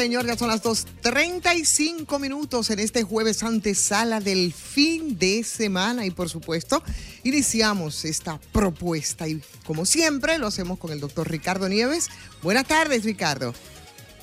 [0.00, 6.10] señor, ya son las 2.35 minutos en este jueves antesala del fin de semana y
[6.10, 6.82] por supuesto
[7.24, 12.10] iniciamos esta propuesta y como siempre lo hacemos con el doctor Ricardo Nieves.
[12.42, 13.54] Buenas tardes, Ricardo.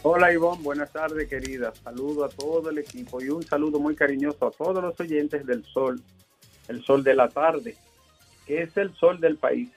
[0.03, 1.73] Hola Ivonne, buenas tardes querida.
[1.83, 5.65] Saludo a todo el equipo y un saludo muy cariñoso a todos los oyentes del
[5.65, 5.99] sol,
[6.67, 7.75] el sol de la tarde,
[8.45, 9.71] que es el sol del país.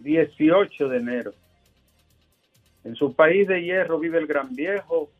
[0.00, 1.32] 18 de enero.
[2.84, 5.10] En su país de hierro vive el gran viejo,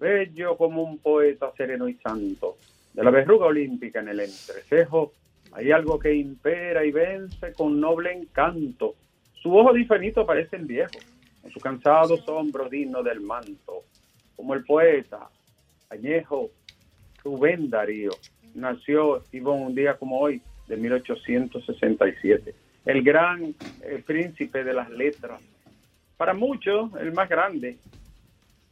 [0.00, 2.56] bello como un poeta sereno y santo.
[2.92, 5.12] De la verruga olímpica en el entrecejo
[5.52, 8.94] hay algo que impera y vence con noble encanto.
[9.34, 10.98] Su ojo diferito parece el viejo,
[11.42, 13.84] con su cansado hombros digno del manto.
[14.34, 15.28] Como el poeta
[15.90, 16.50] añejo
[17.22, 18.10] Rubén Darío
[18.54, 22.54] nació Ivonne un día como hoy de 1867.
[22.84, 25.40] El gran eh, príncipe de las letras,
[26.16, 27.78] para muchos el más grande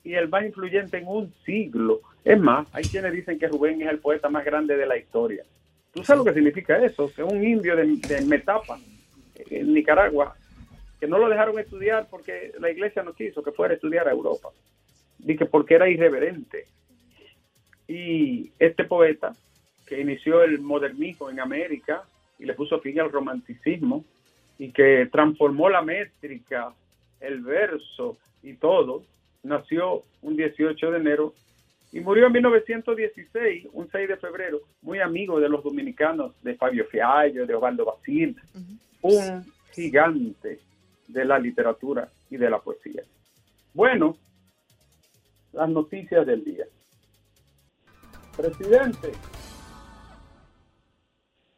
[0.04, 2.00] y el más influyente en un siglo.
[2.24, 5.44] Es más, hay quienes dicen que Rubén es el poeta más grande de la historia.
[5.92, 7.12] ¿Tú sabes lo que significa eso?
[7.14, 8.78] Que un indio de, de Metapa,
[9.50, 10.34] en Nicaragua,
[10.98, 14.12] que no lo dejaron estudiar porque la iglesia no quiso que fuera a estudiar a
[14.12, 14.50] Europa.
[15.18, 16.66] Dije porque era irreverente.
[17.88, 19.34] Y este poeta,
[19.86, 22.04] que inició el modernismo en América
[22.38, 24.04] y le puso fin al romanticismo,
[24.58, 26.72] y que transformó la métrica
[27.22, 29.04] el verso y todo,
[29.42, 31.34] nació un 18 de enero
[31.92, 36.86] y murió en 1916, un 6 de febrero, muy amigo de los dominicanos, de Fabio
[36.86, 38.36] Fiallo, de Osvaldo Basil,
[39.02, 40.60] un gigante
[41.06, 43.02] de la literatura y de la poesía.
[43.74, 44.16] Bueno,
[45.52, 46.64] las noticias del día.
[48.36, 49.12] Presidente,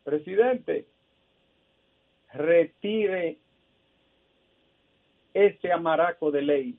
[0.03, 0.87] presidente,
[2.33, 3.39] retire
[5.35, 6.79] ese amaraco de ley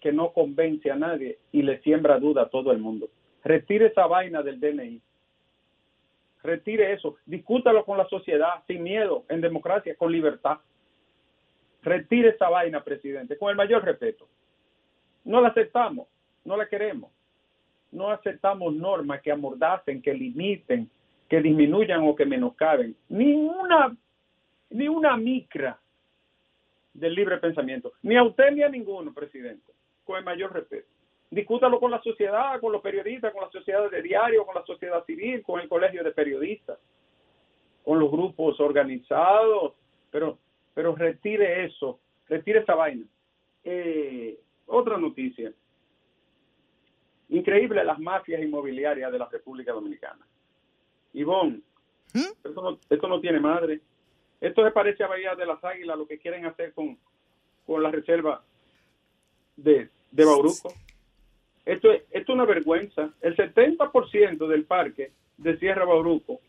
[0.00, 3.08] que no convence a nadie y le siembra duda a todo el mundo.
[3.44, 5.00] Retire esa vaina del DNI.
[6.42, 7.16] Retire eso.
[7.24, 10.58] Discútalo con la sociedad, sin miedo, en democracia, con libertad.
[11.82, 14.26] Retire esa vaina, presidente, con el mayor respeto.
[15.24, 16.08] No la aceptamos,
[16.44, 17.12] no la queremos.
[17.92, 20.90] No aceptamos normas que amordacen, que limiten,
[21.28, 22.96] que disminuyan o que menoscaben.
[23.08, 23.96] Ni una,
[24.70, 25.78] ni una micra
[26.92, 27.92] del libre pensamiento.
[28.02, 29.72] Ni a usted ni a ninguno, presidente,
[30.04, 30.88] con el mayor respeto.
[31.30, 35.02] Discútalo con la sociedad, con los periodistas, con la sociedad de diario, con la sociedad
[35.06, 36.78] civil, con el colegio de periodistas,
[37.84, 39.72] con los grupos organizados,
[40.10, 40.38] pero,
[40.74, 43.06] pero retire eso, retire esa vaina.
[43.64, 45.52] Eh, otra noticia.
[47.30, 50.26] Increíble las mafias inmobiliarias de la República Dominicana.
[51.14, 51.62] Ivonne,
[52.12, 53.80] esto, no, esto no tiene madre.
[54.42, 56.98] Esto se parece a Bahía de las Águilas, lo que quieren hacer con,
[57.66, 58.42] con la reserva
[59.56, 60.74] de, de Bauruco.
[61.64, 63.10] Esto, es- esto es una vergüenza.
[63.20, 66.40] El 70% del parque de Sierra Bauruco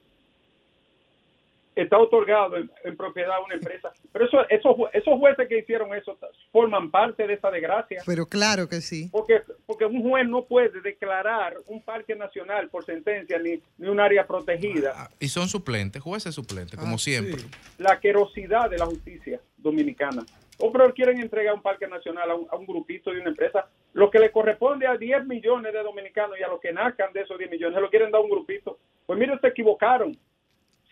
[1.76, 3.92] está otorgado en, en propiedad a una empresa.
[4.12, 6.18] Pero eso, esos, esos jueces que hicieron eso
[6.52, 8.02] forman parte de esa desgracia.
[8.06, 9.10] Pero claro que sí.
[9.12, 14.00] Porque, porque un juez no puede declarar un parque nacional por sentencia ni, ni un
[14.00, 15.10] área protegida.
[15.20, 17.42] Y son suplentes, jueces suplentes, como siempre.
[17.78, 20.24] la querosidad de la justicia dominicana.
[20.60, 23.68] O pero quieren entregar un parque nacional a un, a un grupito de una empresa.
[23.94, 27.22] Lo que le corresponde a 10 millones de dominicanos y a los que nazcan de
[27.22, 28.78] esos 10 millones, se lo quieren dar a un grupito.
[29.06, 30.18] Pues miren, se equivocaron.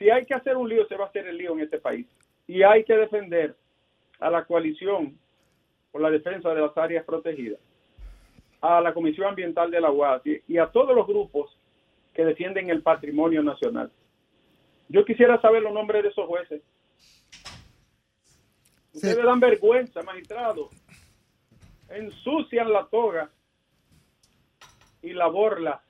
[0.02, 2.08] Si hay que hacer un lío, se va a hacer el lío en este país.
[2.48, 3.56] Y hay que defender
[4.20, 5.16] a la coalición
[5.92, 7.60] por la defensa de las áreas protegidas,
[8.62, 11.56] a la Comisión Ambiental de la UAS y, a todos los grupos
[12.16, 13.92] que defienden el patrimonio nacional.
[14.90, 16.64] Yo quisiera saber los nombres de esos jueces.
[18.96, 20.70] Ustedes dan vergüenza, magistrado.
[21.92, 23.30] Ensucian la toga
[25.04, 25.84] y la borla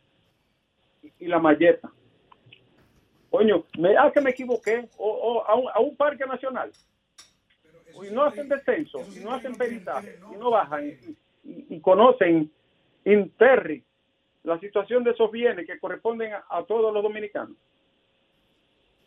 [1.17, 1.89] y la malleta.
[3.31, 4.89] Coño, me, ah, que me equivoqué.
[4.97, 6.71] O, a, un, a un parque nacional.
[8.03, 10.97] Y no hacen descenso, y no hacen peritaje, y no bajan,
[11.43, 12.51] y, conocen
[13.03, 13.83] interri
[14.43, 17.55] la situación de esos bienes que corresponden a todos los dominicanos.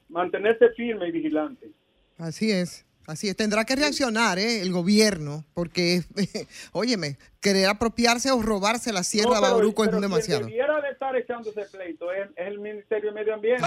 [0.09, 1.71] Mantenerse firme y vigilante.
[2.19, 2.87] Así es.
[3.07, 3.37] Así es.
[3.37, 4.61] Tendrá que reaccionar ¿eh?
[4.63, 6.03] el gobierno, porque,
[6.73, 10.41] óyeme, querer apropiarse o robarse la Sierra No, pero- Bauruco es pero demasiado.
[10.47, 13.67] Quien debiera de estar echándose pleito es, es el Ministerio de Medio Ambiente.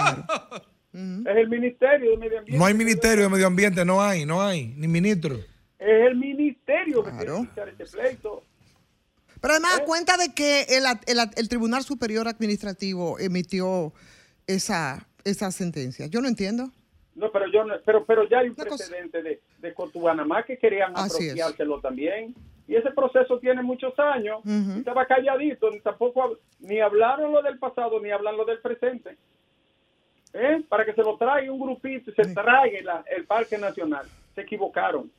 [0.92, 2.58] Es el Ministerio de Medio Ambiente.
[2.58, 5.36] No hay ministerio de medio ambiente, no hay, no hay, ni ministro.
[5.78, 8.42] Es el Ministerio que tiene que echar ese pleito.
[9.40, 9.56] Pero ¿Eh?
[9.56, 13.92] además, a cuenta de que el, el- el Tribunal Superior Administrativo emitió
[14.48, 16.06] esa, esa sentencia?
[16.06, 16.72] Yo no entiendo.
[17.18, 20.92] No, pero yo no, pero, pero ya hay un precedente de, de Cotubanamá que querían
[20.94, 21.32] Así es.
[21.32, 22.34] apropiárselo también.
[22.68, 24.40] Y ese proceso tiene muchos años.
[24.44, 29.16] Y Estaba calladito, ni tampoco ni hablaron lo del pasado, ni hablan lo del presente.
[30.34, 30.62] ¿Eh?
[30.68, 32.34] Para que se lo traiga un grupito y se Sí.
[32.34, 34.06] traiga la- el Parque Nacional.
[34.34, 35.10] Se equivocaron.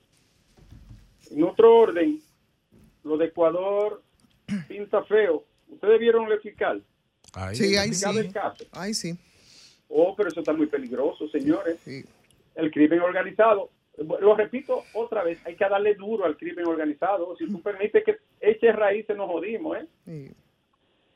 [1.31, 2.19] En otro orden,
[3.03, 4.01] lo de Ecuador
[4.67, 5.43] pinta feo.
[5.67, 6.83] ¿Ustedes vieron el fiscal?
[7.33, 7.55] Ahí.
[7.55, 8.05] Sí, ahí sí.
[8.71, 9.17] Ay, sí.
[9.89, 12.03] Oh, pero eso está muy peligroso, señores sí.
[12.55, 13.69] el crimen organizado.
[13.97, 17.35] Lo repito otra vez, hay que darle duro al crimen organizado.
[17.37, 19.87] Si tú permites que eche raíces, nos jodimos, ¿eh?
[20.05, 20.31] sí.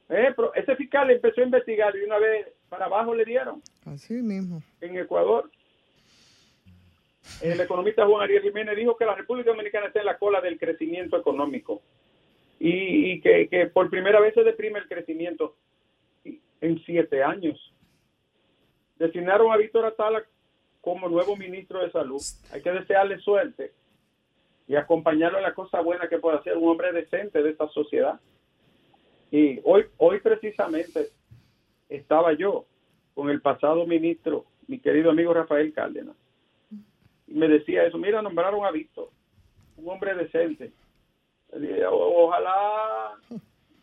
[0.09, 0.33] ¿Eh?
[0.35, 4.61] Pero ese fiscal empezó a investigar y una vez para abajo le dieron Así mismo.
[4.81, 5.49] en Ecuador.
[7.41, 10.59] El economista Juan Ariel Jiménez dijo que la República Dominicana está en la cola del
[10.59, 11.81] crecimiento económico
[12.59, 15.55] y, y que, que por primera vez se deprime el crecimiento
[16.59, 17.72] en siete años.
[19.07, 20.23] Designaron a Víctor Atala
[20.79, 22.21] como nuevo ministro de Salud.
[22.53, 23.73] Hay que desearle suerte
[24.65, 28.17] y acompañarlo en la cosa buena que puede hacer un hombre decente de esta sociedad.
[29.29, 31.09] Y hoy, hoy precisamente
[31.89, 32.65] estaba yo
[33.13, 36.15] con el pasado ministro, mi querido amigo Rafael Cárdenas,
[37.27, 39.09] y me decía eso, mira, nombraron a Víctor,
[39.75, 40.71] un hombre decente.
[41.91, 43.17] "O- Ojalá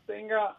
[0.06, 0.56] tenga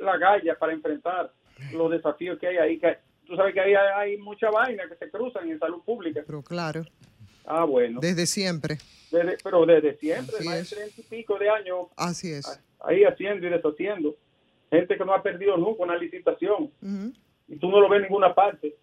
[0.00, 1.32] la galla para enfrentar
[1.72, 2.80] los desafíos que hay ahí.
[3.26, 6.22] Tú sabes que ahí hay, hay mucha vaina que se cruzan en salud pública.
[6.26, 6.84] Pero claro,
[7.44, 8.00] Ah, bueno.
[8.00, 8.78] desde siempre.
[9.10, 10.70] Desde- pero desde siempre, Así más es.
[10.70, 12.60] de treinta y pico de años Así es.
[12.80, 14.16] ahí haciendo y deshaciendo.
[14.70, 16.70] Gente que no ha perdido nunca una licitación
[17.48, 18.74] y tú no lo ves en ninguna parte.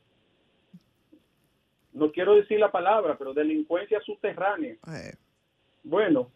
[1.93, 4.73] No quiero decir la palabra, pero delincuencia subterránea.
[4.87, 5.15] Eh,
[5.83, 6.29] Bueno,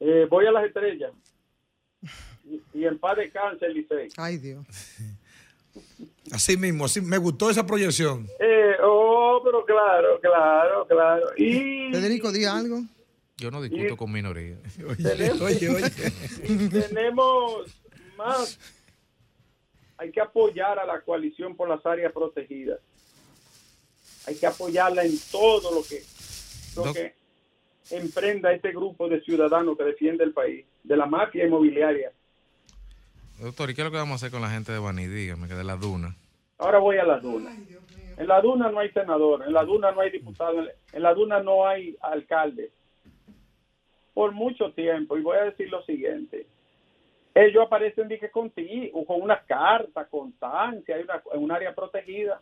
[0.00, 1.12] eh, voy a las estrellas
[2.44, 4.08] y, y en paz de cáncer, Licey.
[4.18, 4.66] Ay, Dios.
[6.32, 8.26] Así mismo, así me gustó esa proyección.
[8.40, 11.26] Eh, oh, pero claro, claro, claro.
[11.36, 12.80] Y Federico, di algo.
[13.38, 14.56] Yo no discuto con minoría.
[14.88, 15.90] Oye, oye, oye.
[16.88, 17.66] tenemos
[18.16, 18.58] más.
[19.98, 22.80] Hay que apoyar a la coalición por las áreas protegidas.
[24.26, 26.02] Hay que apoyarla en todo lo que,
[26.76, 27.14] lo Doc- que
[27.90, 32.12] emprenda este grupo de ciudadanos que defiende el país, de la mafia inmobiliaria.
[33.40, 35.06] Doctor, ¿y qué es lo que vamos a hacer con la gente de Baní?
[35.06, 36.14] Dígame, que de la duna.
[36.58, 37.50] Ahora voy a la duna.
[38.16, 40.60] En la duna no hay senador, en la duna no hay diputado,
[40.92, 42.70] en- la duna no hay alcalde.
[44.14, 46.46] Por mucho tiempo, y voy a decir lo siguiente,
[47.34, 52.40] ellos aparecen dije, con ti, o con una carta, constancia, en un área protegida.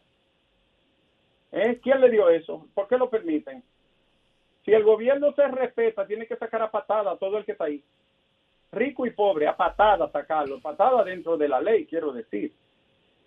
[1.51, 1.81] ¿Eh?
[1.83, 2.69] ¿Quién le dio eso?
[2.75, 3.63] ¿Por qué lo permiten?
[4.65, 7.65] Si el gobierno se respeta, tiene que sacar a patada a todo el que está
[7.65, 7.83] ahí.
[8.75, 12.53] Rico y pobre, a patada sacarlo, patada dentro de la ley, quiero decir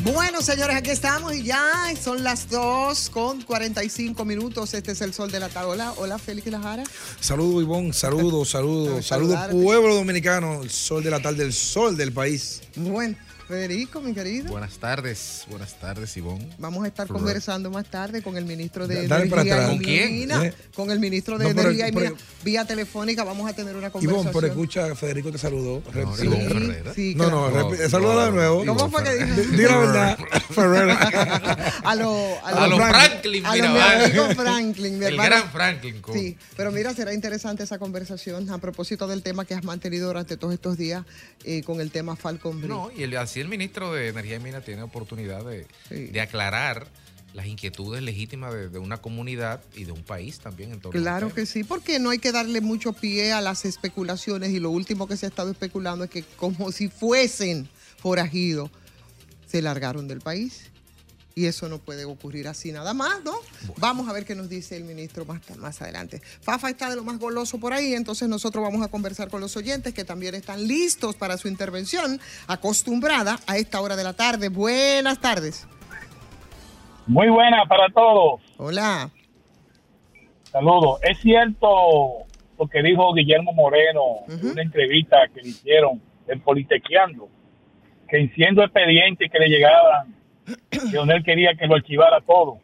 [0.02, 1.60] Bueno, señores, aquí estamos y ya
[2.00, 4.72] son las 2 con 45 minutos.
[4.74, 5.70] Este es el sol de la tarde.
[5.70, 6.84] Hola, hola, Félix Lajara.
[7.18, 7.92] Saludos, Ivonne.
[7.92, 9.04] Saludos, saludos.
[9.04, 10.62] Saludos, pueblo dominicano.
[10.62, 12.62] El sol de la tarde, el sol del país.
[12.76, 14.50] Bueno, Federico, mi querido.
[14.50, 16.48] Buenas tardes, buenas tardes, Ivonne.
[16.58, 19.64] Vamos a estar conversando más tarde con el ministro de Energía.
[19.64, 20.12] y ¿Con quién?
[20.18, 20.44] Minas.
[20.46, 20.54] ¿Eh?
[20.74, 22.14] Con el ministro de No, pero- Energía y Minas.
[22.42, 24.32] Vía telefónica vamos a tener una Ivonne, conversación.
[24.34, 25.80] pero escucha, Federico te saludó.
[25.94, 27.70] No, Ivonne Sí, No, no, claro.
[27.70, 28.64] rep- salúdala de nuevo.
[28.64, 29.40] Ivonne ¿Cómo fue que dijo?
[29.52, 30.18] Di la verdad,
[30.50, 30.90] Ferrer.
[31.84, 34.04] A lo, A los Franklin, a mira, lo mi vale.
[34.06, 35.36] amigo Franklin, mi El hermano.
[35.36, 36.00] gran Franklin.
[36.02, 40.08] con- Sí, pero mira, será interesante esa conversación a propósito del tema que has mantenido
[40.08, 41.04] durante todos estos días
[41.44, 42.68] eh, con el tema Falcon Bridge.
[42.70, 46.06] No, y el- así el ministro de Energía y Minas tiene oportunidad de, Sí.
[46.06, 46.86] de aclarar
[47.34, 51.02] las inquietudes legítimas de, de una comunidad y de un país también en torno al
[51.02, 54.70] Claro que sí, porque no hay que darle mucho pie a las especulaciones y lo
[54.70, 58.70] último que se ha estado especulando es que como si fuesen forajidos,
[59.46, 60.70] se largaron del país.
[61.38, 63.34] Y eso no puede ocurrir así nada más, ¿no?
[63.76, 66.22] Vamos a ver qué nos dice el ministro más, más adelante.
[66.40, 69.54] Fafa está de lo más goloso por ahí, entonces nosotros vamos a conversar con los
[69.54, 74.48] oyentes que también están listos para su intervención, acostumbrada a esta hora de la tarde.
[74.48, 75.68] Buenas tardes.
[77.06, 78.40] Muy buena para todos.
[78.56, 79.10] Hola.
[80.50, 81.00] Saludos.
[81.02, 82.24] Es cierto
[82.58, 87.28] lo que dijo Guillermo Moreno en una entrevista que le hicieron en Politequeando,
[88.08, 90.15] que siendo expedientes que le llegaban,
[90.92, 92.58] Leonel quería que lo archivara todo.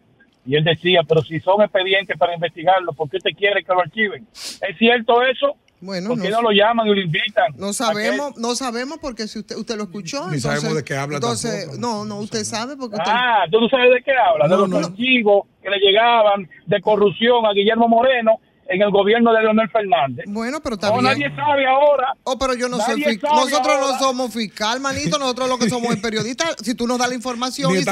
[0.45, 3.81] Y él decía, pero si son expedientes para investigarlo, ¿por qué usted quiere que lo
[3.81, 4.27] archiven?
[4.33, 5.57] ¿Es cierto eso?
[5.81, 7.53] Bueno, ¿Por qué no- no, lo llaman y lo invitan?
[7.57, 10.95] No sabemos, no sabemos porque si usted usted lo escuchó, Ni entonces, sabemos de qué
[10.97, 11.81] habla Entonces, tampoco.
[11.81, 14.57] no, no, usted sabe porque usted Ah, tú no sabes de qué habla, de No,
[14.59, 14.77] los no.
[14.79, 20.25] archivos que le llegaban de corrupción a Guillermo Moreno en el gobierno de Leonel Fernández.
[20.29, 21.05] Bueno, pero está No, bien.
[21.05, 22.15] nadie sabe ahora.
[22.25, 23.31] Oh, pero yo no soy fiscal.
[23.35, 25.19] Nosotros no somos fiscal, manito.
[25.19, 26.57] Nosotros lo que somos es periodistas.
[26.63, 27.85] Si tú nos das la información y si,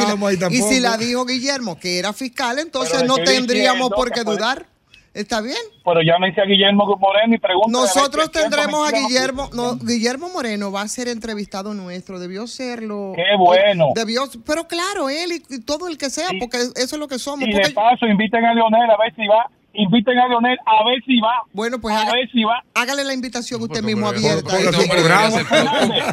[0.80, 3.48] la, y si dijo Guillermo que era fiscal, entonces no tendríamos
[3.90, 4.66] diciendo por qué dudar.
[5.12, 5.56] ¿Está bien?
[5.84, 7.80] Pero llámense a Guillermo Moreno y pregúntenle.
[7.80, 9.50] Nosotros tendremos a Guillermo.
[9.52, 9.74] No.
[9.76, 12.20] Guillermo Moreno va a ser entrevistado nuestro.
[12.20, 13.12] Debió serlo.
[13.16, 13.88] Qué bueno.
[13.96, 17.08] Debió, pero claro, él y, y todo el que sea, Y- porque eso es lo
[17.08, 17.48] que somos.
[17.48, 19.50] Y porque- de paso, inviten a Leonel a ver si va.
[19.72, 21.30] Inviten a Leonel a ver si va.
[21.52, 22.62] Bueno, pues a haga- ver si va.
[22.74, 24.50] hágale la invitación usted mismo abierta.
[24.50, 25.38] Póngase un programa.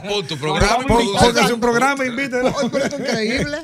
[0.08, 2.54] Pon- tu programa Póngase un programa, invítelo.
[2.62, 3.58] Ay, pero esto es increíble.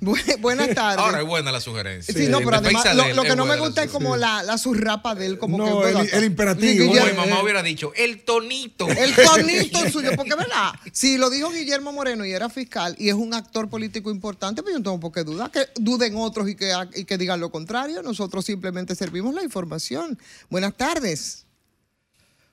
[0.00, 0.98] Bu- Buenas tardes.
[0.98, 2.12] Ahora es buena la sugerencia.
[2.12, 5.26] Sí, no, pero además lo, que no me gusta es como la, la surrapa de
[5.26, 6.86] él, como No, que el- imperativo.
[6.92, 8.88] Como mi mamá eh, hubiera dicho, el tonito.
[8.88, 13.14] el tonito suyo, porque verdad, si lo dijo Guillermo Moreno y era fiscal y es
[13.14, 16.56] un actor político importante, pues yo no tengo por qué dudar, que duden otros y
[16.56, 20.18] que, y que digan lo contrario, nosotros simplemente servimos la información.
[20.48, 21.46] Buenas tardes.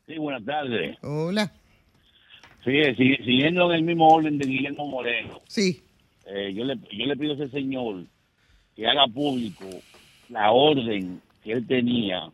[0.07, 0.97] Sí, buenas tardes.
[1.01, 1.51] Hola.
[2.65, 5.81] Sí, si- siguiendo en el mismo orden de Guillermo Moreno, Sí.
[6.25, 8.03] eh, yo, le, yo le pido a ese señor
[8.75, 9.65] que haga público
[10.29, 12.29] la orden que él tenía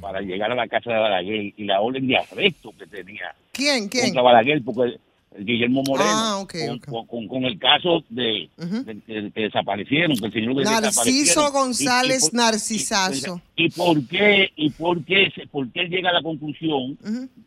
[0.00, 3.88] para llegar a la casa de Balaguer y la orden de arresto que tenía ¿Quién?
[3.88, 4.06] ¿Quién?
[4.06, 4.98] contra Balaguer, porque
[5.38, 6.84] Guillermo Moreno, Ah, con, ok.
[6.86, 8.84] con- con- con el caso de, Ujú.
[8.84, 11.52] de- de- que desaparecieron, que el señor Narciso.
[11.52, 13.40] González por- Narcisazo.
[13.56, 16.96] ¿Y, por qué, y por qué, por qué él llega a la conclusión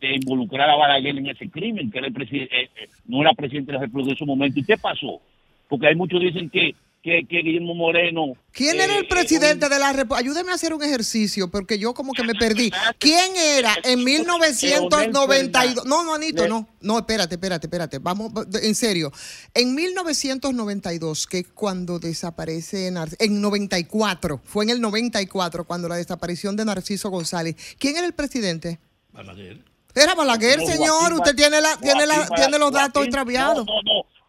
[0.00, 3.72] de involucrar a Balaguer en ese crimen, que era el eh, eh, no era presidente
[3.72, 4.60] de la República en su momento.
[4.60, 5.20] ¿Y qué pasó?
[5.68, 8.34] Porque hay muchos dicen que, que, que Guillermo Moreno...
[8.52, 10.18] ¿Quién eh, era el eh, presidente un- de la República?
[10.20, 12.70] Ayúdeme a hacer un ejercicio, porque yo como que me perdí.
[12.98, 15.86] ¿Quién era en 1992?
[15.86, 16.68] No, no, Anito, no.
[16.80, 17.98] No, espérate, espérate, espérate.
[17.98, 19.12] Vamos, en serio.
[19.54, 25.96] En 1992, que es cuando desaparece, Nar- en 94, fue en el 94 cuando la
[25.96, 27.56] desaparición de Narciso González.
[27.78, 28.78] ¿Quién era el presidente?
[29.12, 29.64] Balaguer.
[29.94, 30.88] Era Balaguer, No, señor.
[31.00, 33.66] Joaquín Usted tiene, la, tiene, la, Joaquín tiene los datos extraviados.
[33.66, 34.19] No, no, no.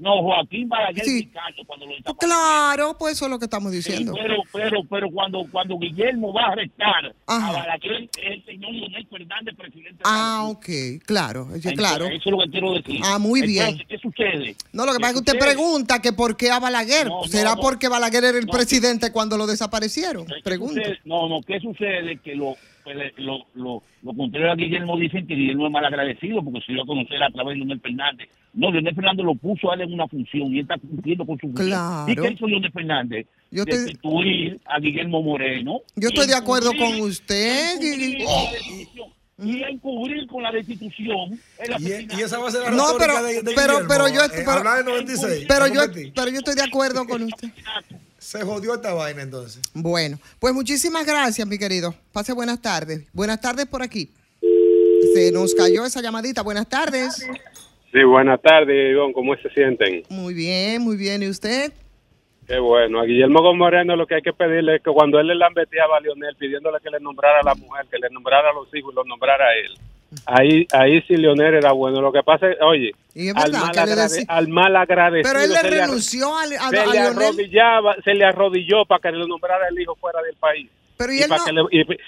[0.00, 1.24] No, Joaquín Balaguer Sí.
[1.24, 2.16] Picasso, cuando lo desaparecieron.
[2.38, 4.14] claro, pues eso es lo que estamos Sí, diciendo.
[4.14, 7.48] pero, pero, pero cuando, cuando Guillermo va a arrestar Ajá.
[7.48, 10.96] a Balaguer, es el señor Leonel Fernández, presidente de la Ah, República.
[10.98, 12.06] ok, claro, Entonces, claro.
[12.06, 13.00] Eso es lo que quiero decir.
[13.04, 13.64] Ah, muy bien.
[13.68, 14.56] Entonces, ¿qué sucede?
[14.72, 17.06] No, lo que pasa es que usted pregunta que por qué a Balaguer.
[17.08, 17.60] No, ¿Será no.
[17.60, 20.24] porque Balaguer era el presidente cuando lo desaparecieron?
[20.26, 20.74] ¿Qué Pregunto.
[20.80, 20.98] sucede?
[21.04, 22.18] No, no, ¿qué sucede?
[22.24, 22.56] Que lo,
[23.18, 26.82] lo, lo, lo contrario a Guillermo dicen que Guillermo es mal agradecido porque se dio
[26.82, 28.28] a conocer a través de Leonel Fernández.
[28.52, 31.36] No, Leonel Fernández lo puso a él en una función y él está cumpliendo con
[31.38, 31.68] su función.
[31.68, 32.10] Claro.
[32.12, 33.26] ¿Y qué hizo Leonel Fernández?
[33.50, 35.80] Yo estoy- Destituir a Guillermo Moreno.
[35.96, 37.80] Yo estoy de y acuerdo con usted.
[39.42, 41.82] Y a encubrir con la destitución el
[42.18, 44.50] Y, esa va a ser la No, pero- de, de pero- pero yo- eh, pero-
[44.52, 45.46] hablar de 96.
[45.48, 45.80] Pero ¿no yo,
[46.14, 47.48] pero yo estoy de acuerdo con usted.
[48.20, 49.62] Se jodió esta vaina entonces.
[49.72, 51.94] Bueno, pues muchísimas gracias, mi querido.
[52.12, 53.08] Pase buenas tardes.
[53.14, 54.12] Buenas tardes por aquí.
[55.14, 56.42] Se nos cayó esa llamadita.
[56.42, 57.26] Buenas tardes.
[57.90, 59.14] Sí, buenas tardes, Ivonne.
[59.14, 60.02] ¿Cómo se sienten?
[60.10, 61.22] Muy bien, muy bien.
[61.22, 61.72] ¿Y usted?
[62.46, 63.00] Qué bueno.
[63.00, 65.96] A Guillermo Gómez Moreno lo que hay que pedirle es que cuando él le lambeteaba
[65.96, 68.92] a Lionel pidiéndole que le nombrara a la mujer, que le nombrara a los hijos
[68.92, 69.78] y lo nombrara a él,
[70.26, 72.00] ahí, ahí sí Leonel era bueno.
[72.00, 75.32] Lo que pasa es, oye, es al mal, agrade- decí- al mal agradecido.
[75.32, 79.12] Pero él le renunció a, a- se a le arrodillaba, se le arrodilló para que
[79.12, 80.68] le nombrara el hijo fuera del país.
[80.96, 81.62] Pero y para no- que le,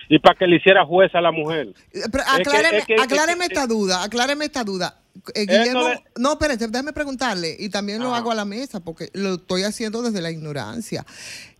[0.08, 1.68] y, y para que le hiciera juez a la mujer.
[1.92, 4.98] Eh, Pero Es que- acláreme, es que- es acláreme que- esta duda, acláreme esta duda.
[5.34, 9.08] Eh, Guillermo, de- no, espérate, déjame preguntarle, y también lo hago a la mesa, porque
[9.14, 11.04] lo estoy haciendo desde la ignorancia.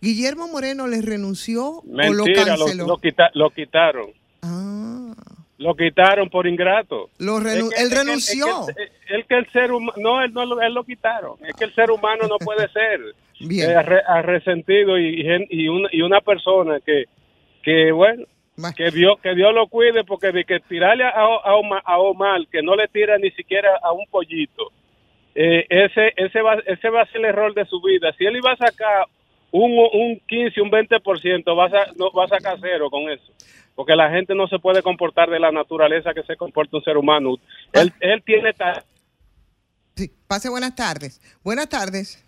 [0.01, 1.95] ¿Guillermo Moreno le renunció o lo
[2.25, 2.87] Mentira, lo, canceló?
[2.87, 4.07] lo quita- lo quitaron.
[4.41, 5.13] Ah,
[5.59, 7.09] Lo quitaron por ingrato.
[7.19, 8.45] lo renu- Es que- él es renunció.
[8.69, 11.35] Es que, es que el ser humano, no, él, no, lo- él lo quitaron.
[11.47, 12.99] Es que el ser humano no puede ser
[13.39, 13.69] Bien.
[13.71, 17.05] eh, resentido y, y, una, y una persona que,
[17.61, 18.23] que bueno,
[18.75, 22.41] que Dios, que Dios lo cuide porque de que tirarle a, a, Omar, a Omar,
[22.51, 24.71] que no le tira ni siquiera a un pollito,
[25.35, 28.11] eh, ese, ese, va, ese va a ser el error de su vida.
[28.17, 29.05] Si él iba a sacar
[29.51, 33.31] un, un 15, un 20%, va a, no, va a sacar cero con eso.
[33.75, 36.97] Porque la gente no se puede comportar de la naturaleza que se comporta un ser
[36.97, 37.35] humano.
[37.71, 38.51] Él, él tiene
[39.95, 41.21] Sí, pase buenas tardes.
[41.43, 42.23] Buenas tardes.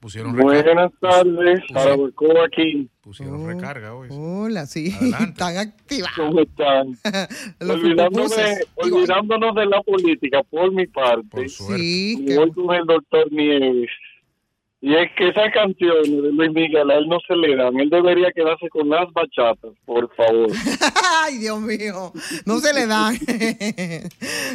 [0.00, 0.62] Pusieron recarga.
[0.62, 2.88] Buenas tardes, para Barcoa aquí.
[3.00, 4.08] Pusieron Oh, recarga hoy.
[4.12, 5.24] Hola, sí, Adelante.
[5.30, 6.10] están activas.
[6.14, 6.86] ¿Cómo están?
[8.76, 11.82] Olvidándonos de la política, por mi parte, Por suerte.
[11.82, 13.90] Sí, y que- voy con el doctor Nieves.
[14.80, 17.76] Y es que esas canciones de Luis Miguel a él no se le dan.
[17.80, 20.46] Él debería quedarse con las bachatas, por favor.
[21.24, 22.12] Ay, Dios mío,
[22.46, 23.16] no se le dan.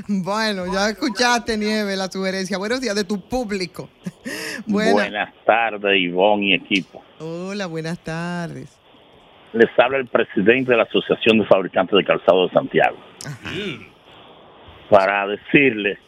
[0.23, 2.57] bueno, ya escuchaste, Nieve, la sugerencia.
[2.57, 3.89] Buenos días de tu público.
[4.65, 7.03] Buena- Buenas tardes, Ivonne y equipo.
[7.19, 8.79] Hola, buenas tardes.
[9.51, 12.97] Les habla el presidente de la Asociación de Fabricantes de Calzado de Santiago.
[14.89, 15.99] Para decirles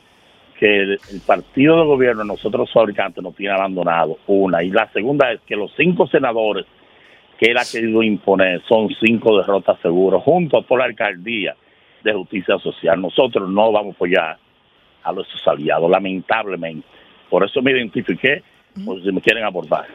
[0.66, 4.18] que el, el partido de gobierno, nosotros los fabricantes, nos tiene abandonado.
[4.28, 4.64] Una.
[4.64, 6.66] Y la segunda es que los cinco senadores
[7.40, 11.56] que él ha querido imponer son cinco derrotas seguras, junto por la alcaldía
[12.04, 13.00] de justicia social.
[13.02, 14.38] Nosotros no vamos a apoyar
[15.04, 16.88] a nuestros aliados, lamentablemente.
[17.30, 18.42] Por eso me identifiqué,
[18.86, 19.88] por si me quieren abordar.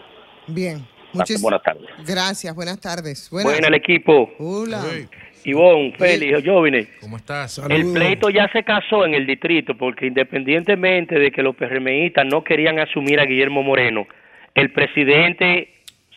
[0.47, 1.89] Bien, muchas buenas tardes.
[2.07, 3.29] gracias, buenas tardes.
[3.31, 3.59] Buenas.
[3.59, 4.31] El equipo.
[4.39, 4.85] Hola.
[4.91, 5.07] Hey,
[5.45, 6.89] Ivonne, Félix, Jóvenes.
[7.01, 7.59] ¿Cómo estás?
[7.71, 12.43] El pleito ya se casó en el distrito porque independientemente de que los PRMistas no
[12.45, 14.07] querían asumir a Guillermo Moreno,
[14.55, 15.71] el presidente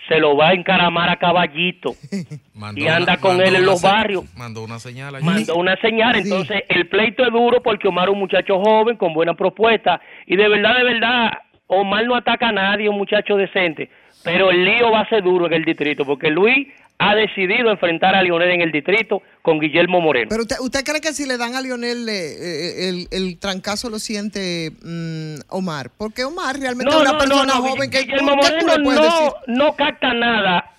[0.10, 1.94] se lo va a encaramar a caballito.
[2.54, 4.26] Mandó y anda una- con él en los barrios.
[4.36, 5.26] Mandó una señal allí.
[5.26, 6.22] Mandó una señal, Sí.
[6.24, 10.36] entonces el pleito es duro porque Omar es un muchacho joven con buena propuesta y
[10.36, 11.32] de verdad, de verdad,
[11.68, 13.90] Omar no ataca a nadie, un muchacho decente,
[14.24, 16.68] pero el lío va a ser duro en el distrito porque Luis
[17.04, 20.28] ha decidido enfrentar a Lionel en el distrito con Guillermo Moreno.
[20.30, 23.90] Pero usted, ¿usted cree que si le dan a Lionel eh, eh, el, el trancazo
[23.90, 25.90] lo siente mm, Omar?
[25.98, 29.32] Porque Omar realmente es una persona joven que Guillermo ¿qué tú le Moreno decir?
[29.48, 30.70] no, no capta nada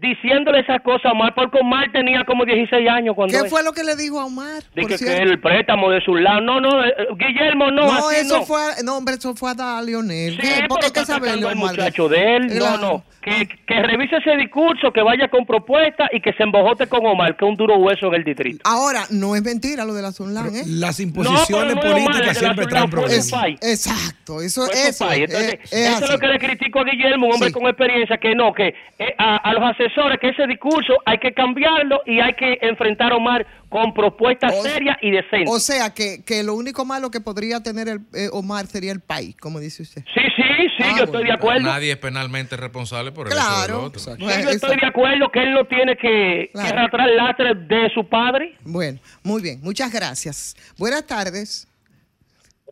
[0.00, 3.62] diciéndole esas cosas a Omar, porque Omar tenía como 16 años cuando ¿Qué él- fue
[3.62, 4.62] lo que le dijo a Omar?
[4.74, 6.40] de por que, que el préstamo de su lado.
[6.40, 8.44] No, no, eh, Guillermo, no, No, así eso no.
[8.44, 10.32] fue, a- no, hombre, eso fue a dar a Lionel.
[10.36, 10.64] Sí, ¿Qué?
[10.68, 11.72] Porque hay que saberle, Omar.
[11.76, 12.46] muchacho de él.
[12.56, 12.76] Claro.
[12.78, 13.04] No, no.
[13.20, 17.36] Que, que revise ese discurso, que vaya con propuesta y que se embojote con Omar,
[17.36, 18.60] que es un duro hueso en el distrito.
[18.64, 20.62] Ahora, no es mentira lo de la Sunlan, ¿eh?
[20.66, 23.32] Las imposiciones no Omar, políticas la siempre traen problemas.
[23.60, 27.32] Exacto, eso, eso, es, Entonces, es eso es lo que le critico a Guillermo, un
[27.34, 27.54] hombre Sí.
[27.54, 29.87] con experiencia, que no, que eh, a, a los asesores,
[30.20, 34.62] que ese discurso hay que cambiarlo y hay que enfrentar a Omar con propuestas O-
[34.62, 35.50] serias y decentes.
[35.50, 39.00] O sea, que, que lo único malo que podría tener el, eh, Omar sería el
[39.00, 40.02] país, como dice usted.
[40.14, 40.42] sí, sí,
[40.78, 41.34] sí, Ah, yo estoy de bueno.
[41.34, 41.62] acuerdo.
[41.68, 43.76] Nadie es penalmente responsable por eso Claro.
[43.78, 44.00] del otro.
[44.00, 44.18] Exacto.
[44.20, 46.68] Sí, Bueno, yo estoy de acuerdo que él no tiene que, Claro.
[46.68, 48.56] que arrastrar el lastre de su padre.
[48.64, 50.56] Bueno, muy bien, muchas gracias.
[50.78, 51.67] Buenas tardes.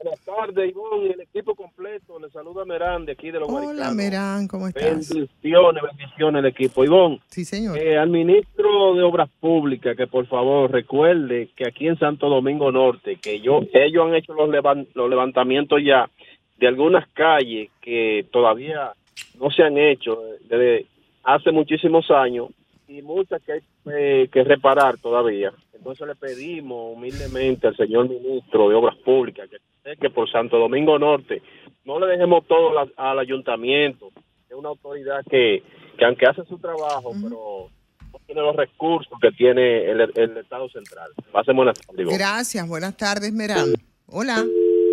[0.03, 2.19] Buenas tardes, Ivonne, y el equipo completo.
[2.21, 3.91] Le saluda Merán de aquí de los Hola.
[3.93, 5.09] Merán, ¿cómo estás?
[5.09, 6.85] Bendiciones, bendiciones el equipo.
[6.85, 7.79] Ivonne, Sí, señor.
[7.79, 12.71] eh, al ministro de Obras Públicas que por favor recuerde que aquí en Santo Domingo
[12.71, 14.51] Norte, que yo, ellos han hecho los,
[14.95, 16.11] los levantamientos ya
[16.59, 18.93] de algunas calles que todavía
[19.41, 20.87] no se han hecho eh, desde
[21.25, 22.49] hace muchísimos años
[22.89, 23.61] y muchas que hay
[23.93, 25.53] eh, que reparar todavía.
[25.77, 30.99] Entonces le pedimos humildemente al señor ministro de Obras Públicas que, que por Santo Domingo
[30.99, 31.43] Norte
[31.85, 34.11] no le dejemos todo la- al ayuntamiento,
[34.49, 35.63] es una autoridad que,
[35.99, 37.69] que aunque hace su trabajo, pero
[38.13, 41.11] no tiene los recursos que tiene el, el Estado Central.
[41.31, 42.07] Pasen buenas tardes.
[42.09, 43.75] Gracias, buenas tardes, Merán.
[44.07, 44.45] Hola,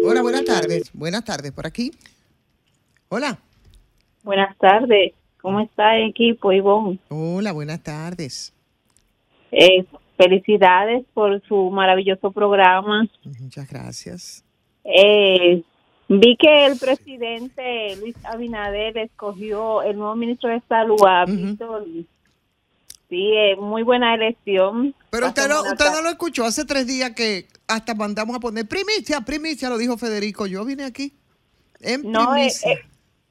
[0.06, 0.92] hola, buenas tardes.
[0.94, 1.92] Buenas tardes, por aquí.
[3.10, 3.40] Hola.
[4.24, 5.14] Buenas tardes.
[5.42, 7.00] ¿Cómo está el equipo, Ivonne?
[7.10, 8.54] Hola, buenas tardes.
[9.52, 9.84] Eh,
[10.18, 13.08] felicidades por su maravilloso programa.
[13.40, 14.44] Muchas gracias.
[14.84, 15.64] Eh,
[16.10, 21.26] vi que el presidente Luis Abinader escogió el nuevo ministro de Salud a.
[21.26, 21.86] Víctor
[23.14, 24.96] sí, eh, muy buena elección.
[25.10, 28.68] Pero usted buena usted no lo escuchó hace tres días que hasta mandamos a poner
[28.68, 30.48] primicia, primicia, lo dijo Federico.
[30.48, 31.14] Yo vine aquí
[31.80, 32.72] en No, eh, primicia.
[32.74, 32.86] eh,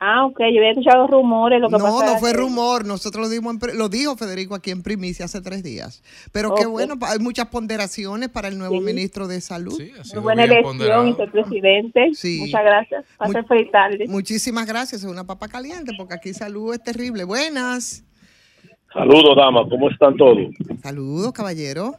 [0.05, 1.61] ah, ok, yo había escuchado rumores.
[1.61, 4.55] Lo que no, pasa no fue que- rumor, nosotros lo dimos en lo dijo Federico
[4.55, 6.03] aquí en primicia hace tres días.
[6.33, 6.73] Pero qué Ok.
[6.73, 9.81] bueno, hay muchas ponderaciones para el nuevo ministro de salud.
[10.15, 12.09] Muy buena elección y ser presidente.
[12.39, 13.05] Muchas gracias.
[13.49, 14.05] Feliz tarde.
[14.09, 17.25] Muchísimas gracias, es una papa caliente porque aquí salud es terrible.
[17.25, 18.05] Buenas.
[18.93, 20.39] Saludos, dama, ¿cómo están todos?
[20.83, 21.95] Saludos, caballero.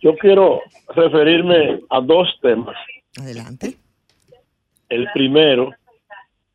[0.00, 0.60] Yo quiero
[0.94, 2.76] referirme a dos temas.
[3.20, 3.76] Adelante.
[4.88, 5.70] El primero,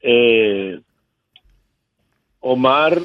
[0.10, 0.80] eh,
[2.40, 3.00] Omar,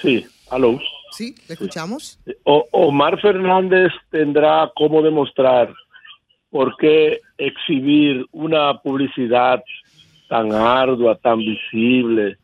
[0.00, 0.78] sí, aló.
[1.10, 2.18] Sí, le escuchamos.
[2.44, 5.70] O- Omar Fernández tendrá cómo demostrar
[6.50, 9.62] por qué exhibir una publicidad
[10.28, 12.38] tan ardua, tan visible,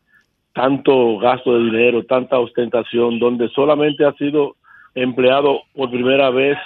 [0.53, 4.55] tanto gasto de dinero, tanta ostentación, donde solamente ha sido
[4.93, 6.57] empleado por primera vez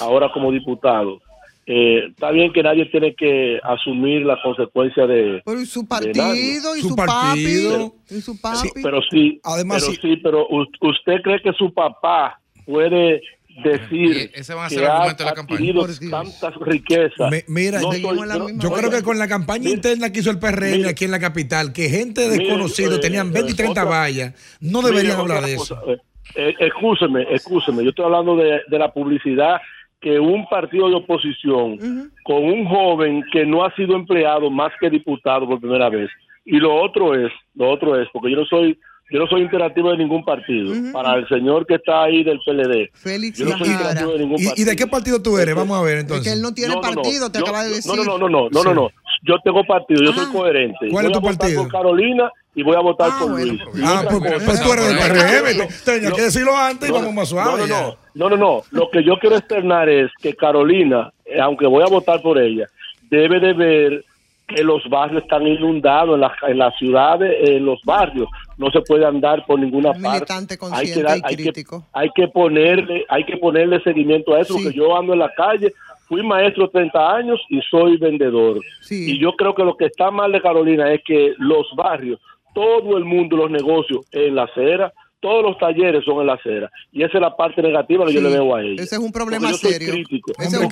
[0.00, 1.20] ahora como diputado.
[1.70, 5.86] Eh, está bien que nadie tiene que asumir la consecuencia de, Pero y su de
[5.86, 6.56] partido, nadie.
[6.78, 8.56] y su, papi, y su papi.
[8.68, 9.98] Sí, pero sí, Además, pero sí.
[10.00, 13.20] sí, pero usted cree que su papá puede
[13.62, 16.10] decir ese va a que ser el ha argumento de la campaña.
[16.10, 17.30] tantas riquezas.
[17.30, 20.30] Mi- mira, No yo, soy- yo- yo creo que con la campaña interna que hizo
[20.30, 23.84] el PRM aquí en la capital, que gente desconocida eh, tenían 20 y 30 otra-
[23.98, 25.92] vallas, no deberían hablar de cosa, eso.
[25.92, 25.98] eh,
[26.36, 29.60] eh, excúseme, excúseme, yo estoy hablando de, de la publicidad
[30.00, 34.90] que un partido de oposición con un joven que no ha sido empleado más que
[34.90, 36.08] diputado por primera vez.
[36.44, 38.78] Y lo otro es, lo otro es, porque yo no soy
[39.10, 40.74] yo no soy interactivo de ningún partido.
[40.92, 42.90] Para el señor que está ahí del PLD.
[42.92, 44.62] Félix yo no soy interactivo de ningún ¿Y, partido.
[44.62, 45.54] y de qué partido tú eres?
[45.54, 46.26] Vamos a ver entonces.
[46.26, 47.90] que él no tiene partido, te acaba de decir.
[47.96, 48.90] No, no, no, no, no, no, no.
[49.22, 50.88] Yo tengo partido, yo soy coherente.
[50.90, 51.62] ¿Cuál es voy tu a votar partido?
[51.62, 53.52] por Carolina y voy a votar por Luis.
[53.74, 56.88] Y Ah, pues, cosa- pues tú eres del PRM, No, tenía no, que decirlo antes
[56.88, 57.66] y no, vamos más suave.
[57.68, 58.62] No, no, no, no.
[58.70, 62.66] Lo que yo quiero externar es que Carolina, eh, aunque voy a votar por ella,
[63.10, 64.04] debe de ver
[64.46, 68.28] que los barrios están inundados en las en las ciudades, en los barrios.
[68.56, 70.74] No se puede andar por ninguna Militante parte.
[70.74, 71.84] Hay que, consciente dar- y hay, que, crítico.
[71.92, 75.72] hay que ponerle, hay que ponerle seguimiento a eso, porque yo ando en la calle,
[76.08, 78.60] fui maestro 30 años y soy vendedor.
[78.90, 82.18] Y yo creo que lo que está mal de Carolina es que los barrios,
[82.54, 86.70] todo el mundo, los negocios en la acera, todos los talleres son en la acera.
[86.92, 88.82] Y esa es la parte negativa que yo le veo a ella.
[88.82, 89.92] ese es un problema Porque serio.
[89.92, 90.32] crítico.
[90.38, 90.68] Ese es un-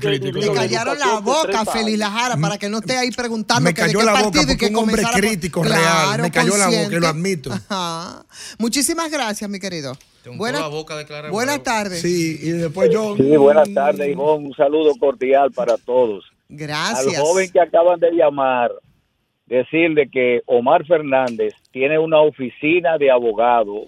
[0.00, 1.98] que he vivido Le callaron la boca a 30 Félix años.
[1.98, 4.46] Lajara para que no esté ahí preguntando Me que de qué la boca partido y
[4.46, 5.74] porque que un hombre por- crítico real.
[5.78, 7.00] Claro, Me cayó la boca, consciente.
[7.00, 7.50] lo admito.
[7.68, 8.24] Ajá.
[8.58, 9.92] Muchísimas gracias, mi querido.
[10.24, 12.00] Declara buenas tardes.
[12.02, 13.16] Sí, y después yo.
[13.16, 14.48] Sí, buenas tardes, Ivonne.
[14.48, 16.24] Un saludo cordial para todos.
[16.48, 17.16] Gracias.
[17.16, 18.70] Al joven que acaban de llamar,
[19.46, 23.86] decirle que Omar Fernández tiene una oficina de abogado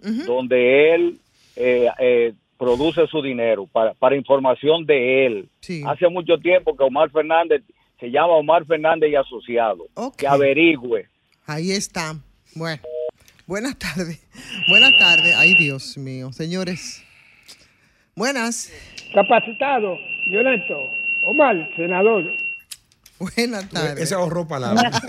[0.00, 1.18] donde él
[1.56, 5.48] eh, eh, produce su dinero para, para información de él.
[5.86, 7.62] Hace mucho tiempo que Omar Fernández
[7.98, 9.86] se llama Omar Fernández y Asociado.
[10.16, 11.08] Que averigüe.
[11.46, 12.14] Ahí está.
[12.54, 12.80] Bueno,
[13.46, 14.20] buenas tardes.
[14.68, 15.34] Buenas tardes.
[15.36, 16.32] Ay, Dios mío.
[16.32, 17.04] Señores.
[18.14, 18.72] Buenas.
[19.14, 19.96] Capacitado,
[20.30, 20.76] violento.
[21.26, 22.24] Omar, senador.
[23.18, 24.04] Buenas tardes.
[24.04, 25.00] Ese ahorró palabras.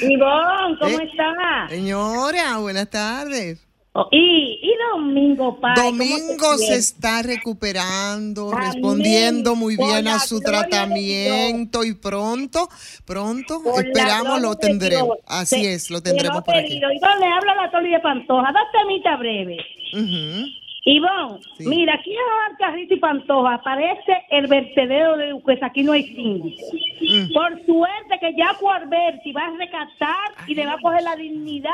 [0.00, 1.68] Ivonne, ¿cómo Eh, está?
[1.68, 3.62] Señora, buenas tardes.
[3.98, 6.78] Oh, y, y Domingo, Pai, ¿cómo te Domingo se sientes?
[6.88, 8.72] está recuperando, Amén.
[8.74, 12.68] respondiendo muy Por bien a su tratamiento y pronto,
[13.06, 15.16] pronto, Por esperamos lo tendremos.
[15.16, 15.18] Dios.
[15.26, 16.68] Así Se- es, lo tendremos por aquí.
[16.68, 16.92] pedido.
[16.92, 18.52] Ivonne, le habla la Toli de Pantoja.
[18.52, 19.62] Dos temitas breves.
[19.94, 20.46] Ujú.
[20.88, 26.04] Ivonne, mira, aquí en Alcarrito y Pantoja parece el vertedero de pues aquí no hay
[26.14, 26.62] síndico.
[27.00, 27.32] Mm.
[27.32, 31.72] Por suerte que ya Alberti va a recatar y le va a coger la dignidad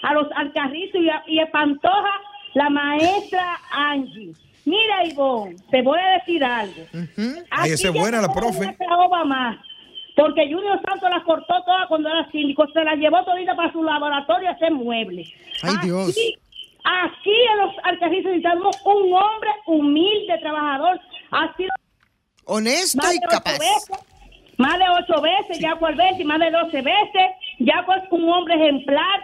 [0.00, 2.20] a los Alcarritos y a, y a Pantoja,
[2.54, 4.32] la maestra Angie.
[4.64, 6.82] Mira, Ivonne, te voy a decir algo.
[7.50, 8.74] Ay, esa es buena la profe.
[9.26, 9.58] más,
[10.16, 13.84] porque Junior Santos las cortó todas cuando era síndico, se las llevó todita para su
[13.84, 15.28] laboratorio a hacer muebles.
[15.62, 16.10] Ay, Dios.
[16.10, 16.34] Aquí,
[16.86, 21.00] aquí en los Alcarrizos necesitamos un hombre humilde, trabajador.
[21.32, 21.70] Ha sido
[22.44, 23.58] Honesto y capaz.
[23.58, 23.90] veces,
[24.58, 27.26] más de ocho veces, ya por veces, más de doce veces,
[27.58, 29.22] ya pues un hombre ejemplar.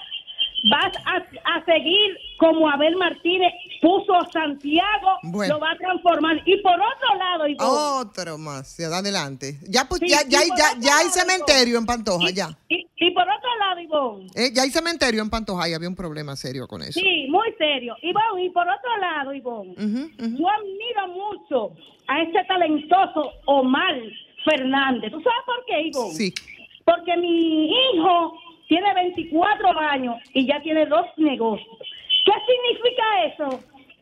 [0.71, 1.17] Vas a,
[1.57, 5.55] a seguir como Abel Martínez puso a Santiago, Bueno.
[5.55, 6.41] lo va a transformar.
[6.45, 9.59] Y por otro lado, Otro más, adelante.
[9.69, 12.57] Ya, pues, Sí, ya, ya, y por ya, ya hay cementerio en Pantoja, ya.
[12.69, 15.95] y, y por otro lado, Ivonne, Eh, ya hay cementerio en Pantoja y había un
[15.97, 16.93] problema serio con eso.
[16.99, 17.95] Sí, muy serio.
[18.03, 21.73] Ivonne, y por otro lado, Ivonne, yo admiro mucho
[22.09, 23.95] a ese talentoso Omar
[24.45, 25.11] Fernández.
[25.13, 26.15] ¿Tú sabes por qué, Ivonne?
[26.15, 26.35] Sí.
[26.85, 28.33] Porque mi hijo
[28.69, 31.77] tiene 24 años y ya tiene dos negocios.
[32.25, 33.61] ¿Qué significa eso?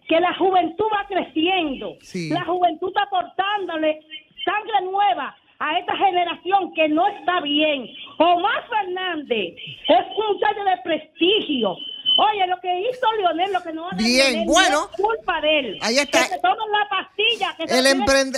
[0.09, 1.96] Que la juventud va creciendo.
[2.31, 4.00] La juventud está aportándole
[4.44, 7.87] sangre nueva a esta generación que no está bien.
[8.18, 9.55] Omar Fernández
[9.88, 11.77] es un muchacho de prestigio.
[12.16, 14.88] Oye, lo que hizo Lionel, lo que no Bien, bueno.
[14.90, 15.79] es culpa de él.
[15.83, 16.23] Ahí está.
[16.23, 17.55] Que se toman la pastilla.
[17.57, 17.87] Que el,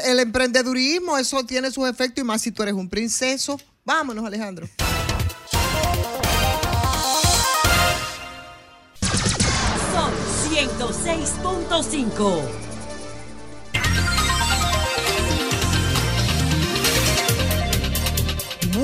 [0.04, 3.58] el emprendedurismo, eso tiene sus efectos y más si tú eres un princeso.
[3.85, 4.66] Vámonos, Alejandro.
[9.92, 10.12] Son
[10.52, 12.71] 106.5.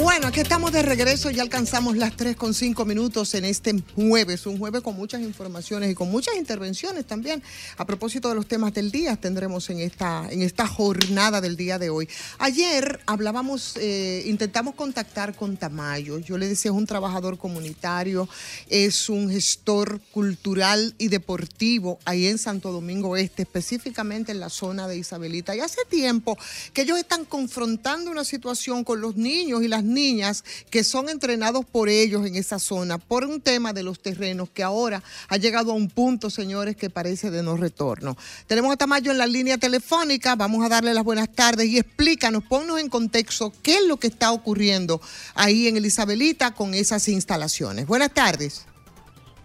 [0.01, 4.47] Bueno, aquí estamos de regreso, ya alcanzamos las 3 con 5 minutos en este jueves,
[4.47, 7.43] un jueves con muchas informaciones y con muchas intervenciones también.
[7.77, 11.81] A propósito de los temas del día, tendremos en esta, en esta jornada del día
[11.81, 12.09] de hoy.
[12.39, 16.21] Ayer hablábamos, eh, intentamos contactar con Tamayo.
[16.21, 18.29] Yo le decía, es un trabajador comunitario,
[18.69, 24.87] es un gestor cultural y deportivo ahí en Santo Domingo Este, específicamente en la zona
[24.87, 25.57] de Isabelita.
[25.57, 26.39] Y hace tiempo
[26.73, 31.65] que ellos están confrontando una situación con los niños y las niñas que son entrenados
[31.65, 35.73] por ellos en esa zona por un tema de los terrenos que ahora ha llegado
[35.73, 38.17] a un punto, señores, que parece de no retorno.
[38.47, 42.45] Tenemos a Tamayo en la línea telefónica, vamos a darle las buenas tardes y explícanos,
[42.45, 45.01] ponnos en contexto qué es lo que está ocurriendo
[45.35, 47.87] ahí en Elisabelita con esas instalaciones.
[47.87, 48.67] Buenas tardes.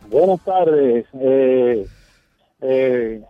[0.09, 1.87] Buenas tardes, eh,
[2.61, 3.21] eh,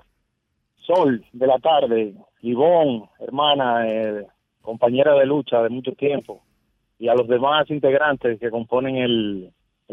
[0.86, 4.28] Sol de la tarde, Ivonne, hermana, eh,
[4.62, 6.43] compañera de lucha de mucho tiempo
[7.04, 9.52] y a los demás integrantes que componen el,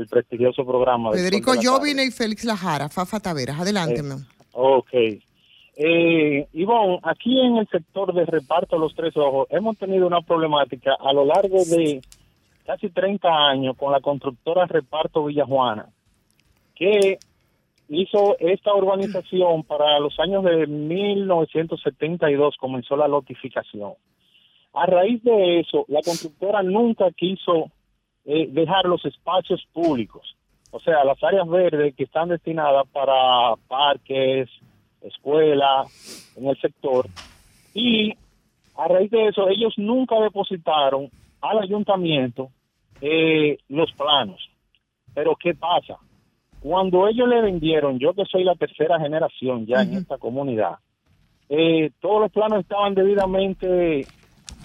[0.08, 1.10] prestigioso programa.
[1.10, 3.58] Federico Jovine y Félix Lajara, Fafa Taveras.
[3.58, 4.14] Adelante, eh,
[4.52, 4.92] Ok.
[5.74, 10.20] Eh, Ivonne, aquí en el sector de reparto de los tres ojos hemos tenido una
[10.20, 12.00] problemática a lo largo de
[12.64, 15.88] casi 30 años con la constructora Reparto Villajuana,
[16.76, 17.18] que
[17.88, 23.94] hizo esta urbanización para los años de 1972, comenzó la lotificación.
[24.72, 27.70] A raíz de eso, la constructora nunca quiso
[28.24, 30.36] eh, dejar los espacios públicos,
[30.70, 34.48] o sea, las áreas verdes que están destinadas para parques,
[35.00, 37.06] escuelas, en el sector.
[37.74, 38.14] Y
[38.76, 42.50] a raíz de eso, ellos nunca depositaron al ayuntamiento
[43.00, 44.48] eh, los planos.
[45.14, 45.96] Pero ¿qué pasa?
[46.60, 50.76] Cuando ellos le vendieron, yo que soy la tercera generación ya en esta comunidad,
[51.48, 54.06] eh, todos los planos estaban debidamente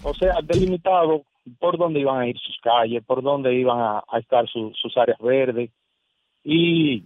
[0.05, 1.23] o sea, delimitado
[1.59, 5.71] por dónde iban a ir sus calles, por dónde iban a, estar sus áreas verdes.
[6.43, 7.03] Y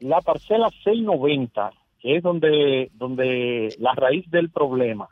[0.00, 5.08] la parcela 690, que es donde, donde la raíz del problema,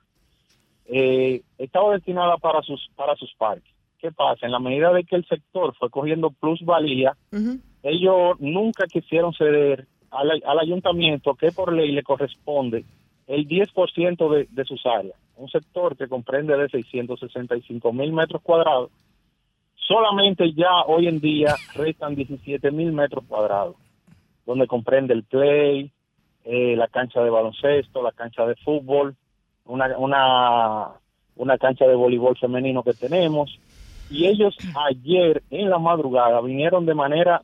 [0.86, 3.72] eh, estaba destinada para sus, para sus parques.
[3.98, 4.44] ¿Qué pasa?
[4.44, 7.16] En la medida de que el sector fue cogiendo plusvalía,
[7.82, 12.84] ellos nunca quisieron ceder al, al ayuntamiento que por ley le corresponde
[13.26, 18.90] el 10% de, de sus áreas, un sector que comprende de 665 mil metros cuadrados,
[19.74, 23.76] solamente ya hoy en día restan 17 mil metros cuadrados,
[24.46, 25.90] donde comprende el play,
[26.44, 29.16] eh, la cancha de baloncesto, la cancha de fútbol,
[29.64, 30.88] una, una,
[31.36, 33.58] una cancha de voleibol femenino que tenemos.
[34.10, 34.56] Y ellos
[34.88, 37.42] ayer en la madrugada vinieron de manera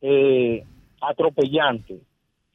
[0.00, 0.64] eh,
[1.00, 1.98] atropellante,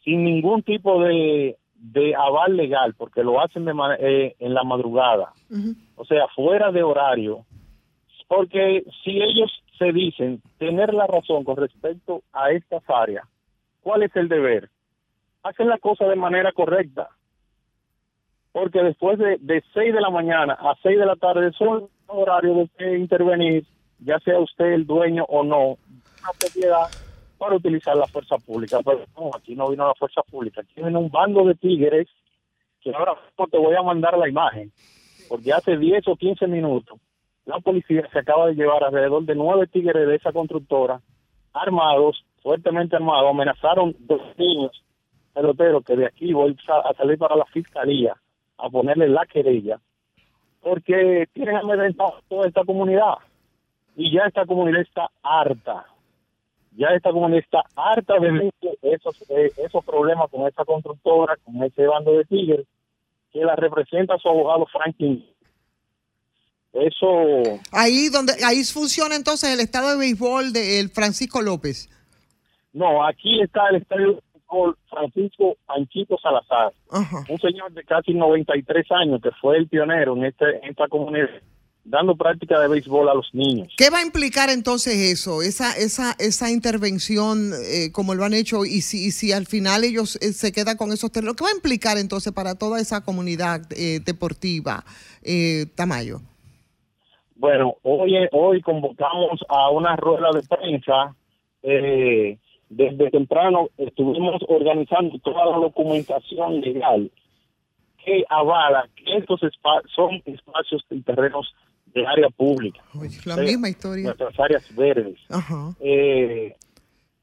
[0.04, 5.34] sin ningún tipo de, de aval legal, porque lo hacen de eh, en la madrugada,
[5.96, 7.46] o sea, fuera de horario,
[8.28, 13.26] porque si ellos se dicen tener la razón con respecto a estas áreas,
[13.82, 14.70] ¿cuál es el deber?
[15.42, 17.10] Hacen la cosa de manera correcta,
[18.52, 22.70] porque después de, de 6 de la mañana a 6 de la tarde son horarios
[22.78, 23.66] de intervenir,
[24.00, 25.78] ya sea usted el dueño o no,
[26.22, 26.88] una propiedad
[27.40, 28.80] para utilizar la fuerza pública.
[28.86, 32.08] Pero no, aquí no vino la fuerza pública, aquí viene un bando de tigres
[32.82, 33.14] que ahora
[33.50, 34.72] te voy a mandar la imagen,
[35.28, 37.00] porque hace 10 o 15 minutos
[37.46, 41.02] la policía se acaba de llevar alrededor de nueve tigres de esa constructora,
[41.52, 44.84] armados, fuertemente armados, amenazaron dos niños
[45.34, 48.16] peloteros que de aquí voy a salir para la fiscalía
[48.58, 49.80] a ponerle la querella,
[50.62, 53.16] porque tienen amedrentado toda esta comunidad
[53.96, 55.88] y ya esta comunidad está harta
[56.76, 58.52] ya esta comunidad está harta de
[58.82, 62.66] esos, eh, esos problemas con esta constructora, con ese bando de tigres,
[63.32, 65.26] que la representa su abogado Franklin.
[66.74, 67.60] Eso.
[67.72, 71.90] Ahí donde ahí funciona entonces el estado de béisbol de Francisco López.
[72.74, 78.86] No, aquí está el estadio de béisbol Francisco Panchito Salazar, un señor de casi 93
[78.92, 81.30] años que fue el pionero en, este, en esta comunidad
[81.90, 83.74] dando práctica de béisbol a los niños.
[83.76, 88.64] ¿Qué va a implicar entonces eso, esa, esa, esa intervención eh, como lo han hecho
[88.64, 91.36] y si, si al final ellos eh, se quedan con esos terrenos?
[91.36, 94.84] ¿Qué va a implicar entonces para toda esa comunidad eh, deportiva,
[95.76, 96.22] Tamayo?
[97.36, 101.16] Bueno, hoy, hoy convocamos a una rueda de prensa.
[102.70, 107.10] desde temprano estuvimos organizando toda la documentación legal
[108.06, 109.42] que avala que estos
[109.96, 111.54] son espacios y terrenos
[111.94, 112.82] de área pública.
[113.26, 114.06] la misma historia.
[114.06, 115.18] Nuestras áreas verdes.
[115.80, 116.56] Eh,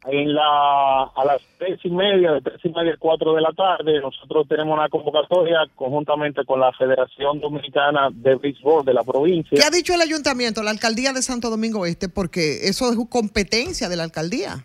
[0.08, 3.52] en la, a las tres y media, de tres y media a cuatro de la
[3.52, 9.58] tarde, nosotros tenemos una convocatoria conjuntamente con la Federación Dominicana de Béisbol de la provincia.
[9.58, 12.08] ¿Qué ha dicho el ayuntamiento, la alcaldía de Santo Domingo Este?
[12.08, 14.64] Porque eso es competencia de la alcaldía.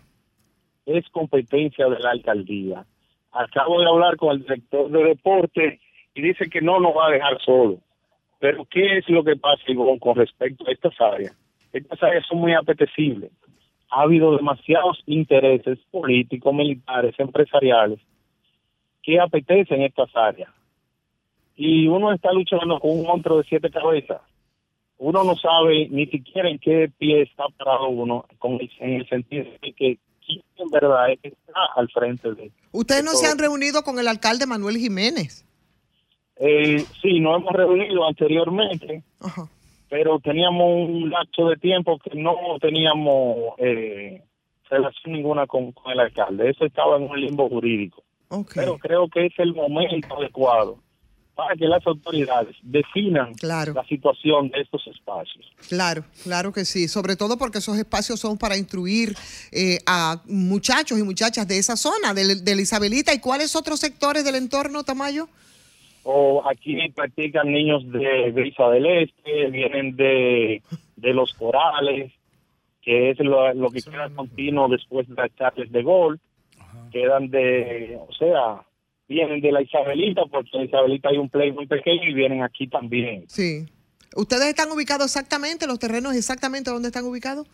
[0.86, 2.84] Es competencia de la alcaldía.
[3.32, 5.80] Acabo de hablar con el director de deporte
[6.14, 7.78] y dice que no nos va a dejar solo.
[8.42, 9.62] Pero ¿qué es lo que pasa,
[10.00, 11.32] con respecto a estas áreas?
[11.72, 13.30] Estas áreas son muy apetecibles.
[13.88, 18.00] Ha habido demasiados intereses políticos, militares, empresariales
[19.00, 20.50] que apetecen estas áreas.
[21.54, 24.20] Y uno está luchando con un monstruo de siete cabezas.
[24.98, 29.44] Uno no sabe ni siquiera en qué pie está parado uno, con en el sentido
[29.62, 29.98] de que
[30.56, 32.50] en verdad está al frente de.
[32.72, 35.44] Ustedes no se han reunido con el alcalde Manuel Jiménez.
[36.44, 39.04] Eh, sí, nos hemos reunido anteriormente,
[39.88, 44.20] pero teníamos un lapso de tiempo que no teníamos eh,
[44.68, 46.50] relación ninguna con, el alcalde.
[46.50, 48.02] Eso estaba en un limbo jurídico.
[48.54, 50.78] Pero creo que es el momento adecuado
[51.36, 55.46] para que las autoridades definan la situación de estos espacios.
[55.68, 59.14] Claro, claro que sí, sobre todo porque esos espacios son para instruir
[59.52, 63.14] eh, a muchachos y muchachas de esa zona, de, de Isabelita.
[63.14, 65.28] ¿Y cuáles otros sectores del entorno, Tamayo?
[66.04, 70.62] O aquí practican niños de Brisa del Este, vienen de,
[70.96, 72.12] de los corales,
[72.82, 76.20] que es lo, lo que queda continuo después de las charlas de gol,
[76.90, 78.62] quedan de, o sea,
[79.08, 82.66] vienen de la Isabelita, porque en Isabelita hay un play muy pequeño y vienen aquí
[82.66, 83.24] también.
[83.28, 83.66] Sí.
[84.14, 87.46] ¿Ustedes están ubicados exactamente, los terrenos exactamente donde están ubicados?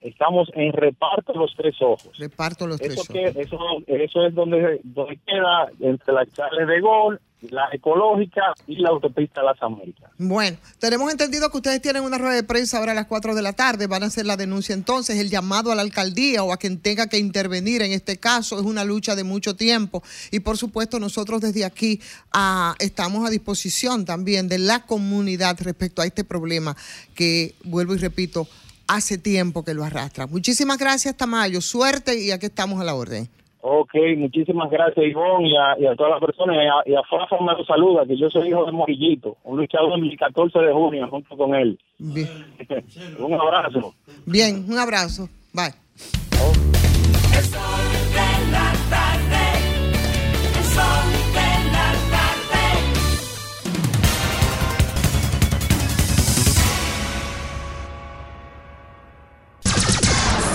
[0.00, 2.16] Estamos en Reparto Los Tres Ojos.
[2.18, 3.10] Reparto Los Tres Ojos.
[3.34, 8.90] eso, eso es donde, donde queda entre la charla de gol la ecológica y la
[8.90, 10.10] autopista Las Américas.
[10.18, 13.42] Bueno, tenemos entendido que ustedes tienen una rueda de prensa ahora a las 4 de
[13.42, 16.56] la tarde, van a hacer la denuncia entonces, el llamado a la alcaldía o a
[16.56, 20.56] quien tenga que intervenir en este caso es una lucha de mucho tiempo y por
[20.56, 22.00] supuesto nosotros desde aquí
[22.32, 26.76] ah, estamos a disposición también de la comunidad respecto a este problema
[27.14, 28.48] que, vuelvo y repito,
[28.86, 30.26] hace tiempo que lo arrastra.
[30.26, 33.28] Muchísimas gracias Tamayo, suerte y aquí estamos a la orden.
[33.60, 36.56] Ok, muchísimas gracias Ivonne y a, y a todas las personas.
[36.86, 40.16] Y a, Fafa me lo saluda, que yo soy hijo de Morillito, un luchador el
[40.16, 41.78] 14 de junio junto con él.
[41.98, 42.28] Bien.
[43.18, 43.92] un abrazo.
[44.26, 45.28] Bien, un abrazo.
[45.52, 45.74] Bye.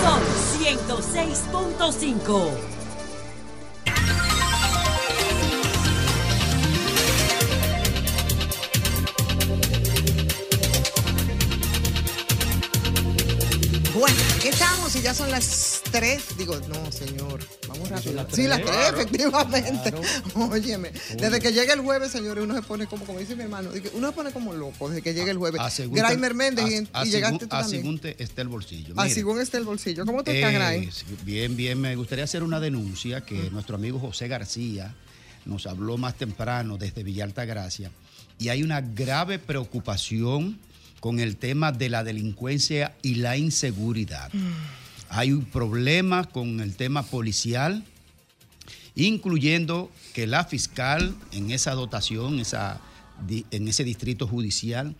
[0.00, 0.20] Son
[0.60, 2.73] 106.5.
[13.94, 14.96] Bueno, ¿qué estamos?
[14.96, 16.36] Y ya son las tres.
[16.36, 18.26] Digo, no, señor, vamos rápido.
[18.32, 19.94] sí, las tres, efectivamente.
[20.34, 23.70] Óyeme, desde que llega el jueves, señores, uno se pone como, como dice mi hermano,
[23.92, 25.60] uno se pone como loco desde que llega el jueves.
[25.90, 28.94] Graimer Méndez y, llegaste tú a según está el bolsillo.
[28.96, 30.04] a según está el bolsillo.
[30.04, 30.90] ¿Cómo te estás, Grain?
[31.22, 31.80] Bien, bien.
[31.80, 34.92] Me gustaría hacer una denuncia que nuestro amigo José García
[35.44, 37.92] nos habló más temprano desde Villa Gracia
[38.40, 40.58] y hay una grave preocupación
[41.04, 44.32] con el tema de la delincuencia y la inseguridad.
[44.32, 44.52] Mm.
[45.10, 47.84] Hay un problema con el tema policial,
[48.94, 52.80] incluyendo que la fiscal en esa dotación, esa,
[53.28, 54.96] en ese distrito judicial,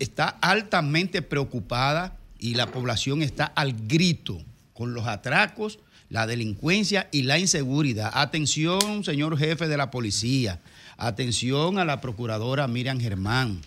[0.00, 4.42] está altamente preocupada y la población está al grito
[4.72, 5.78] con los atracos,
[6.10, 8.10] la delincuencia y la inseguridad.
[8.14, 10.60] Atención, señor jefe de la policía.
[10.96, 13.60] Atención a la procuradora Miriam Germán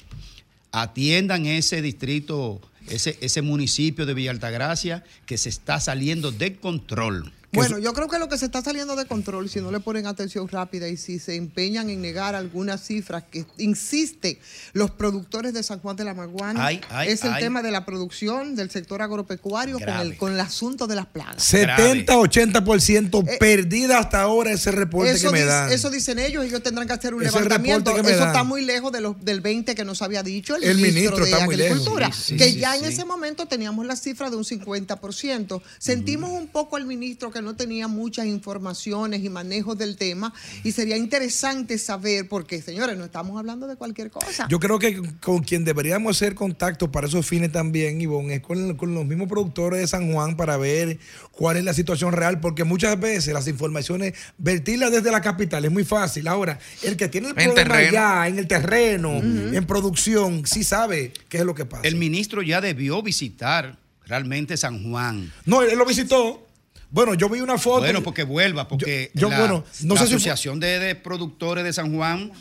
[0.72, 7.32] atiendan ese distrito, ese, ese municipio de Villa Altagracia que se está saliendo de control.
[7.52, 10.06] Bueno, yo creo que lo que se está saliendo de control, si no le ponen
[10.06, 14.38] atención rápida y si se empeñan en negar algunas cifras que insisten
[14.74, 16.72] los productores de San Juan de la Maguana,
[17.06, 20.95] es el tema de la producción del sector agropecuario con el, con el asunto de
[20.95, 21.43] las plagas.
[21.43, 25.72] 70, 80% eh, perdida hasta ahora ese reporte que me dan.
[25.72, 27.97] Eso dicen ellos, ellos tendrán que hacer un levantamiento.
[27.97, 31.34] Eso está muy lejos de los, del 20 que nos había dicho el, ministro, de
[31.34, 35.62] Agricultura, que ya en ese momento teníamos la cifra de un 50%.
[35.80, 40.34] Sentimos un poco al ministro que no tenía muchas informaciones y manejos del tema
[40.64, 44.48] y sería interesante saber, porque señores, no estamos hablando de cualquier cosa.
[44.50, 48.94] Yo creo que con quien deberíamos hacer contacto para esos fines también, Ivonne, es con,
[48.94, 51.00] los mismos productores de San Juan para ver
[51.32, 55.72] cuál es la situación real, porque muchas veces las informaciones, vertirlas desde la capital es
[55.72, 56.28] muy fácil.
[56.28, 61.40] Ahora, el que tiene el problema allá, en el terreno, en producción, sí sabe qué
[61.40, 61.88] es lo que pasa.
[61.88, 63.78] El ministro ya debió visitar
[64.10, 65.32] realmente San Juan.
[65.46, 66.49] No, él lo visitó.
[66.92, 67.82] Bueno, yo vi una foto.
[67.82, 72.32] Bueno, porque vuelva, porque la, bueno, no la Asociación de, Productores de San Juan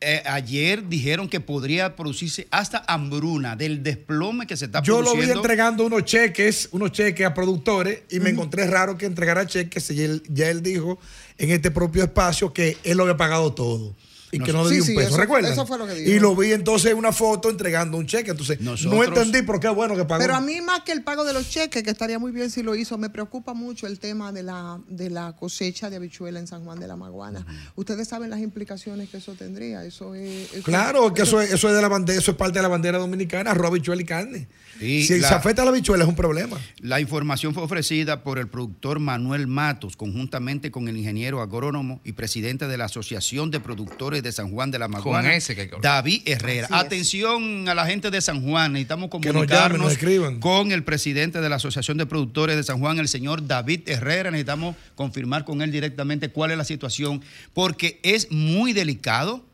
[0.00, 5.12] eh, ayer dijeron que podría producirse hasta hambruna del desplome que se está produciendo.
[5.12, 9.06] Yo lo vi entregando unos cheques, unos cheques a productores y me encontré raro que
[9.06, 10.98] entregara cheques y ya él dijo
[11.38, 13.94] en este propio espacio que él lo había pagado todo
[14.32, 15.16] y que no le dio un peso.
[15.18, 15.52] ¿Recuerdas?
[15.52, 16.10] Eso fue lo que dijo.
[16.10, 18.30] Y lo vi entonces en una foto entregando un cheque.
[18.30, 20.22] Entonces, no entendí por qué bueno que pagó.
[20.22, 22.62] Pero a mí, más que el pago de los cheques, que estaría muy bien si
[22.62, 26.46] lo hizo, me preocupa mucho el tema de la, de la cosecha de habichuela en
[26.46, 27.46] San Juan de la Maguana.
[27.76, 29.84] Ustedes saben las implicaciones que eso tendría.
[29.84, 30.48] Eso es.
[30.64, 32.98] claro, que eso, es, eso es de la bandera, eso es parte de la bandera
[32.98, 34.48] dominicana, arroz, habichuela y carne.
[34.78, 36.58] si se afecta a la habichuela es un problema.
[36.78, 42.12] La información fue ofrecida por el productor Manuel Matos, conjuntamente con el ingeniero agrónomo y
[42.12, 45.32] presidente de la Asociación de Productores de San Juan de la Maguana
[45.80, 46.68] David Herrera.
[46.70, 49.96] Atención a la gente de San Juan, necesitamos comunicarnos
[50.40, 54.30] con el presidente de la Asociación de Productores de San Juan, el señor David Herrera.
[54.30, 59.44] Necesitamos confirmar con él directamente cuál es la situación, porque es muy delicado.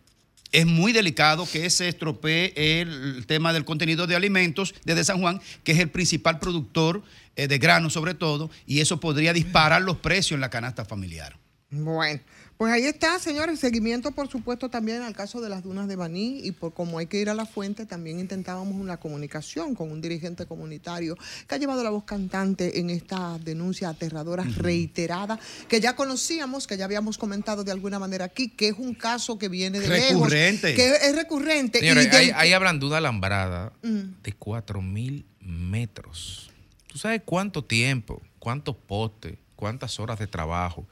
[0.51, 5.43] Es muy delicado que se estropee el tema del contenido de alimentos desde San Juan,
[5.63, 7.03] que es el principal productor
[7.37, 11.37] eh, de grano sobre todo, y eso podría disparar los precios en la canasta familiar.
[11.71, 12.21] Bueno.
[12.59, 13.61] Pues ahí está, señores.
[13.61, 17.07] Seguimiento, por supuesto, también al caso de las dunas de Baní y por como hay
[17.07, 21.59] que ir a la fuente, también intentábamos una comunicación con un dirigente comunitario que ha
[21.59, 25.39] llevado la voz cantante en esta denuncia aterradora reiterada
[25.69, 29.39] que ya conocíamos, que ya habíamos comentado de alguna manera aquí, que es un caso
[29.39, 30.75] que viene de recurrente.
[30.75, 31.79] que es recurrente.
[31.79, 36.51] Señores, ahí, habrán duda alambrada de cuatro mil metros.
[36.89, 40.89] ¿Tú sabes cuánto tiempo, cuántos postes, cuántas horas de trabajo?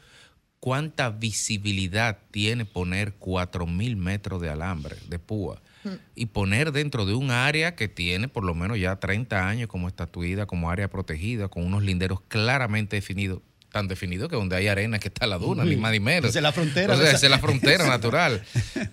[0.67, 5.91] Cuánta visibilidad tiene poner 4.000 metros de alambre, de púa, hmm.
[6.17, 9.87] y poner dentro de un área que tiene por lo menos ya 30 años como
[9.87, 14.99] estatuida, como área protegida, con unos linderos claramente definidos tan definidos que donde hay arena
[14.99, 16.35] que está la duna, ni más ni menos.
[16.35, 16.95] Es la frontera.
[17.13, 18.43] es la frontera natural.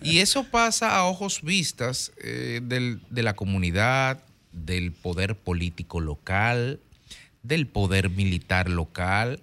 [0.03, 6.79] Y eso pasa a ojos vistas eh, de la comunidad, del poder político local,
[7.41, 9.41] del poder militar local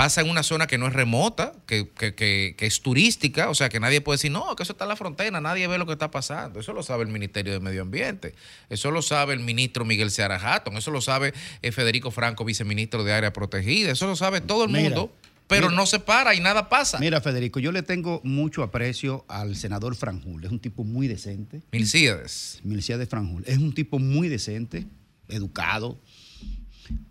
[0.00, 4.00] pasa en una zona que no es remota, que, es turística, o sea que nadie
[4.00, 6.58] puede decir, no, que eso está en la frontera, nadie ve lo que está pasando.
[6.58, 8.34] Eso lo sabe el Ministerio de Medio Ambiente,
[8.70, 13.04] eso lo sabe el ministro Miguel Seara Hatton, eso lo sabe eh, Federico Franco, viceministro
[13.04, 15.12] de Área Protegida, eso lo sabe todo el mundo.
[15.48, 16.98] Pero no se para y nada pasa.
[16.98, 20.44] Mira, Federico, yo le tengo mucho aprecio al senador Franjul.
[20.44, 21.60] Es un tipo muy decente.
[21.72, 22.60] Milcíades.
[22.62, 23.42] Milcíades Franjul.
[23.46, 24.86] Es un tipo muy decente,
[25.28, 26.00] educado,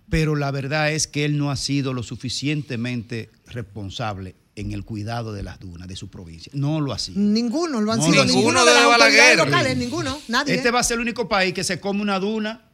[0.09, 5.31] pero la verdad es que él no ha sido lo suficientemente responsable en el cuidado
[5.31, 6.51] de las dunas de su provincia.
[6.55, 7.19] No lo ha sido.
[7.19, 8.25] Ninguno lo han sido.
[8.25, 10.55] Ninguno, de las autoridades locales, ninguno, nadie.
[10.55, 12.69] Este va a ser el único país que se come una duna,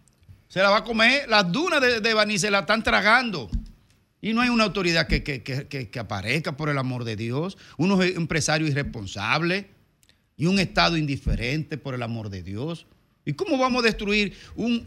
[0.47, 3.49] se la va a comer, las dunas de, de Baní se la están tragando.
[4.21, 7.57] Y no hay una autoridad que, que, que, que, aparezca, por el amor de Dios,
[7.77, 9.65] unos empresarios irresponsables
[10.35, 12.87] y un Estado indiferente, por el amor de Dios.
[13.26, 14.84] ¿Y cómo vamos a destruir un,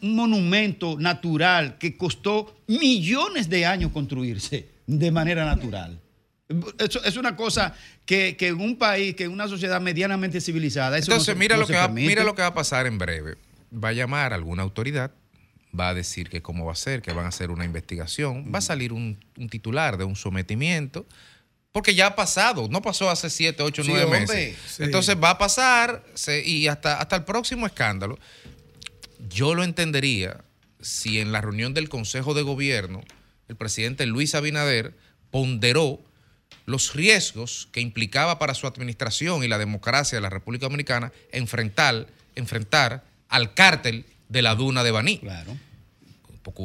[0.00, 6.00] monumento natural que costó millones de años construirse de manera natural?
[6.78, 7.74] Eso es una cosa
[8.04, 10.98] que, en un país, que en una sociedad medianamente civilizada.
[10.98, 13.36] Entonces, mira, lo que va, mira lo que va a pasar en breve.
[13.72, 15.12] Va a llamar a alguna autoridad,
[15.78, 18.58] va a decir que cómo va a ser, que van a hacer una investigación, va
[18.58, 19.18] a salir un
[19.50, 21.06] titular de un sometimiento
[21.72, 24.80] porque ya ha pasado, no pasó hace 7, 8, 9 meses.
[24.80, 26.04] Entonces va a pasar
[26.44, 28.18] y hasta, hasta el próximo escándalo.
[29.28, 30.42] Yo lo entendería
[30.80, 33.02] si en la reunión del Consejo de Gobierno
[33.48, 34.94] el presidente Luis Abinader
[35.30, 36.00] ponderó
[36.66, 42.06] los riesgos que implicaba para su administración y la democracia de la República Dominicana enfrentar,
[42.34, 45.18] enfrentar al cártel de la duna de Baní.
[45.18, 45.56] Claro.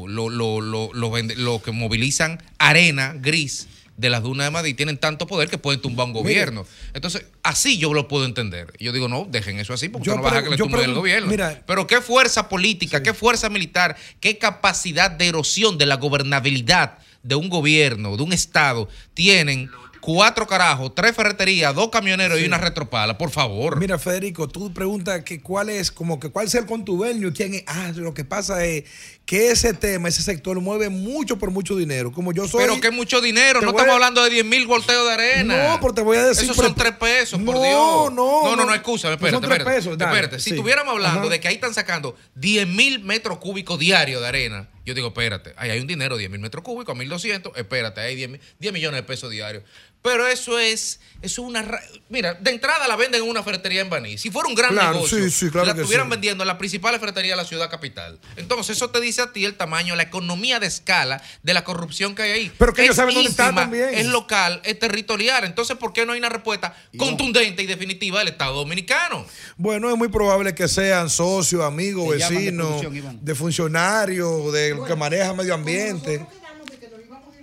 [0.07, 5.27] Lo, lo, lo, lo que movilizan arena gris de las dunas de Madrid tienen tanto
[5.27, 6.65] poder que pueden tumbar un gobierno.
[6.93, 8.73] Entonces, así yo lo puedo entender.
[8.79, 10.93] Yo digo, no, dejen eso así porque Yo no vas a que le tumben el
[10.93, 11.29] gobierno.
[11.29, 11.61] mira.
[11.65, 17.35] Pero qué fuerza política, qué fuerza militar, qué capacidad de erosión de la gobernabilidad de
[17.35, 19.69] un gobierno, de un estado, tienen
[20.03, 23.79] cuatro carajos, tres ferreterías, dos camioneros y una retropala, por favor.
[23.79, 27.53] Mira, Federico, tú preguntas que cuál es, como que cuál es el contubernio y quién
[27.53, 27.63] es.
[27.67, 28.83] Ah, lo que pasa es
[29.25, 32.11] que ese tema, ese sector mueve mucho por mucho dinero.
[32.11, 32.61] Como yo soy.
[32.65, 35.69] Pero que mucho dinero, no estamos a- hablando de 10 mil volteos de arena.
[35.69, 37.73] No, pero te voy a decir, Esos son tres pesos, por No, Dios.
[37.73, 38.75] no, no, no, no.
[38.75, 39.63] no, son espérate, tres espérate.
[39.63, 40.39] pesos, espérate.
[40.39, 40.55] Si sí.
[40.55, 41.29] estuviéramos hablando Ajá.
[41.29, 45.53] de que ahí están sacando 10 mil metros cúbicos diarios de arena, yo digo, espérate,
[45.55, 48.97] ahí hay un dinero, 10 mil metros cúbicos, 1200, espérate, hay 10, mil- 10 millones
[48.99, 49.63] de pesos diarios.
[50.03, 51.61] Pero eso es, eso es una...
[51.61, 54.17] ra- Mira, de entrada la venden en una ferretería en Baní.
[54.17, 56.11] Si fuera un gran Claro, negocio, sí, sí, claro la estuvieran sí.
[56.11, 58.19] vendiendo en la principal ferretería de la ciudad capital.
[58.35, 62.13] Entonces eso te dice a ti el tamaño, la economía de escala de la corrupción
[62.15, 62.51] que hay ahí.
[62.59, 63.89] Pero que ellos Es saben dónde está también.
[63.93, 65.45] Es local, es territorial.
[65.45, 69.25] Entonces, ¿por qué no hay una respuesta contundente y definitiva del Estado Dominicano?
[69.57, 73.19] Bueno, es muy probable que sean socios, amigos, de vecinos, Iván.
[73.23, 76.25] de funcionarios, de los que manejan medio ambiente.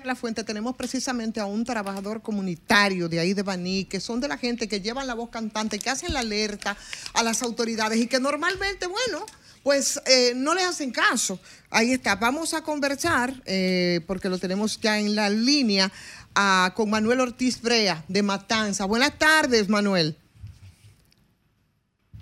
[0.04, 4.28] La fuente tenemos precisamente a un trabajador comunitario de ahí de Baní, que son de
[4.28, 6.76] la gente que llevan la voz cantante, que hacen la alerta
[7.12, 9.26] a las autoridades y que normalmente, bueno,
[9.62, 11.38] pues eh, no les hacen caso.
[11.68, 15.92] Ahí está, vamos a conversar, eh, porque lo tenemos ya en la línea,
[16.34, 18.86] ah, con Manuel Ortiz Brea de Matanza.
[18.86, 20.16] Buenas tardes, Manuel.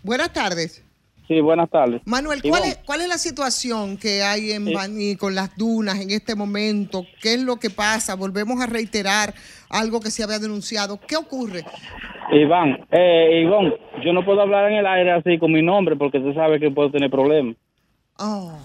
[0.03, 0.83] Buenas tardes.
[1.29, 2.01] Sí, buenas tardes.
[2.07, 4.73] Manuel, ¿cuál es, ¿cuál es la situación que hay en.
[4.73, 7.05] Baní con las dunas en este momento?
[7.21, 8.17] ¿Qué es lo que pasa?
[8.17, 9.35] Volvemos a reiterar
[9.69, 10.99] algo que se había denunciado.
[11.07, 11.65] ¿Qué ocurre?
[12.33, 13.75] Iván, eh, Ivonne,
[14.05, 16.71] yo no puedo hablar en el aire así con mi nombre porque tú sabes que
[16.71, 17.57] puedo tener problemas.
[18.19, 18.59] Oh,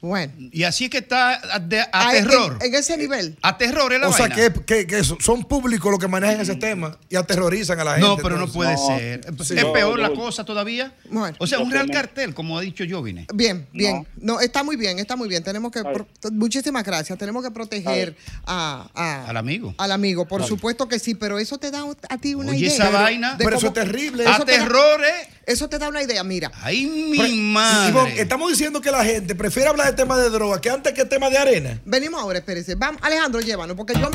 [0.00, 0.32] bueno.
[0.52, 2.58] Y así es que está a, de- a en- terror.
[2.62, 3.36] En, ese nivel.
[3.42, 6.56] A terror es la O sea, que, que- que son públicos los que manejan ese
[6.56, 8.06] tema y aterrorizan a la gente.
[8.08, 9.20] No, pero no puede ser.
[9.44, 9.54] Sí.
[9.56, 10.92] es No, peor la cosa todavía.
[11.10, 11.36] Bueno.
[11.38, 13.26] o sea, un real cartel, como ha dicho Jovine.
[13.34, 14.06] Bien, bien.
[14.16, 14.40] No.
[14.40, 15.42] está muy bien, está muy bien.
[15.42, 15.82] Tenemos que.
[15.82, 17.18] pro- muchísimas gracias.
[17.18, 19.74] Tenemos que proteger a, a- Al amigo.
[19.78, 20.26] al amigo.
[20.26, 22.72] Por supuesto que sí, pero eso te da a ti una Oye, idea.
[22.74, 23.34] esa vaina.
[23.34, 24.26] de Pero eso es terrible.
[24.26, 25.12] A te da- terrores.
[25.46, 26.22] Eso te da una idea.
[26.22, 26.52] Mira.
[26.62, 27.88] Ay, mi Pero, madre.
[27.90, 31.04] Ivonne, estamos diciendo que la gente prefiere hablar de temas de droga que antes que
[31.04, 31.80] tema de arena.
[31.84, 32.74] Venimos ahora, espérese.
[32.76, 34.08] Vamos, Alejandro, llévanos, porque yo.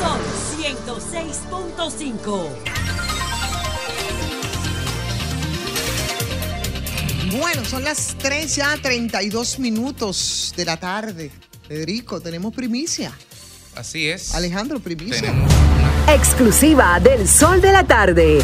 [0.00, 0.20] Sol
[0.58, 2.48] 106.5.
[7.38, 11.30] Bueno, son las 3 ya, 32 minutos de la tarde.
[11.66, 13.12] Federico, tenemos primicia.
[13.74, 14.34] Así es.
[14.34, 15.20] Alejandro, primicia.
[15.20, 15.50] Tenemos
[16.08, 18.38] Exclusiva del Sol de la Tarde.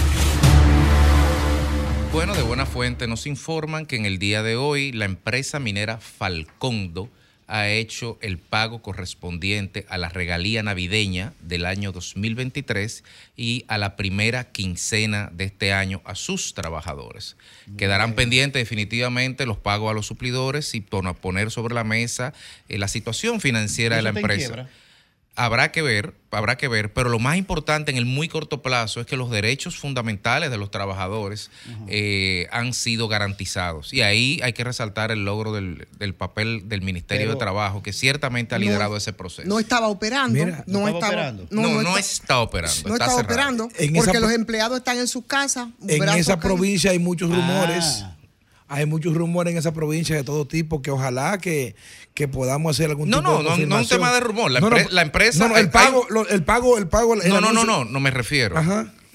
[2.13, 5.99] Bueno, de buena fuente nos informan que en el día de hoy la empresa minera
[5.99, 7.09] Falcondo
[7.47, 13.03] ha hecho el pago correspondiente a la regalía navideña del año 2023
[13.37, 17.37] y a la primera quincena de este año a sus trabajadores.
[17.77, 22.33] Quedarán pendientes definitivamente los pagos a los suplidores y pon- poner sobre la mesa
[22.69, 24.47] eh, la situación financiera de la empresa.
[25.37, 29.01] Habrá que ver, habrá que ver, pero lo más importante en el muy corto plazo
[29.01, 31.51] es que los derechos fundamentales de los trabajadores
[31.89, 33.93] eh, han sido garantizados.
[33.95, 37.83] Y ahí hay que resaltar el logro del, del papel del Ministerio Pero de Trabajo,
[37.83, 39.49] que ciertamente ha no- liderado ese proceso.
[39.49, 40.45] No estaba operando.
[40.45, 41.47] Mira, no, no estaba operando.
[41.51, 45.69] No, no está operando, No está operando porque esa los empleados están en sus casas.
[45.89, 48.03] En esa provincia hay muchos rumores.
[48.03, 48.17] Ah.
[48.73, 51.75] Hay muchos rumores en esa provincia de todo tipo que ojalá que,
[52.15, 54.51] que podamos hacer algún No, tipo no, de no, no es un tema de rumor.
[54.51, 55.41] La, No, no, la empresa.
[55.41, 57.15] no, no, el hay- pago, lo- el pago, el pago.
[57.21, 58.55] el No, no, no, no, no me refiero.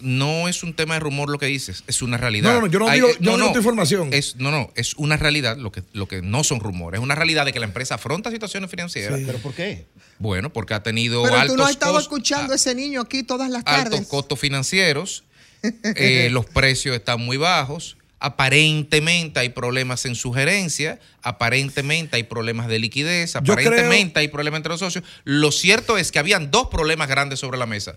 [0.02, 2.54] No es un tema de rumor lo que dices, es una realidad.
[2.54, 4.10] No, no, yo no Hay- digo- eh, yo no digo tu información.
[4.12, 7.00] Es, no, no, es una realidad lo que, lo que no son rumores.
[7.00, 9.22] Es una realidad de que la empresa afronta situaciones financieras.
[9.26, 9.86] ¿Pero por qué?
[10.20, 13.24] Bueno, porque ha tenido Pero tú altos, no has estado escuchando a ese niño aquí
[13.24, 14.08] todas las altos tardes.
[14.08, 15.24] costos financieros,
[15.64, 17.96] eh, los precios están muy bajos.
[18.20, 24.72] Aparentemente hay problemas en su gerencia, aparentemente hay problemas de liquidez, aparentemente hay problemas entre
[24.72, 25.04] los socios.
[25.24, 27.96] Lo cierto es que habían dos problemas grandes sobre la mesa.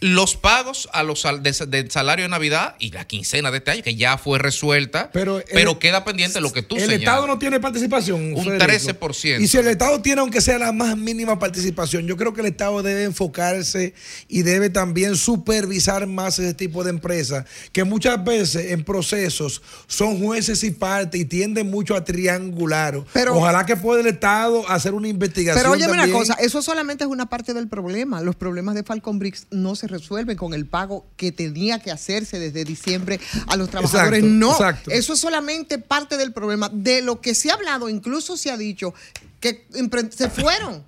[0.00, 3.70] Los pagos a los sal- de- del salario de Navidad y la quincena de este
[3.72, 7.00] año, que ya fue resuelta, pero, el- queda pendiente lo que tú el señalas.
[7.00, 8.32] Estado no tiene participación.
[8.34, 8.64] Un Federico.
[8.64, 9.42] 13%.
[9.42, 12.46] Y si el Estado tiene, aunque sea la más mínima participación, yo creo que el
[12.46, 13.92] Estado debe enfocarse
[14.28, 20.18] y debe también supervisar más ese tipo de empresas, que muchas veces en procesos son
[20.18, 23.02] jueces y partes y tienden mucho a triangular.
[23.12, 25.62] Pero- Ojalá que pueda el Estado hacer una investigación.
[25.62, 28.22] Pero óyeme una cosa, eso solamente es una parte del problema.
[28.22, 32.38] Los problemas de Falcon Briggs no se resuelven con el pago que tenía que hacerse
[32.38, 34.24] desde diciembre a los trabajadores.
[34.24, 34.56] no,
[34.88, 36.70] eso es solamente parte del problema.
[36.72, 38.94] De lo que se ha hablado, incluso se ha dicho
[39.40, 39.66] que
[40.10, 40.84] se fueron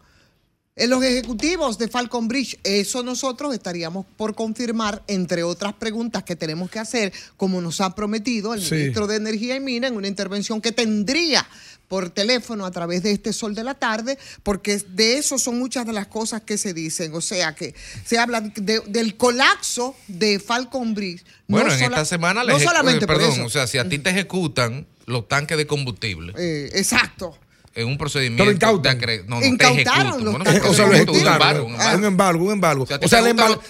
[0.75, 6.35] en los ejecutivos de Falcon Bridge, eso nosotros estaríamos por confirmar, entre otras preguntas que
[6.35, 10.09] tenemos que hacer, como nos ha prometido el ministro de Energía y Mina en una
[10.09, 11.47] intervención que tendría
[11.93, 15.85] por teléfono a través de este sol de la tarde, porque de eso son muchas
[15.85, 17.15] de las cosas que se dicen.
[17.15, 17.75] O sea, que
[18.07, 21.23] se habla del colapso de Falcon Bridge.
[21.49, 25.29] Bueno, en esta semana no solamente perdón, o sea, si a ti te ejecutan los
[25.29, 26.33] tanques de combustible.
[26.39, 27.37] Eh, exacto
[27.75, 28.45] en un procedimiento
[28.81, 31.75] de no, no Incautaron los o sea, lo ejecutaron.
[31.75, 32.87] Un embargo, un embargo.
[33.03, 33.23] O sea,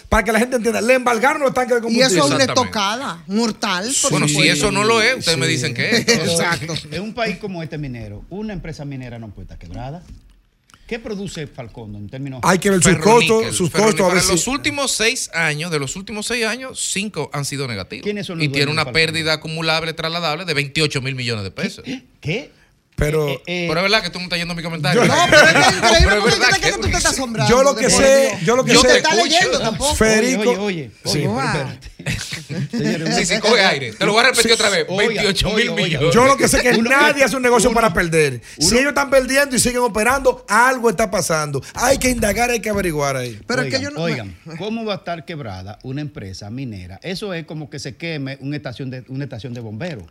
[0.09, 2.15] para que la gente entienda, le embargaron los tanques de combustible.
[2.15, 3.91] Y eso es una estocada mortal.
[4.11, 6.09] Bueno, si eso no lo es, ustedes me dicen que es.
[6.09, 6.75] Exacto.
[6.93, 10.03] En un país como este minero, una empresa minera no puede estar quebrada.
[10.87, 12.41] ¿Qué produce Falcón en términos?
[12.43, 14.11] Hay que ver sus costos, sus costos.
[14.11, 18.05] A ver los últimos seis años, de los últimos seis años, cinco han sido negativos.
[18.05, 21.85] ¿Quiénes son los Y tiene una pérdida acumulable trasladable de 28 mil millones de pesos.
[22.21, 22.51] ¿Qué?
[22.97, 25.05] Pero, eh, eh, pero es verdad que tú no estás yendo mi comentario.
[25.05, 27.51] no, pero es increíble es verdad que, tú te estás asombrando.
[27.51, 28.89] Yo lo que sé, yo lo que yo sé.
[28.89, 29.95] te está leyendo tampoco.
[29.95, 30.51] Federico.
[30.51, 31.79] Oye, oye, oye.
[32.71, 33.93] Sí, sí, sí, coge aire.
[33.93, 34.87] Te lo voy a repetir otra vez.
[34.89, 36.15] 28 mil millones.
[36.15, 38.41] Yo lo que sé es que nadie hace un negocio para perder.
[38.59, 41.63] si ellos están perdiendo y siguen operando, algo está pasando.
[41.75, 43.41] Hay que indagar, hay que averiguar ahí.
[43.47, 44.03] Pero oigan, es que yo no.
[44.03, 47.01] Oigan, ¿cómo va a estar quebrada una empresa minera?
[47.03, 50.05] Eso es como que se queme una estación de, una estación de bomberos.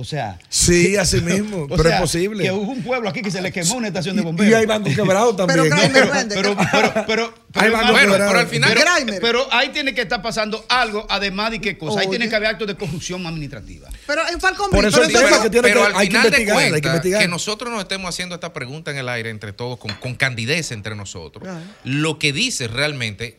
[0.00, 0.38] O sea.
[0.48, 2.42] Sí, así mismo, pero es posible.
[2.42, 4.50] Que hubo un pueblo aquí que se le quemó una estación de bomberos.
[4.50, 5.68] Y hay bancos quebrados también.
[5.68, 8.74] Pero, pero, pero, pero, hay bancos pero al final.
[9.20, 12.00] Pero, ahí tiene que estar pasando algo, además de qué cosa.
[12.00, 13.90] Ahí tiene que haber actos de corrupción administrativa.
[14.06, 17.70] Pero en Falcón Por eso pero, que tiene pero al final de cuentas, que, nosotros
[17.70, 21.46] nos estemos haciendo esta pregunta en el aire entre todos, con, con candidez entre nosotros,
[21.84, 23.38] lo que dice realmente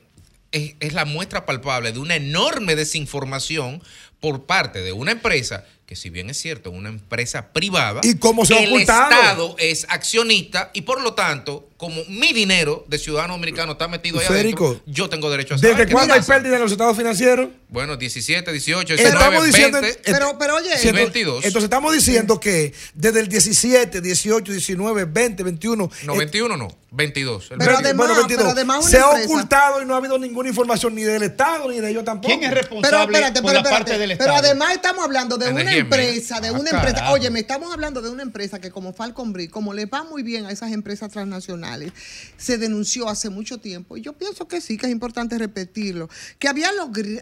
[0.51, 3.82] es, es la muestra palpable de una enorme desinformación
[4.20, 8.16] por parte de una empresa que si bien es cierto, es una empresa privada, ¿Y
[8.16, 13.34] cómo se el Estado es accionista y por lo tanto, como mi dinero de ciudadano
[13.34, 15.76] americano está metido ahí adentro, yo tengo derecho a saber.
[15.76, 17.50] ¿Desde cuándo hay pérdida en los estados financieros?
[17.68, 21.44] Bueno, 17, 18, 19, diciendo, 20, pero, pero oye, 22.
[21.44, 25.92] Entonces estamos diciendo que desde el 17, 18, 19, 20, 21.
[26.04, 27.48] No, 21 no, 22.
[27.58, 30.94] Pero, además, bueno, 22, pero además se ha ocultado y no ha habido ninguna información
[30.94, 32.38] ni del Estado ni de ellos tampoco.
[32.38, 34.34] ¿Quién es responsable pero, espérate, por la parte del Estado?
[34.36, 37.12] Pero además estamos hablando de una empresa, de ah, una empresa.
[37.12, 40.24] Oye, me estamos hablando de una empresa que como Falcon Bridge, como le va muy
[40.24, 41.92] bien a esas empresas transnacionales,
[42.38, 43.98] se denunció hace mucho tiempo.
[43.98, 46.10] Y yo pienso que sí, que es importante repetirlo,
[46.40, 46.70] que había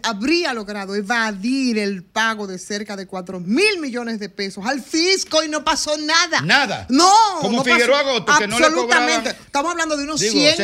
[0.02, 5.42] habría logrado evadir el pago de cerca de 4 mil millones de pesos al fisco
[5.42, 6.40] y no pasó nada.
[6.42, 6.86] Nada.
[6.88, 7.12] No.
[7.40, 9.30] Como Figueroa Goto, que no le Absolutamente.
[9.30, 10.60] Estamos hablando de unos 100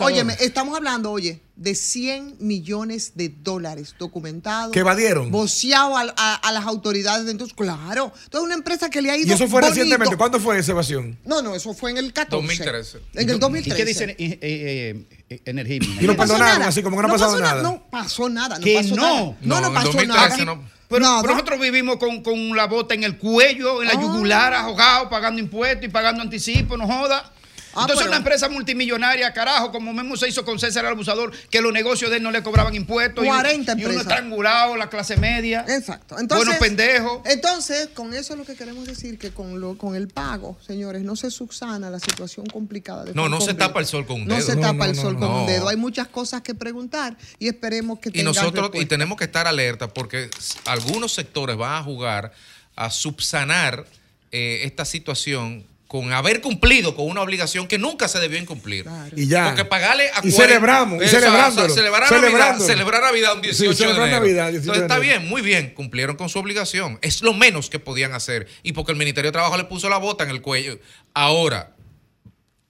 [0.00, 4.72] Oye, estamos hablando, oye, de 100 millones de dólares documentados.
[4.72, 5.30] ¿Que evadieron?
[5.30, 6.00] Boceado a,
[6.34, 7.28] a, las autoridades.
[7.28, 8.12] Entonces, claro.
[8.24, 9.28] Entonces, una empresa que le ha ido.
[9.28, 10.16] ¿Y eso fue recientemente?
[10.16, 11.18] ¿Cuándo fue esa evasión?
[11.22, 12.46] No, no, eso fue en el 14.
[12.46, 12.98] 2013.
[13.12, 13.74] En el 2013.
[13.74, 17.12] ¿Y qué dice eh, eh, eh, Energía y lo perdonaron, así como que no, ha
[17.12, 17.62] pasado nada.
[17.62, 18.58] No pasó nada.
[18.58, 19.02] No ¿Que pasó no?
[19.02, 19.36] Nada.
[19.42, 20.58] No, no, pasó nada.
[20.88, 24.00] Pero, nosotros vivimos con, con, la bota en el cuello, en la ah.
[24.00, 27.30] yugular, ahogado, pagando impuestos y pagando anticipo, no joda.
[27.74, 31.60] Ah, Entonces, una empresa multimillonaria, carajo, como mismo se hizo con César el Abusador, que
[31.60, 33.24] los negocios de él no le cobraban impuestos.
[33.24, 35.64] 40 y, y uno estrangulado, la clase media.
[35.68, 36.18] Exacto.
[36.18, 37.20] Entonces, buenos pendejos.
[37.26, 41.02] Entonces, con eso es lo que queremos decir, que con, lo, con el pago, señores,
[41.02, 43.04] no se subsana la situación complicada.
[43.04, 44.38] De no, no se tapa el sol con un dedo.
[44.38, 45.68] No se tapa el sol con un dedo.
[45.68, 49.88] Hay muchas cosas que preguntar y esperemos que Y nosotros, y tenemos que estar alerta
[49.88, 50.30] porque
[50.64, 52.32] algunos sectores van a jugar
[52.76, 53.86] a subsanar
[54.32, 58.86] eh, esta situación con haber cumplido con una obligación que nunca se debió incumplir.
[59.16, 59.46] Y ya.
[59.46, 61.74] Porque pagarle a Y celebramos, y celebrándolo.
[61.74, 64.06] celebrar, Navidad, celebrar Navidad un 18 de enero.
[64.06, 67.00] Navidad, Entonces está bien, muy bien, cumplieron con su obligación.
[67.02, 68.46] Es lo menos que podían hacer.
[68.62, 70.78] Y porque el Ministerio de Trabajo le puso la bota en el cuello.
[71.12, 71.74] Ahora,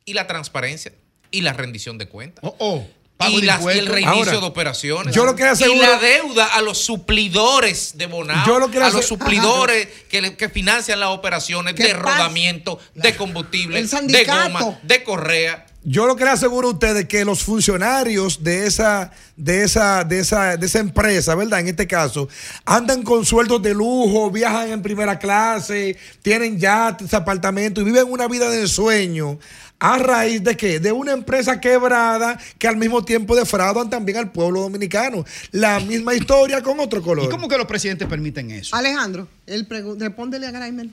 [0.06, 0.94] ¿y la transparencia?
[1.30, 2.42] ¿Y la rendición de cuentas?
[2.42, 2.88] Oh, oh
[3.28, 3.48] y,
[3.78, 5.14] el reinicio de operaciones.
[5.14, 10.36] Yo lo que y la deuda a los suplidores de Bonao, a los suplidores que,
[10.36, 15.66] que, financian las operaciones de rodamiento, de combustible, de goma, de correa.
[15.82, 20.18] Yo lo que le aseguro a ustedes que los funcionarios de esa, de esa, de
[20.18, 21.60] esa, de esa empresa, ¿verdad?
[21.60, 22.28] En este caso,
[22.66, 28.28] andan con sueldos de lujo, viajan en primera clase, tienen yates, apartamentos y viven una
[28.28, 29.38] vida de sueño
[29.82, 30.78] ¿A raíz de qué?
[30.78, 35.24] De una empresa quebrada que al mismo tiempo defraudan también al pueblo dominicano.
[35.52, 37.24] La misma historia con otro color.
[37.24, 38.76] ¿Y cómo que los presidentes permiten eso?
[38.76, 39.66] Alejandro, él
[39.98, 40.88] respóndele a Graimer.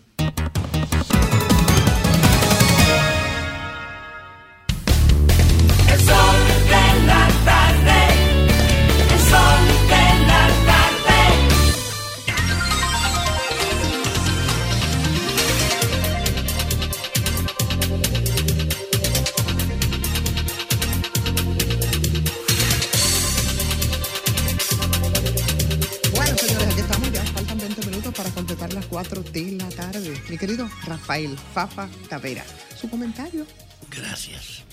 [31.18, 32.46] Rafael Fafa Tavera.
[32.80, 33.48] Su comentario.
[33.90, 34.64] Gracias.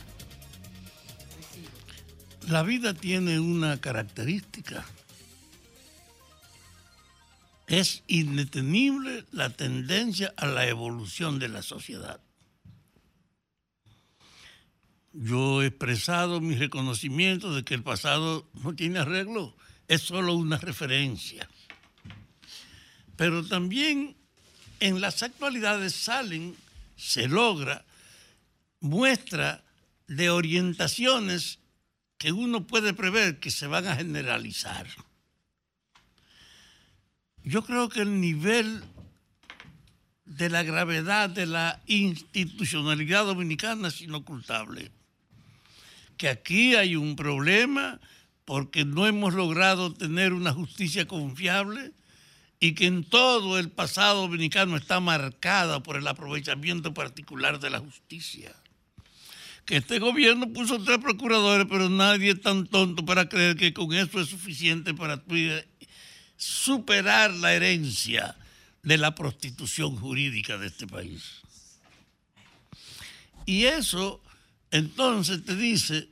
[2.49, 4.84] La vida tiene una característica.
[7.66, 12.20] Es indetenible la tendencia a la evolución de la sociedad.
[15.14, 19.57] Yo he expresado mi reconocimiento de que el pasado no tiene arreglo,
[19.88, 21.49] es solo una referencia.
[23.16, 24.14] Pero también
[24.85, 26.55] en las actualidades salen,
[26.95, 27.87] se logra,
[28.80, 29.64] muestra
[30.09, 31.59] de orientaciones
[32.18, 34.87] que uno puede prever que se van a generalizar.
[37.43, 38.85] Yo creo que el nivel
[40.26, 44.91] de la gravedad de la institucionalidad dominicana es inocultable
[46.18, 48.01] que aquí hay un problema
[48.45, 51.93] porque no hemos logrado tener una justicia confiable
[52.61, 57.81] y que en todo el pasado dominicano está marcada por el aprovechamiento particular de la
[57.81, 58.55] justicia.
[59.65, 63.93] Que este gobierno puso tres procuradores, pero nadie es tan tonto para creer que con
[63.95, 65.23] eso es suficiente para
[66.37, 68.37] superar la herencia
[68.83, 71.41] de la prostitución jurídica de este país.
[73.47, 74.23] Y eso
[74.71, 76.09] entonces te dice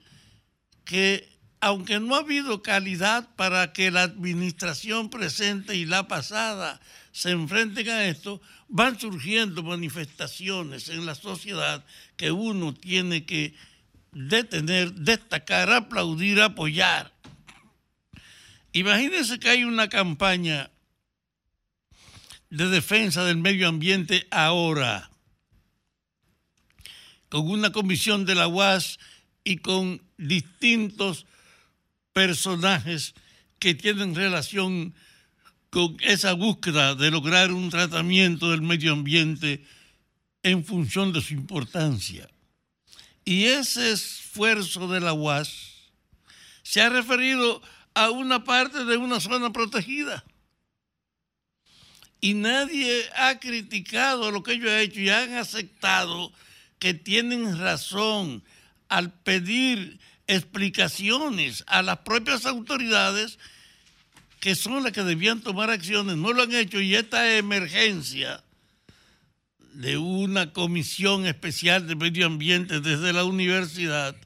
[0.84, 1.31] que
[1.62, 6.80] aunque no ha habido calidad para que la administración presente y la pasada
[7.12, 11.84] se enfrenten a esto, van surgiendo manifestaciones en la sociedad
[12.16, 13.54] que uno tiene que
[14.10, 17.12] detener, destacar, aplaudir, apoyar.
[18.72, 20.68] Imagínense que hay una campaña
[22.50, 25.10] de defensa del medio ambiente ahora
[27.28, 28.98] con una comisión de la UAS
[29.44, 31.24] y con distintos
[32.12, 33.14] personajes
[33.58, 34.94] que tienen relación
[35.70, 39.64] con esa búsqueda de lograr un tratamiento del medio ambiente
[40.42, 42.28] en función de su importancia.
[43.24, 45.72] Y ese esfuerzo de la UAS
[46.62, 47.62] se ha referido
[47.94, 50.24] a una parte de una zona protegida.
[52.20, 56.32] Y nadie ha criticado lo que ellos han hecho y han aceptado
[56.78, 58.44] que tienen razón
[58.88, 59.98] al pedir
[60.32, 63.38] explicaciones a las propias autoridades
[64.40, 68.42] que son las que debían tomar acciones, no lo han hecho y esta emergencia
[69.74, 74.16] de una comisión especial de medio ambiente desde la universidad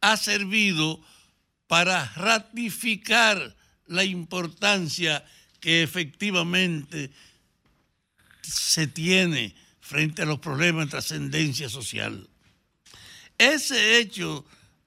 [0.00, 1.00] ha servido
[1.66, 3.56] para ratificar
[3.86, 5.24] la importancia
[5.60, 7.10] que efectivamente
[8.42, 12.28] se tiene frente a los problemas de trascendencia social.
[13.38, 14.44] Ese hecho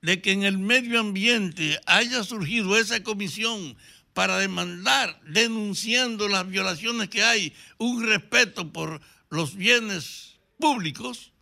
[0.07, 3.75] de que en el medio ambiente haya surgido esa comisión
[4.13, 11.33] para demandar, denunciando las violaciones que hay, un respeto por los bienes públicos,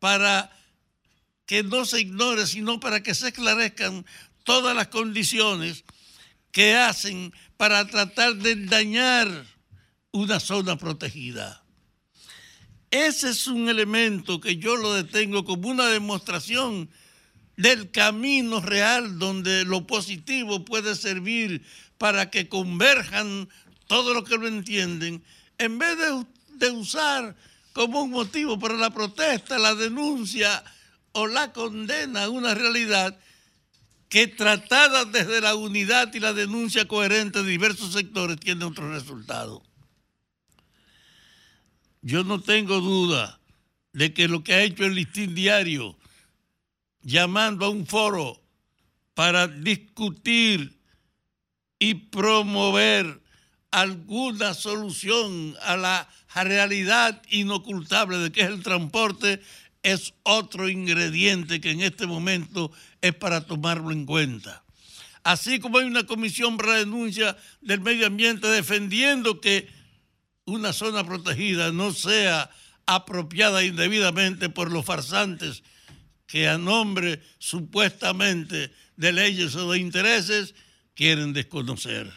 [0.00, 0.50] para
[1.46, 4.04] que no se ignore, sino para que se esclarezcan
[4.42, 5.84] todas las condiciones
[6.50, 9.46] que hacen para tratar de dañar
[10.10, 11.62] una zona protegida.
[12.90, 16.90] Ese es un elemento que yo lo detengo como una demostración
[17.56, 21.62] del camino real donde lo positivo puede servir
[21.98, 23.48] para que converjan
[23.86, 25.22] todo lo que lo entienden,
[25.58, 26.26] en vez de,
[26.56, 27.36] de usar
[27.72, 30.64] como un motivo para la protesta, la denuncia
[31.12, 33.18] o la condena a una realidad
[34.08, 39.62] que tratada desde la unidad y la denuncia coherente de diversos sectores tiene otro resultado.
[42.00, 43.40] Yo no tengo duda
[43.92, 45.96] de que lo que ha hecho el listín diario,
[47.04, 48.42] llamando a un foro
[49.14, 50.80] para discutir
[51.78, 53.20] y promover
[53.70, 59.40] alguna solución a la realidad inocultable de que es el transporte,
[59.82, 64.64] es otro ingrediente que en este momento es para tomarlo en cuenta.
[65.22, 69.68] Así como hay una comisión para denuncia del medio ambiente defendiendo que
[70.46, 72.50] una zona protegida no sea
[72.86, 75.62] apropiada indebidamente por los farsantes
[76.26, 80.54] que a nombre supuestamente de leyes o de intereses
[80.94, 82.12] quieren desconocer.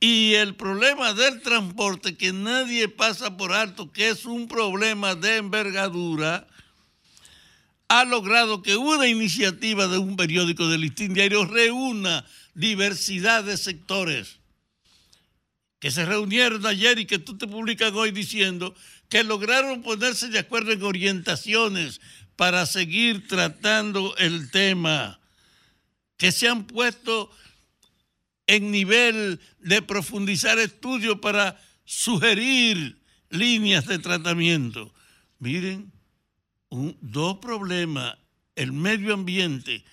[0.00, 5.36] Y el problema del transporte que nadie pasa por alto, que es un problema de
[5.36, 6.46] envergadura,
[7.88, 12.24] ha logrado que una iniciativa de un periódico del listín diario reúna
[12.54, 14.38] diversidad de sectores
[15.80, 18.74] que se reunieron ayer y que tú te publicas hoy diciendo
[19.08, 22.00] que lograron ponerse de acuerdo en orientaciones
[22.38, 25.18] para seguir tratando el tema,
[26.16, 27.32] que se han puesto
[28.46, 34.94] en nivel de profundizar estudios para sugerir líneas de tratamiento.
[35.40, 35.90] Miren,
[36.70, 38.16] dos problemas,
[38.54, 39.84] el medio ambiente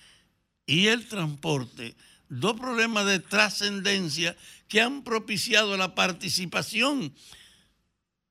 [0.66, 1.96] y el transporte,
[2.28, 4.36] dos problemas de trascendencia
[4.68, 7.12] que han propiciado la participación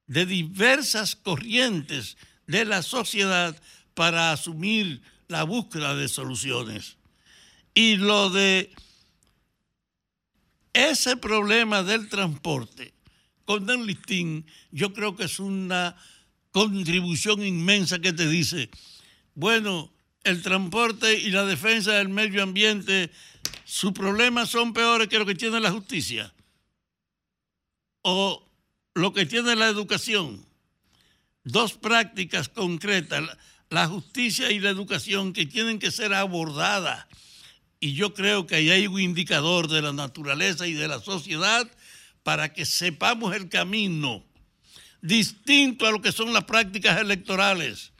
[0.07, 2.15] de diversas corrientes
[2.47, 3.61] de la sociedad
[3.95, 6.97] para asumir la búsqueda de soluciones.
[7.73, 8.71] Y lo de
[10.73, 12.93] ese problema del transporte
[13.45, 15.95] con Dan Listín, yo creo que es una
[16.51, 18.69] contribución inmensa que te dice,
[19.33, 19.91] bueno,
[20.23, 23.11] el transporte y la defensa del medio ambiente,
[23.63, 26.33] sus problemas son peores que lo que tiene la justicia
[28.01, 28.47] o
[28.95, 30.43] lo que tiene la educación.
[31.43, 33.37] Dos prácticas concretas,
[33.75, 37.05] la justicia y la educación, que tienen que ser abordadas.
[37.81, 41.69] Y yo creo que ahí hay un indicador de la naturaleza y de la sociedad
[42.23, 44.23] para que sepamos el camino
[45.01, 47.91] distinto a lo que son las prácticas electorales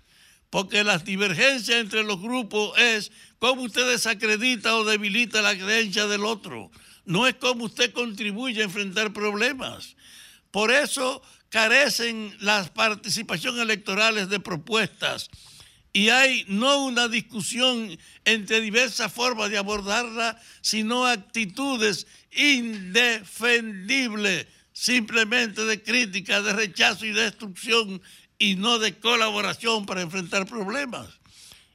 [0.50, 6.24] porque las divergencias entre los grupos es cómo usted desacredita o debilita la creencia del
[6.24, 6.72] otro.
[7.04, 9.98] No es cómo usted contribuye a enfrentar problemas.
[10.52, 15.30] Por eso carecen las participaciones electorales de propuestas
[15.96, 25.82] y hay no una discusión entre diversas formas de abordarla, sino actitudes indefendibles, simplemente de
[25.82, 28.02] crítica, de rechazo y destrucción
[28.38, 31.08] y no de colaboración para enfrentar problemas.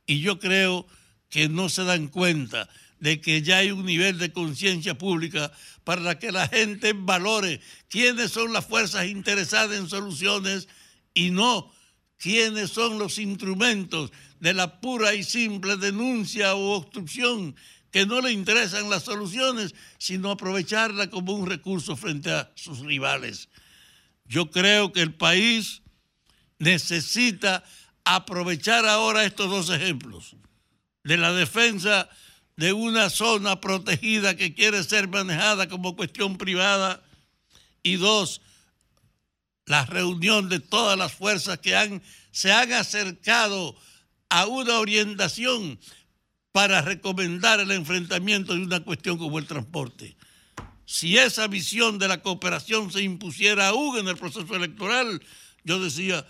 [0.05, 0.87] Y yo creo
[1.31, 2.69] que no se dan cuenta
[2.99, 5.51] de que ya hay un nivel de conciencia pública
[5.83, 10.69] para que la gente valore quiénes son las fuerzas interesadas en soluciones
[11.15, 11.73] y no
[12.21, 17.57] quiénes son los instrumentos de la pura y simple denuncia o obstrucción
[17.91, 23.49] que no le interesan las soluciones, sino aprovecharla como un recurso frente a sus rivales.
[24.27, 25.83] Yo creo que el país
[26.59, 27.65] necesita
[28.05, 30.37] aprovechar ahora estos dos ejemplos
[31.03, 32.09] de la defensa
[32.57, 37.03] de una zona protegida que quiere ser manejada como cuestión privada
[37.83, 38.43] y dos,
[39.71, 42.03] la reunión de todas las fuerzas que han,
[42.33, 43.77] se han acercado
[44.29, 45.79] a una orientación
[46.51, 50.17] para recomendar el enfrentamiento de una cuestión como el transporte.
[50.87, 55.23] Si esa visión de la cooperación se impusiera aún en el proceso electoral,
[55.63, 56.27] yo decía,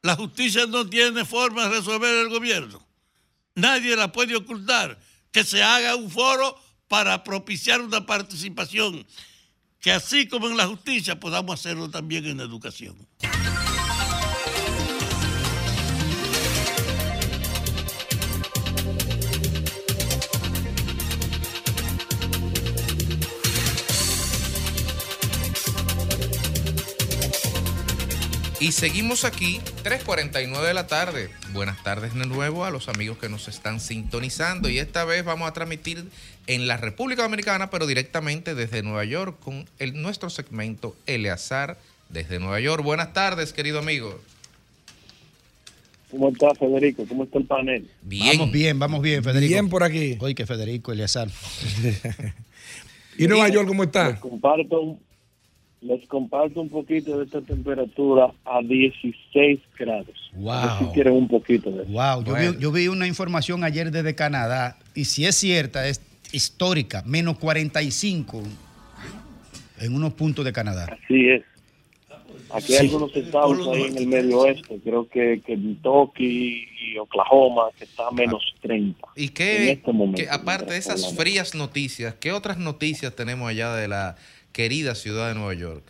[0.00, 2.82] la justicia no tiene forma de resolver el gobierno.
[3.54, 4.98] Nadie la puede ocultar.
[5.30, 6.58] Que se haga un foro
[6.88, 9.06] para propiciar una participación.
[9.80, 12.96] Que así como en la justicia podamos hacerlo también en la educación.
[28.60, 31.30] Y seguimos aquí, 3.49 de la tarde.
[31.52, 34.68] Buenas tardes de nuevo a los amigos que nos están sintonizando.
[34.68, 36.04] Y esta vez vamos a transmitir
[36.48, 41.78] en la República Dominicana, pero directamente desde Nueva York, con el, nuestro segmento Eleazar
[42.08, 42.82] desde Nueva York.
[42.82, 44.18] Buenas tardes, querido amigo.
[46.10, 47.04] ¿Cómo está Federico?
[47.06, 47.88] ¿Cómo está el panel?
[48.02, 48.38] Bien.
[48.38, 49.52] Vamos bien, vamos bien, Federico.
[49.52, 50.16] Bien por aquí.
[50.18, 51.28] Oye, que Federico, Eleazar.
[53.18, 54.18] ¿Y Nueva York cómo está?
[54.18, 54.98] comparto
[55.80, 60.30] les comparto un poquito de esta temperatura a 16 grados.
[60.34, 60.78] Wow.
[60.78, 61.92] Si quieren un poquito de eso.
[61.92, 66.02] Wow, yo, vi, yo vi una información ayer desde Canadá y si es cierta, es
[66.32, 68.42] histórica, menos 45
[69.80, 70.86] en unos puntos de Canadá.
[71.04, 71.42] Así es.
[72.50, 77.64] Aquí hay algunos estados ahí en el medio oeste, creo que, que Kentucky y Oklahoma,
[77.76, 79.06] que está a menos 30.
[79.16, 84.16] ¿Y qué, este aparte de esas frías noticias, qué otras noticias tenemos allá de la
[84.52, 85.84] querida ciudad de Nueva York?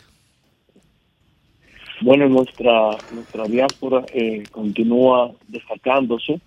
[2.01, 6.39] Bueno, nuestra, nuestra diáspora eh, continúa destacándose,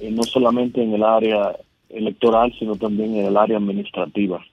[0.00, 1.54] eh, no solamente en el área
[1.90, 4.44] electoral, sino también en el área administrativa.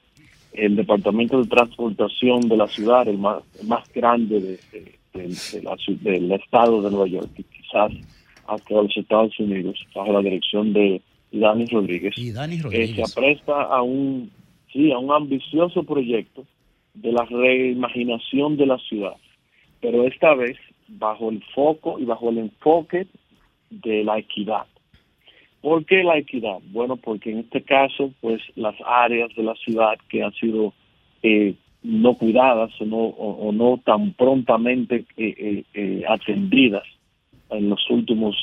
[0.51, 6.91] El Departamento de Transportación de la ciudad, el más, más grande de, del estado de
[6.91, 7.91] Nueva York, y quizás
[8.47, 11.01] hasta los Estados Unidos, bajo la dirección de
[11.31, 12.95] Dani Rodríguez, y Dani eh, Rodríguez.
[12.95, 14.29] se apresta a un,
[14.71, 16.45] sí, a un ambicioso proyecto
[16.93, 19.15] de la reimaginación de la ciudad,
[19.81, 23.07] pero esta vez bajo el foco y bajo el enfoque
[23.69, 24.65] de la equidad.
[25.61, 26.57] ¿Por qué la equidad?
[26.71, 30.73] Bueno, porque en este caso, pues las áreas de la ciudad que han sido
[31.23, 36.83] eh, no cuidadas o no, o, no tan prontamente eh, eh, atendidas
[37.49, 38.35] en los últimos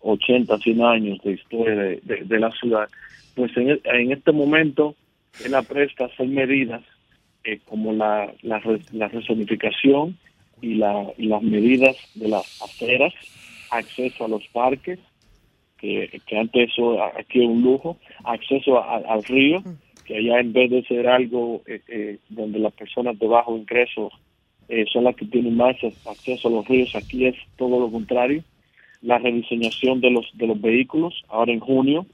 [0.00, 2.88] 80, 100 años de historia de, la ciudad,
[3.34, 4.94] pues en, en este momento
[5.44, 6.82] en la presta hacer medidas
[7.46, 8.60] eh, como la, la,
[8.92, 10.18] la, resonificación
[10.60, 13.14] y, la, y las medidas de las aceras,
[13.70, 14.98] acceso a los parques,
[15.78, 19.62] que, antes eso aquí es un lujo, acceso al río,
[20.04, 24.10] que allá en vez de ser algo eh, eh, donde las personas de bajo ingreso
[24.68, 25.76] eh, son las que tienen más
[26.08, 28.42] acceso a los ríos, aquí es todo lo contrario.
[29.02, 32.06] La rediseñación de los de los vehículos, ahora en junio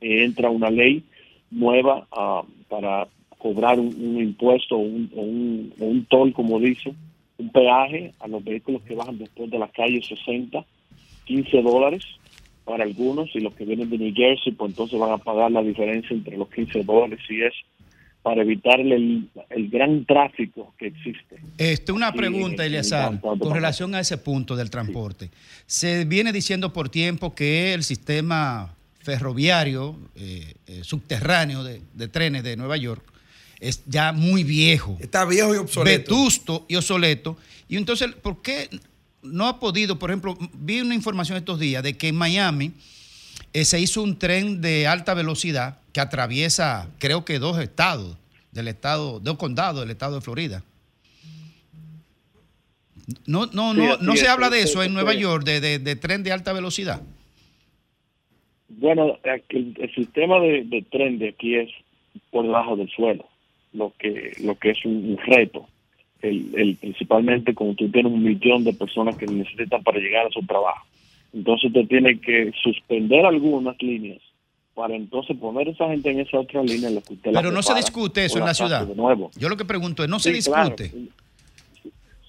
[0.00, 1.04] eh, entra una ley
[1.50, 3.06] nueva ah, para
[3.42, 6.94] cobrar un, impuesto o un, un, un toll, como dice,
[7.38, 10.64] un peaje a los vehículos que bajan después de la calle 60,
[11.24, 12.04] 15 dólares
[12.64, 15.60] para algunos y los que vienen de New Jersey, pues entonces van a pagar la
[15.60, 17.52] diferencia entre los 15 dólares y es
[18.22, 21.40] para evitar el, el gran tráfico que existe.
[21.58, 25.30] Este, una pregunta, Eliazar, con relación a ese punto del transporte.
[25.66, 32.44] Se viene diciendo por tiempo que el sistema ferroviario eh, eh, subterráneo de, de, trenes
[32.44, 33.11] de Nueva York
[33.62, 34.98] es ya muy viejo.
[35.00, 35.98] Está viejo y obsoleto.
[35.98, 37.36] Vetusto y obsoleto.
[37.68, 38.68] Y entonces, ¿por qué
[39.22, 42.72] no ha podido, por ejemplo, vi una información estos días de que en Miami
[43.52, 48.16] eh, se hizo un tren de alta velocidad que atraviesa, creo que dos estados,
[48.50, 50.62] del estado, dos condados del estado de Florida.
[53.26, 56.32] No, no, no, no se habla de eso en Nueva York, de, de, tren de
[56.32, 57.00] alta velocidad.
[58.68, 59.18] Bueno,
[59.50, 61.70] el, el sistema de, tren de aquí es
[62.30, 63.28] por debajo del suelo,
[63.72, 65.66] lo que, lo que es un reto
[66.22, 70.40] el, principalmente como tú tienes un millón de personas que necesitan para llegar a su
[70.42, 70.86] trabajo.
[71.32, 74.20] Entonces te tiene que suspender algunas líneas
[74.74, 76.88] para entonces poner esa gente en esa otra línea.
[76.88, 78.88] En la que Pero no se discute eso en la ciudad.
[79.36, 80.92] Yo lo que pregunto es, ¿no se discute?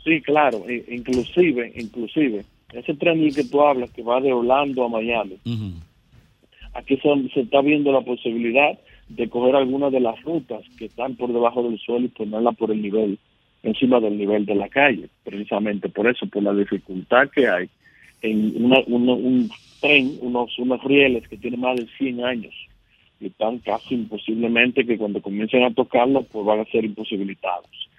[0.03, 0.65] Sí, claro.
[0.89, 5.37] Inclusive, inclusive, ese tren que tú hablas que va de Orlando a Miami,
[6.73, 8.77] aquí se, se está viendo la posibilidad
[9.15, 12.71] de coger algunas de las rutas que están por debajo del suelo y ponerla por
[12.71, 13.19] el nivel
[13.61, 17.69] encima del nivel de la calle, precisamente por eso, por la dificultad que hay
[18.21, 19.49] en un
[19.79, 22.53] tren, unos, unos rieles que tienen más de 100 años
[23.19, 27.89] y están casi imposiblemente que cuando comiencen a tocarlo pues van a ser imposibilitados.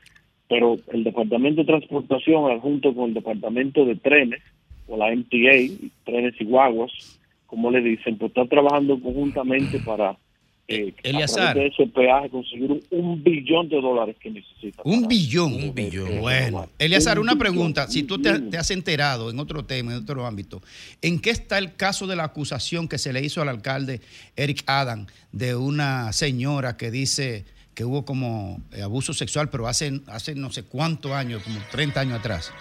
[0.49, 4.43] Pero el Departamento de Transportación, junto con el Departamento de Trenes,
[4.87, 10.17] o la MTA, trenes y guaguas, como le dicen, pues está trabajando conjuntamente para
[10.67, 11.55] eh, Eliazar.
[11.55, 14.83] de ese peaje conseguir un, billón de dólares que necesita.
[14.85, 15.53] Un billón.
[15.53, 16.21] Un billón.
[16.21, 16.69] Bueno.
[16.79, 17.87] Eliazar, una pregunta.
[17.89, 20.63] Si tú te, has enterado en otro tema, en otro ámbito,
[21.03, 24.01] ¿en qué está el caso de la acusación que se le hizo al alcalde
[24.37, 27.45] Eric Adam de una señora que dice
[27.75, 32.01] que hubo como eh, abuso sexual, pero hace, hace no sé cuántos años, como 30
[32.01, 32.55] años atrás?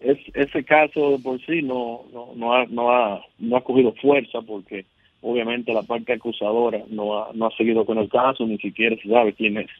[0.00, 4.40] Es, ese caso por sí no, no, no, ha, no, ha, no ha cogido fuerza
[4.42, 4.86] porque
[5.22, 9.08] obviamente la parte acusadora no ha, no ha seguido con el caso, ni siquiera se
[9.08, 9.70] sabe quién es.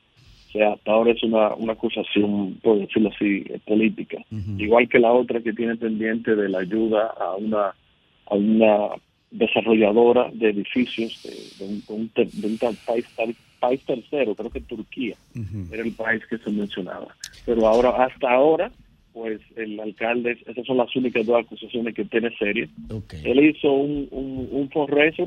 [0.48, 4.18] O sea, hasta ahora es una, una acusación, por decirlo así, política.
[4.56, 7.74] Igual que la otra que tiene pendiente de la ayuda a una,
[8.26, 8.88] a una
[9.30, 11.22] desarrolladora de edificios
[11.58, 12.08] de, un,
[12.86, 13.04] país,
[13.60, 15.16] país, tercero, creo que Turquía
[15.70, 17.08] era el país que se mencionaba.
[17.44, 18.70] Pero ahora, hasta ahora,
[19.18, 22.68] pues el alcalde, esas son las únicas dos acusaciones que tiene serie.
[23.24, 24.68] Él hizo un, un, un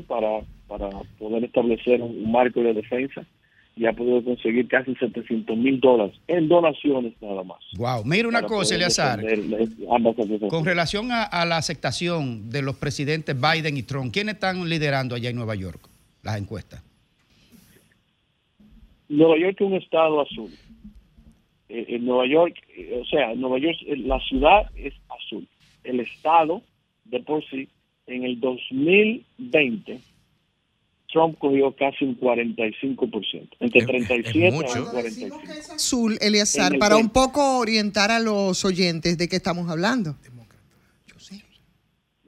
[0.06, 0.88] para, para
[1.18, 3.22] poder establecer un, marco de defensa
[3.76, 7.58] y ha podido conseguir casi 700 mil dólares en donaciones nada más.
[7.76, 9.22] Wow, mira una cosa, Eleazar,
[10.48, 15.28] con relación a, la aceptación de los presidentes Biden y Trump, ¿quiénes están liderando allá
[15.28, 15.86] en Nueva York
[16.22, 16.82] las encuestas?
[19.10, 20.50] Nueva York es un estado azul.
[21.72, 25.48] Eh, en Nueva York, eh, o sea, Nueva York eh, la ciudad es azul.
[25.84, 26.60] El estado,
[27.06, 27.66] de por sí,
[28.06, 29.98] en el 2020,
[31.10, 35.40] Trump cogió casi un 45%, entre 37 y 45.
[35.74, 40.14] azul, Eliazar, para un poco orientar a los oyentes de qué estamos hablando.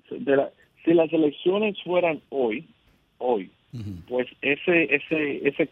[0.09, 2.67] si las elecciones fueran hoy,
[3.19, 3.51] hoy,
[4.09, 5.69] pues ese, ese, ese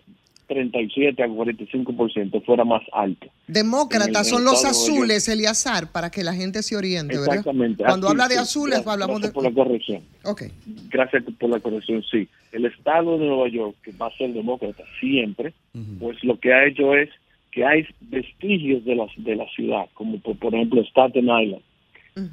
[0.52, 3.26] 37 a 45% fuera más alto.
[3.46, 7.36] Demócratas son los azules, Eliazar, para que la gente se oriente, ¿verdad?
[7.36, 7.84] Exactamente.
[7.84, 9.30] Cuando habla de azules, hablamos de...
[9.30, 10.02] por la corrección.
[10.24, 10.42] Ok.
[10.90, 12.28] Gracias por la corrección, sí.
[12.52, 15.54] El estado de Nueva York, que va a ser demócrata siempre,
[15.98, 17.08] pues lo que ha hecho es
[17.50, 21.62] que hay vestigios de la, de la ciudad, como por, ejemplo Staten Island,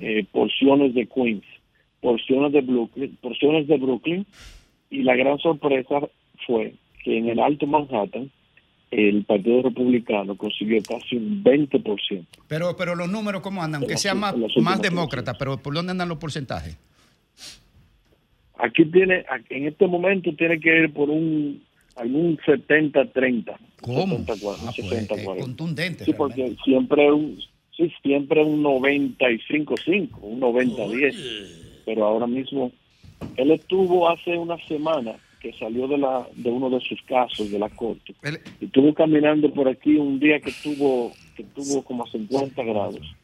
[0.02, 1.44] eh, porciones de Queens,
[2.02, 4.26] porciones de Brooklyn, porciones de Brooklyn,
[4.90, 6.00] y la gran sorpresa
[6.46, 6.74] fue
[7.10, 8.30] que en el Alto Manhattan
[8.92, 12.26] el Partido Republicano consiguió casi un 20%.
[12.48, 13.82] Pero, pero los números, ¿cómo andan?
[13.82, 16.78] Aunque sea más, más demócrata, pero ¿por dónde andan los porcentajes?
[18.58, 21.64] Aquí tiene, en este momento tiene que ir por un
[21.96, 23.56] algún 70-30.
[23.82, 24.18] ¿Cómo?
[24.18, 26.06] 60, Ah, pues, contundente.
[26.06, 27.40] Sí, porque siempre un,
[27.76, 31.84] sí, siempre un 95-5, un 90-10.
[31.86, 32.72] Pero ahora mismo,
[33.38, 37.60] él estuvo hace una semana que salió de la de uno de sus casos de
[37.60, 38.14] la corte
[38.60, 43.16] y estuvo caminando por aquí un día que tuvo que tuvo como a 50 grados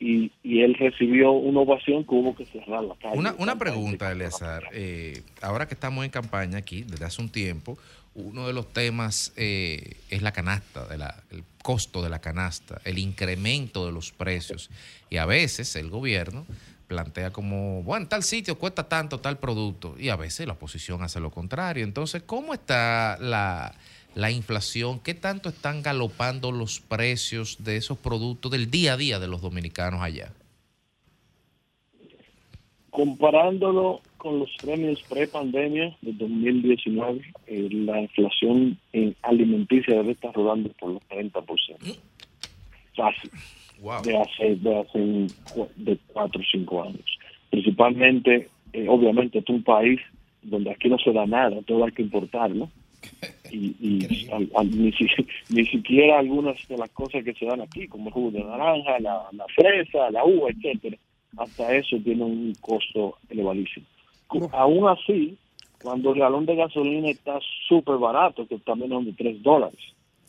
[0.00, 3.18] y, y él recibió una ovación que hubo que cerrar la calle.
[3.18, 4.64] Una, una pregunta, Eleazar.
[4.72, 7.76] Eh, ahora que estamos en campaña aquí, desde hace un tiempo,
[8.14, 12.80] uno de los temas eh, es la canasta, de la, el costo de la canasta,
[12.84, 14.70] el incremento de los precios.
[15.10, 16.46] Y a veces el gobierno
[16.90, 19.94] plantea como, bueno, tal sitio cuesta tanto tal producto.
[19.96, 21.84] Y a veces la oposición hace lo contrario.
[21.84, 23.76] Entonces, ¿cómo está la,
[24.16, 24.98] la inflación?
[24.98, 29.40] ¿Qué tanto están galopando los precios de esos productos del día a día de los
[29.40, 30.32] dominicanos allá?
[32.90, 40.70] Comparándolo con los premios pre-pandemia de 2019, eh, la inflación en alimenticia debe estar rodando
[40.70, 42.00] por los 30%.
[42.96, 43.30] Fácil.
[44.04, 45.34] De hace, de hace un-
[45.76, 47.18] de 4 o 5 años.
[47.50, 50.00] Principalmente, eh, obviamente, es un país
[50.42, 52.68] donde aquí no se da nada, todo hay que importarlo.
[53.52, 55.06] Y, y al- al- ni, si-
[55.48, 59.00] ni siquiera algunas de las cosas que se dan aquí, como el jugo de naranja,
[59.00, 60.96] la, la fresa, la uva, etcétera,
[61.36, 63.86] hasta eso tiene un costo elevadísimo.
[64.52, 65.36] Aún así,
[65.82, 69.80] cuando el galón de gasolina está súper barato, que está menos de 3 dólares,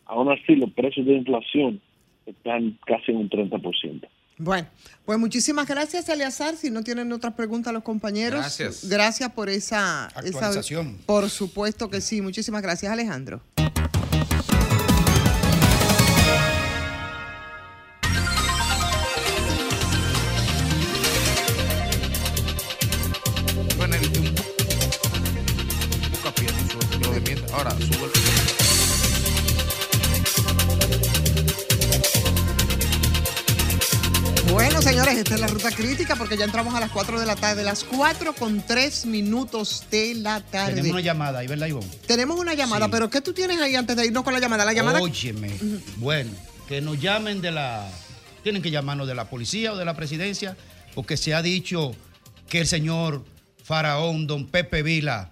[0.06, 1.80] aún así los precios de inflación
[2.26, 4.08] están casi en un 30%.
[4.38, 4.66] Bueno,
[5.04, 6.56] pues muchísimas gracias, Eleazar.
[6.56, 8.88] Si no tienen otras preguntas los compañeros, Gracias.
[8.88, 10.98] gracias por esa esa- Actualización.
[11.06, 12.20] por supuesto que sí.
[12.22, 13.40] Muchísimas gracias, Alejandro.
[36.42, 40.40] Ya entramos a las 4 de la tarde, las 4 con 3 minutos de la
[40.40, 40.74] tarde.
[40.74, 41.86] Tenemos una llamada ahí, ¿verdad, Ivonne?
[42.04, 44.64] Tenemos una llamada, pero ¿qué tú tienes ahí antes de irnos con la llamada?
[44.64, 45.00] La llamada.
[45.00, 45.52] Óyeme.
[45.98, 46.32] Bueno,
[46.66, 47.88] que nos llamen de la.
[48.42, 50.56] Tienen que llamarnos de la policía o de la presidencia,
[50.96, 51.94] porque se ha dicho
[52.48, 53.24] que el señor
[53.62, 55.31] Faraón, don Pepe Vila,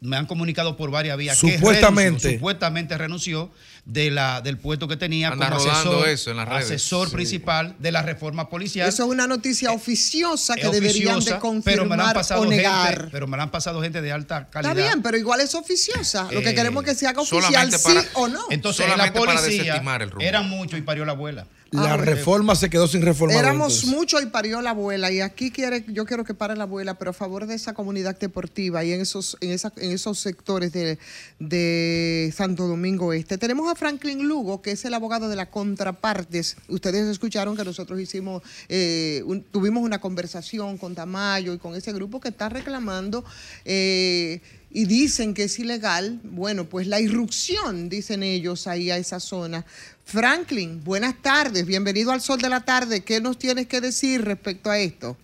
[0.00, 2.04] me han comunicado por varias vías que Supuestamente.
[2.04, 3.50] renunció, supuestamente renunció
[3.84, 6.64] de la, del puesto que tenía Anda como asesor, eso en las redes.
[6.66, 7.14] asesor Sí.
[7.14, 8.88] principal de la reforma policial.
[8.88, 12.94] Eso es una noticia oficiosa que deberían de pero confirmar pasado o negar.
[12.96, 14.72] gente, pero me la han pasado gente de alta calidad.
[14.76, 16.28] Está bien, pero igual es oficiosa.
[16.30, 18.44] Lo que Eh, queremos es que se haga oficial, sí o no.
[18.50, 19.82] Entonces, la policía
[20.20, 21.46] era mucho y parió la abuela.
[21.70, 22.04] La Ah, bueno.
[22.12, 23.34] reforma se quedó sin reforma.
[23.38, 23.90] Éramos entonces.
[23.90, 27.10] mucho y parió la abuela y aquí quiere, yo quiero que pare la abuela, pero
[27.10, 30.98] a favor de esa comunidad deportiva y en esos, en esa- en esos sectores de,
[31.38, 33.36] de Santo Domingo Este.
[33.36, 36.56] Tenemos a Franklin Lugo, que es el abogado de la contrapartes.
[36.68, 41.92] Ustedes escucharon que nosotros hicimos, eh, un- tuvimos una conversación con Tamayo y con ese
[41.92, 43.24] grupo que está reclamando
[43.66, 44.40] eh,
[44.70, 46.20] y dicen que es ilegal.
[46.24, 49.64] Bueno, pues la irrupción, dicen ellos, ahí a esa zona.
[50.10, 53.04] Franklin, buenas tardes, bienvenido al Sol de la Tarde.
[53.04, 55.18] ¿Qué nos tienes que decir respecto a esto?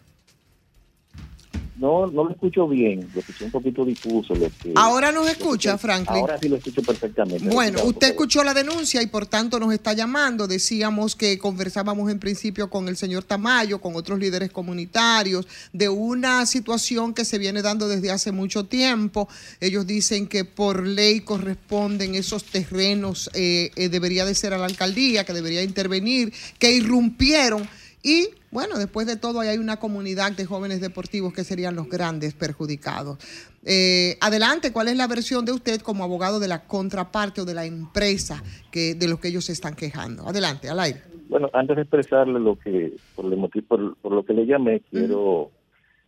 [1.76, 4.34] No, no lo escucho bien, lo escuché un poquito difuso.
[4.34, 6.20] Lo que, Ahora nos escucha, Franklin.
[6.20, 7.48] Ahora sí lo escucho perfectamente.
[7.48, 10.46] Bueno, usted escuchó la denuncia y por tanto nos está llamando.
[10.46, 16.46] Decíamos que conversábamos en principio con el señor Tamayo, con otros líderes comunitarios, de una
[16.46, 19.28] situación que se viene dando desde hace mucho tiempo.
[19.60, 24.66] Ellos dicen que por ley corresponden esos terrenos, eh, eh, debería de ser a la
[24.66, 27.68] alcaldía, que debería intervenir, que irrumpieron.
[28.04, 31.88] Y bueno, después de todo, ahí hay una comunidad de jóvenes deportivos que serían los
[31.88, 33.18] grandes perjudicados.
[33.64, 37.54] Eh, adelante, ¿cuál es la versión de usted como abogado de la contraparte o de
[37.54, 40.28] la empresa que, de lo que ellos se están quejando?
[40.28, 41.00] Adelante, al aire.
[41.30, 44.80] Bueno, antes de expresarle lo que, por, el motivo, por, por lo que le llamé,
[44.90, 45.50] quiero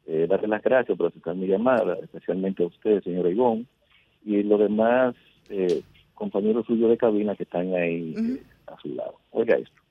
[0.06, 3.66] eh, darle las gracias por aceptar mi llamada, especialmente a usted, señor Ivón,
[4.23, 5.14] y los demás
[5.48, 5.82] eh,
[6.14, 9.14] compañeros suyos de cabina que están ahí eh, a su lado.
[9.31, 9.86] Oiga esto.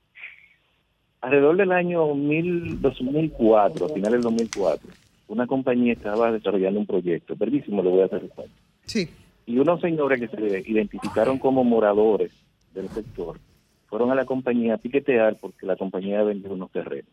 [1.25, 4.91] Alrededor del año mil- 2004, a finales del 2004,
[5.27, 8.53] una compañía estaba desarrollando un proyecto, verdísimo, le voy a hacer el cuento.
[8.85, 9.09] Sí.
[9.47, 12.31] Y unos señores que se identificaron como moradores
[12.75, 13.39] del sector
[13.87, 17.09] fueron a la compañía a piquetear porque la compañía vendió unos terrenos.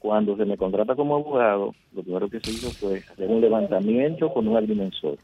[0.00, 4.32] Cuando se me contrata como abogado, lo primero que se hizo fue hacer un levantamiento
[4.32, 5.16] con un agrimensor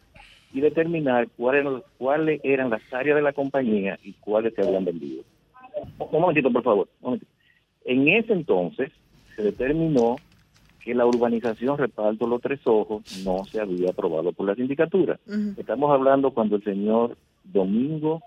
[0.52, 4.84] y determinar cuáles eran, cuáles eran las áreas de la compañía y cuáles se habían
[4.84, 5.24] vendido.
[5.98, 6.88] Un momentito, por favor.
[7.00, 7.32] un momentito.
[7.85, 8.90] En ese entonces
[9.36, 10.16] se determinó
[10.81, 15.19] que la urbanización Reparto Los Tres Ojos no se había aprobado por la sindicatura.
[15.56, 18.23] Estamos hablando cuando el señor Domingo,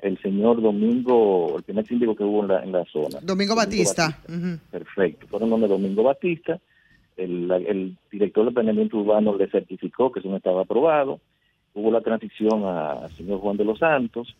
[0.00, 3.18] el señor Domingo, el primer síndico que hubo en la, en la zona.
[3.22, 4.18] Domingo, Batista.
[4.70, 5.26] Perfecto.
[5.26, 6.58] Fueron donde Domingo Batista,
[7.16, 11.18] el, el director de planeamiento urbano le certificó que eso no estaba aprobado.
[11.72, 14.34] Hubo la transición al señor Juan de los Santos,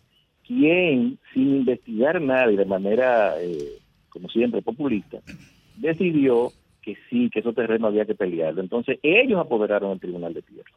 [0.46, 3.78] quien, sin investigar nada y de manera, eh,
[4.16, 5.18] como siempre, populista,
[5.76, 8.62] decidió que sí, que esos terrenos había que pelearlo.
[8.62, 10.70] Entonces, ellos apoderaron el Tribunal de Tierra.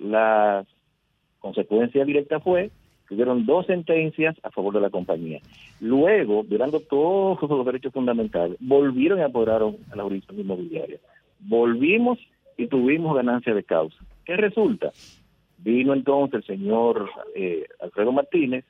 [0.00, 0.64] La
[1.38, 2.72] consecuencia directa fue
[3.06, 5.38] que hubieron dos sentencias a favor de la compañía.
[5.80, 10.98] Luego, violando todos los derechos fundamentales, volvieron y apoderaron a la jurisdicción inmobiliaria.
[11.38, 12.18] Volvimos
[12.56, 13.96] y tuvimos ganancia de causa.
[14.24, 14.90] ¿Qué resulta?
[15.58, 18.64] Vino entonces el señor eh, Alfredo Martínez,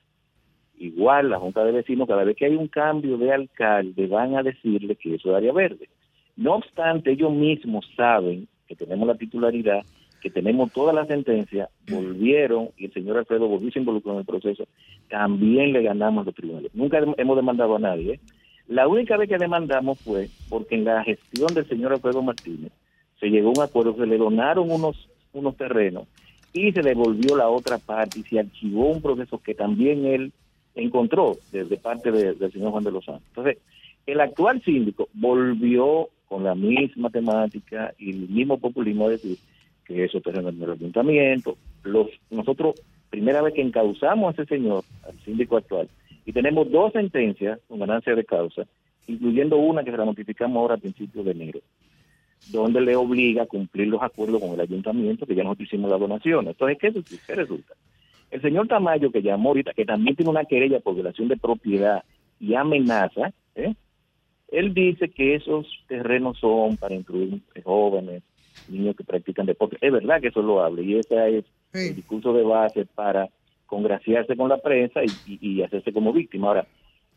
[0.83, 4.43] igual la Junta de Vecinos, cada vez que hay un cambio de alcalde, van a
[4.43, 5.89] decirle que eso es área verde.
[6.37, 9.85] No obstante, ellos mismos saben que tenemos la titularidad,
[10.21, 14.27] que tenemos toda la sentencia, volvieron y el señor Alfredo volvió a involucrar en el
[14.27, 14.65] proceso,
[15.09, 16.75] también le ganamos los tribunales.
[16.75, 18.15] Nunca hemos demandado a nadie.
[18.15, 18.21] ¿eh?
[18.69, 22.73] La única vez que demandamos fue porque en la gestión del señor Alfredo Martínez
[23.21, 26.07] se llegó a un acuerdo, se le donaron unos, unos terrenos
[26.53, 30.33] y se devolvió la otra parte y se archivó un proceso que también él
[30.75, 33.25] encontró desde parte del señor Juan de los Santos.
[33.29, 33.59] Entonces,
[34.07, 39.37] el actual síndico volvió con la misma temática y el mismo populismo a decir
[39.85, 41.57] que eso terreno en el ayuntamiento.
[41.85, 42.75] Los, nosotros,
[43.11, 45.89] primera vez que encauzamos a ese señor, al síndico actual,
[46.25, 48.67] y tenemos dos sentencias con ganancia de causa,
[49.07, 51.61] incluyendo una que se la notificamos ahora a principios de enero,
[52.51, 55.99] donde le obliga a cumplir los acuerdos con el ayuntamiento, que ya nosotros hicimos la
[55.99, 56.49] donación.
[56.49, 56.93] Entonces, ¿qué,
[57.27, 57.75] qué resulta?
[58.33, 62.03] El señor Tamayo, que llamó ahorita, que también tiene una querella por violación de propiedad
[62.41, 63.75] y amenaza, ¿eh?
[64.49, 68.23] Él dice que esos terrenos son para incluir jóvenes,
[68.69, 69.77] niños que practican deporte.
[69.83, 71.45] Es verdad que eso lo habla y ese es
[71.75, 73.29] el discurso de base para
[73.67, 76.49] congraciarse con la prensa y, hacerse como víctima.
[76.49, 76.67] Ahora,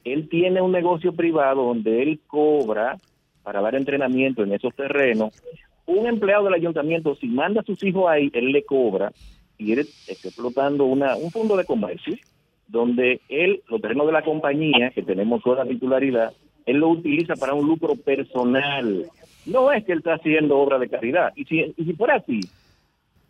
[0.03, 2.97] él tiene un negocio privado donde él cobra
[3.41, 5.33] para dar entrenamiento en esos terrenos.
[5.85, 9.11] Un empleado del ayuntamiento, si manda a sus hijos ahí, él le cobra
[9.57, 12.15] y él está explotando una, un fondo de comercio
[12.68, 16.34] donde él, los terrenos de la compañía, que tenemos toda la titularidad,
[16.65, 19.06] él lo utiliza para un lucro personal.
[19.45, 21.32] No es que él está haciendo obra de caridad.
[21.36, 22.40] Y si, y si fuera así,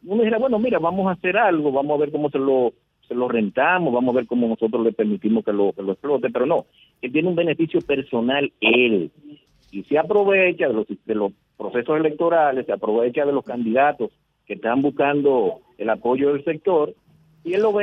[0.06, 2.74] uno dijera, bueno, mira, vamos a hacer algo, vamos a ver cómo se lo,
[3.08, 6.30] se lo rentamos, vamos a ver cómo nosotros le permitimos que lo, que lo explote,
[6.30, 6.66] pero no,
[7.02, 9.12] él tiene un beneficio personal él.
[9.72, 14.12] Y se aprovecha de los, de los procesos electorales, se aprovecha de los candidatos
[14.46, 16.94] que están buscando el apoyo del sector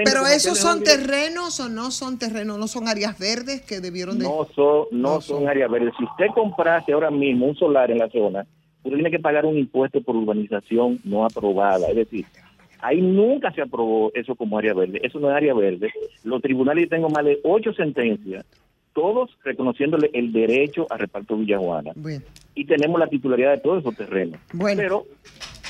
[0.05, 4.24] pero esos son terrenos o no son terrenos, no son áreas verdes que debieron de...
[4.24, 5.94] No son, no, son, áreas verdes.
[5.97, 8.44] Si usted comprase ahora mismo un solar en la zona,
[8.82, 11.89] usted tiene que pagar un impuesto por urbanización no aprobada.
[11.90, 12.27] Es decir,
[12.81, 15.01] ahí nunca se aprobó eso como área verde.
[15.05, 15.93] Eso no es área verde.
[16.24, 18.44] Los tribunales, tengo más de ocho sentencias,
[18.93, 21.93] todos reconociéndole el derecho a reparto Villajuana.
[22.56, 24.40] Y tenemos la titularidad de todos esos terrenos.
[24.52, 24.82] Bueno.
[24.82, 25.06] Pero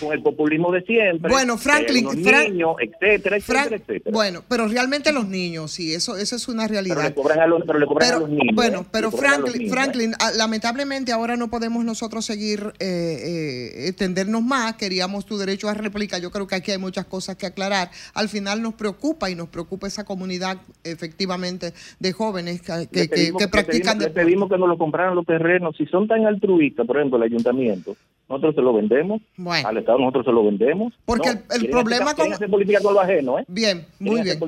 [0.02, 1.30] con el populismo de siempre.
[1.30, 4.10] Bueno, Franklin, niños, etcétera, etcétera, etcétera.
[4.12, 6.96] Bueno, pero realmente los niños, sí, eso, eso es una realidad.
[6.96, 8.54] Pero le cobran a los, pero le cobran a los niños.
[8.54, 8.86] Bueno, ¿eh?
[8.90, 14.74] pero Franklin, Franklin ah, lamentablemente ahora no podemos nosotros seguir eh, eh, extendernos más.
[14.74, 16.18] Queríamos tu derecho a réplica.
[16.18, 17.90] Yo creo que aquí hay muchas cosas que aclarar.
[18.14, 23.98] Al final nos preocupa y nos preocupa esa comunidad efectivamente de jóvenes que, que, practican.
[23.98, 25.76] Le pedimos, que nos lo compraran los terrenos.
[25.76, 27.96] Si son tan altruistas, por ejemplo, el ayuntamiento,
[28.32, 29.68] nosotros se lo vendemos bueno.
[29.68, 30.94] al Estado, nosotros se lo vendemos.
[31.04, 32.32] Porque el, problema con...
[32.32, 33.44] Hacer política con lo ajeno, ¿eh?
[33.48, 34.38] Bien, muy bien.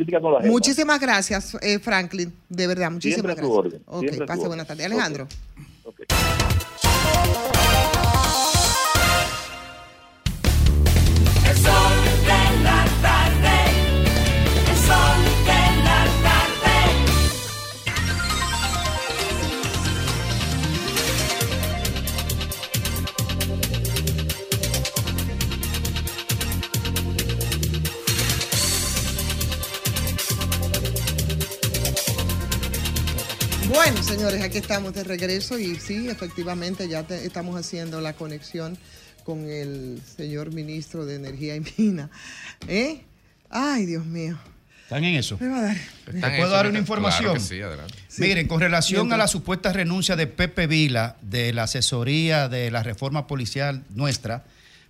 [0.44, 3.56] Muchísimas gracias, eh, Franklin, de verdad, muchísimas gracias.
[3.56, 3.82] Orden.
[3.86, 4.86] Ok, pase buenas tardes.
[4.86, 5.26] Alejandro.
[5.84, 6.06] Okay.
[33.74, 38.78] Bueno, señores, aquí estamos de regreso y sí, efectivamente ya estamos haciendo la conexión
[39.24, 42.08] con el señor ministro de Energía y Mina.
[42.68, 43.00] ¿Eh?
[43.50, 44.38] Ay, Dios mío.
[44.84, 45.36] ¿Están en eso?
[45.40, 45.76] Me va a dar.
[46.36, 47.40] ¿Puedo dar una información?
[47.40, 47.94] sí, adelante.
[48.18, 52.84] Miren, con relación a la supuesta renuncia de Pepe Vila de la asesoría de la
[52.84, 54.44] reforma policial nuestra,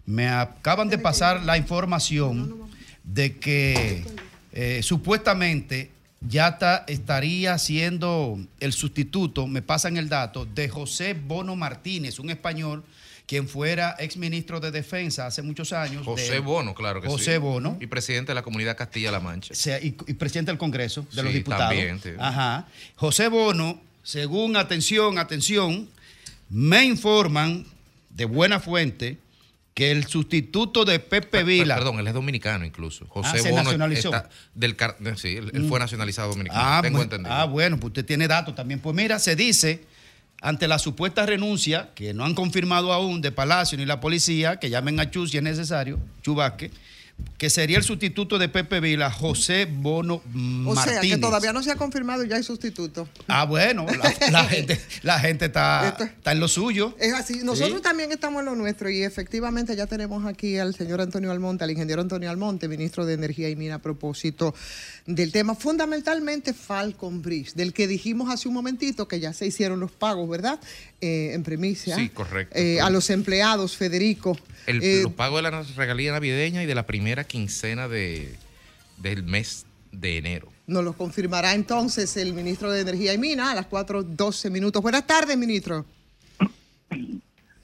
[0.04, 2.68] me acaban de pasar la información
[3.02, 4.04] de que
[4.52, 5.90] eh, supuestamente
[6.28, 12.30] ya está, estaría siendo el sustituto, me pasan el dato, de José Bono Martínez, un
[12.30, 12.84] español
[13.26, 16.04] quien fuera ex ministro de Defensa hace muchos años.
[16.04, 17.12] José Bono, claro que sí.
[17.12, 17.78] José Bono.
[17.80, 19.54] Y presidente de la comunidad Castilla-La Mancha.
[19.80, 21.68] y, presidente del Congreso de los Diputados.
[21.68, 22.10] también, sí.
[22.18, 22.66] Ajá.
[22.96, 25.88] José Bono, según, atención, atención,
[26.50, 27.64] me informan
[28.10, 29.18] de buena fuente
[29.74, 31.74] que el sustituto de Pepe Vila.
[31.74, 33.06] Perdón, él es dominicano incluso.
[33.08, 34.14] José Ah, se Bono nacionalizó.
[34.14, 34.76] está del
[35.16, 35.68] sí, él, él Mm.
[35.68, 36.60] fue nacionalizado dominicano.
[36.64, 37.32] Ah, tengo entendido.
[37.34, 38.78] ah, bueno, pues usted tiene datos también.
[38.78, 39.84] Pues mira, se dice,
[40.40, 44.70] ante la supuesta renuncia, que no han confirmado aún de Palacio ni la policía, que
[44.70, 46.70] llamen a Chu si es necesario, Chu Vázquez,
[47.38, 50.22] que sería el sustituto de Pepe Vila, José Bono
[50.66, 51.16] O sea, Martínez.
[51.16, 53.08] que todavía no se ha confirmado ya el sustituto.
[53.28, 56.96] Ah, bueno, la, la gente, la gente está, está en lo suyo.
[56.98, 57.40] Es así.
[57.42, 57.82] Nosotros Sí.
[57.82, 61.70] también estamos en lo nuestro y efectivamente ya tenemos aquí al señor Antonio Almonte, al
[61.70, 64.54] ingeniero Antonio Almonte, ministro de Energía y Mina, a propósito
[65.06, 69.80] del tema fundamentalmente Falcon Bridge, del que dijimos hace un momentito que ya se hicieron
[69.80, 70.58] los pagos, ¿verdad?
[71.00, 71.94] Eh, en primicia.
[71.96, 72.56] Sí, correcto.
[72.58, 74.36] Eh, a los empleados, Federico.
[74.66, 78.34] El, Eh, los pagos de la regalía navideña y de la primera quincena de,
[78.96, 80.48] del mes de enero.
[80.66, 84.80] Nos lo confirmará entonces el ministro de Energía y Mina a las 4.12 minutos.
[84.80, 85.84] Buenas tardes, ministro.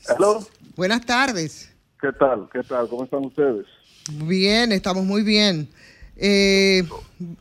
[0.06, 0.46] Hello.
[0.76, 1.72] Buenas tardes.
[2.00, 2.48] ¿Qué tal?
[2.52, 2.88] ¿Qué tal?
[2.88, 3.66] ¿Cómo están ustedes?
[4.10, 5.68] Bien, estamos muy bien.
[6.20, 6.84] Eh,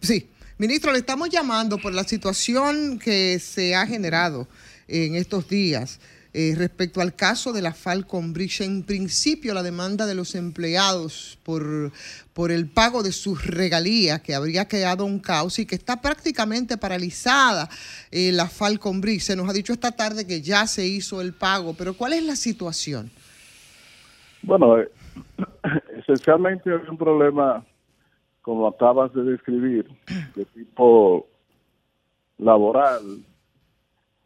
[0.01, 4.47] sí, ministro, le estamos llamando por la situación que se ha generado
[4.87, 5.99] en estos días
[6.31, 8.61] eh, respecto al caso de la Falcon Bridge.
[8.61, 11.91] En principio, la demanda de los empleados por,
[12.33, 16.77] por el pago de sus regalías, que habría creado un caos y que está prácticamente
[16.77, 17.67] paralizada
[18.11, 19.23] eh, la Falcon Bridge.
[19.23, 22.23] Se nos ha dicho esta tarde que ya se hizo el pago, pero ¿cuál es
[22.23, 23.09] la situación?
[24.43, 24.87] Bueno, eh,
[25.97, 27.65] esencialmente hay un problema,
[28.49, 29.85] como acabas de describir,
[30.35, 31.27] de tipo
[32.39, 33.19] laboral,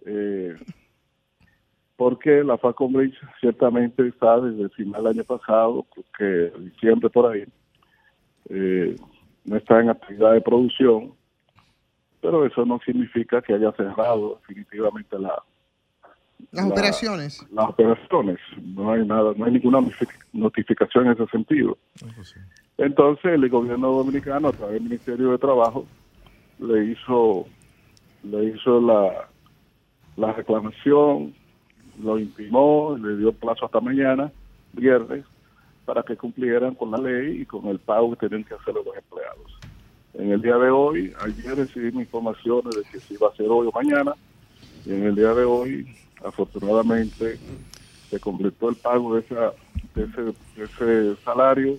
[0.06, 0.56] eh,
[1.98, 5.86] porque la Falcon Bridge ciertamente está desde el final del año pasado,
[6.18, 7.44] que diciembre por ahí,
[8.48, 8.96] eh,
[9.44, 11.12] no está en actividad de producción,
[12.22, 15.44] pero eso no significa que haya cerrado definitivamente la,
[16.52, 17.46] Las la- operaciones.
[17.52, 18.38] las operaciones.
[18.64, 21.78] No hay nada, no hay ninguna notific- notificación en ese sentido.
[22.78, 25.86] Entonces el gobierno dominicano a través del Ministerio de Trabajo
[26.60, 27.46] le hizo
[28.24, 29.28] le hizo la,
[30.16, 31.34] la reclamación,
[32.02, 34.32] lo intimó, le dio plazo hasta mañana,
[34.72, 35.26] viernes,
[35.86, 38.86] para que cumplieran con la ley y con el pago que tenían que hacer los
[38.96, 39.60] empleados.
[40.14, 43.68] En el día de hoy, ayer recibimos informaciones de que si iba a ser hoy
[43.68, 44.14] o mañana,
[44.86, 45.86] y en el día de hoy,
[46.24, 47.38] afortunadamente,
[48.10, 49.54] se completó el pago de, esa,
[49.96, 50.34] de,
[50.64, 51.78] ese, salario,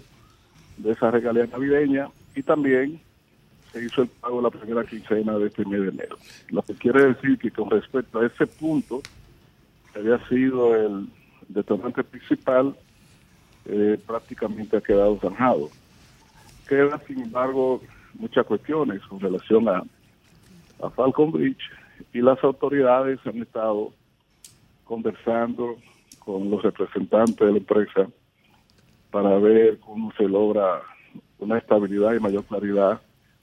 [0.77, 3.01] de esa regalía navideña, y también
[3.73, 6.17] se hizo el pago la primera quincena de este mes de enero.
[6.49, 9.01] Lo que quiere decir que con respecto a ese punto,
[9.93, 11.09] que había sido el
[11.49, 12.75] detonante principal,
[13.67, 15.71] eh, prácticamente ha quedado zanjado.
[16.69, 17.81] Quedan, sin embargo,
[18.15, 19.83] muchas cuestiones con relación a,
[20.83, 21.71] a Falcon Bridge
[22.13, 23.93] y las autoridades han estado
[24.85, 25.77] conversando
[26.19, 28.09] con los representantes de la empresa
[29.11, 30.83] para ver cómo se logra
[31.39, 33.01] una estabilidad y mayor claridad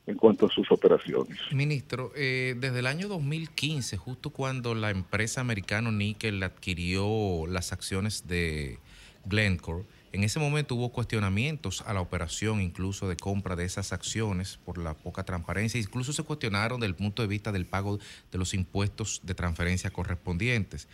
[0.07, 1.37] en cuanto a sus operaciones.
[1.51, 8.27] Ministro, eh, desde el año 2015, justo cuando la empresa americano Nickel adquirió las acciones
[8.27, 8.79] de
[9.25, 14.59] Glencore, en ese momento hubo cuestionamientos a la operación incluso de compra de esas acciones
[14.65, 15.79] por la poca transparencia.
[15.79, 17.97] Incluso se cuestionaron desde el punto de vista del pago
[18.29, 20.89] de los impuestos de transferencia correspondientes.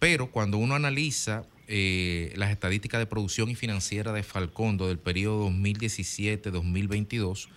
[0.00, 5.48] Pero cuando uno analiza eh, las estadísticas de producción y financiera de Falcondo del periodo
[5.50, 7.48] 2017-2022,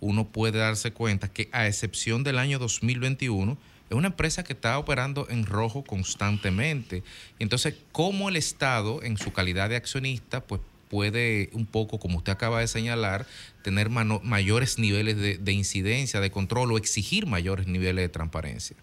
[0.00, 3.58] uno puede darse cuenta que a excepción del año 2021,
[3.90, 7.02] es una empresa que está operando en rojo constantemente.
[7.38, 12.32] Entonces, ¿cómo el Estado, en su calidad de accionista, pues puede un poco, como usted
[12.32, 13.26] acaba de señalar,
[13.62, 18.76] tener mayores niveles de, de incidencia, de control o exigir mayores niveles de transparencia?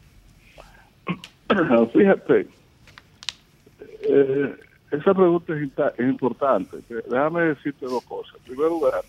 [1.94, 2.48] Fíjate,
[4.08, 4.56] eh,
[4.92, 5.54] esa pregunta
[5.98, 6.78] es, importante.
[6.88, 8.36] Déjame decirte dos cosas.
[8.38, 9.02] En primer lugar,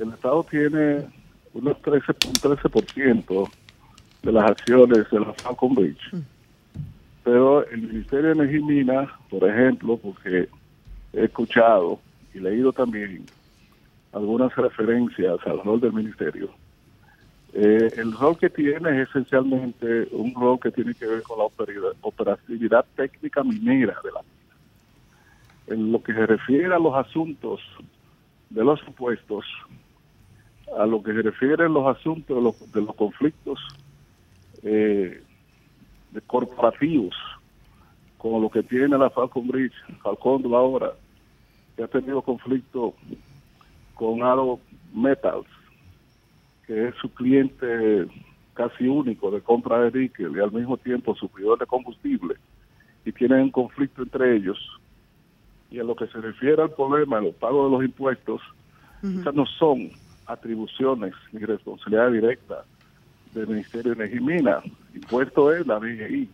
[0.00, 1.06] el Estado tiene
[1.52, 3.50] unos 13, un 13%
[4.22, 6.10] de las acciones de la Falcon Bridge.
[7.22, 10.48] Pero el Ministerio de Energía y Minas, por ejemplo, porque
[11.12, 12.00] he escuchado
[12.34, 13.24] y leído también
[14.12, 16.50] algunas referencias al rol del Ministerio,
[17.56, 21.44] eh, el rol que tiene es esencialmente un rol que tiene que ver con la
[21.44, 24.54] opera- operatividad técnica minera de la mina.
[25.68, 27.60] En lo que se refiere a los asuntos
[28.50, 29.44] de los impuestos,
[30.76, 33.60] a lo que se refiere los asuntos de los, de los conflictos
[34.64, 35.22] eh,
[36.10, 37.14] de corporativos,
[38.18, 40.92] como lo que tiene la Falcon Bridge, Falcon ahora,
[41.76, 42.94] que ha tenido conflicto
[43.94, 44.58] con Aro
[44.92, 45.46] Metals,
[46.66, 48.06] que es su cliente
[48.54, 52.36] casi único de compra de níquel y al mismo tiempo supridor de combustible,
[53.04, 54.58] y tienen un conflicto entre ellos.
[55.70, 58.40] Y en lo que se refiere al problema de los pagos de los impuestos,
[59.02, 59.90] esas no son
[60.26, 62.64] atribuciones ni responsabilidad directa
[63.34, 64.64] del Ministerio de Energía y Minas.
[64.94, 66.30] Impuesto es la DGI.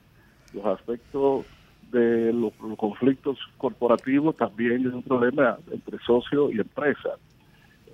[0.55, 1.47] Los aspectos
[1.90, 7.11] de los, conflictos corporativos también es un problema entre socio y empresa.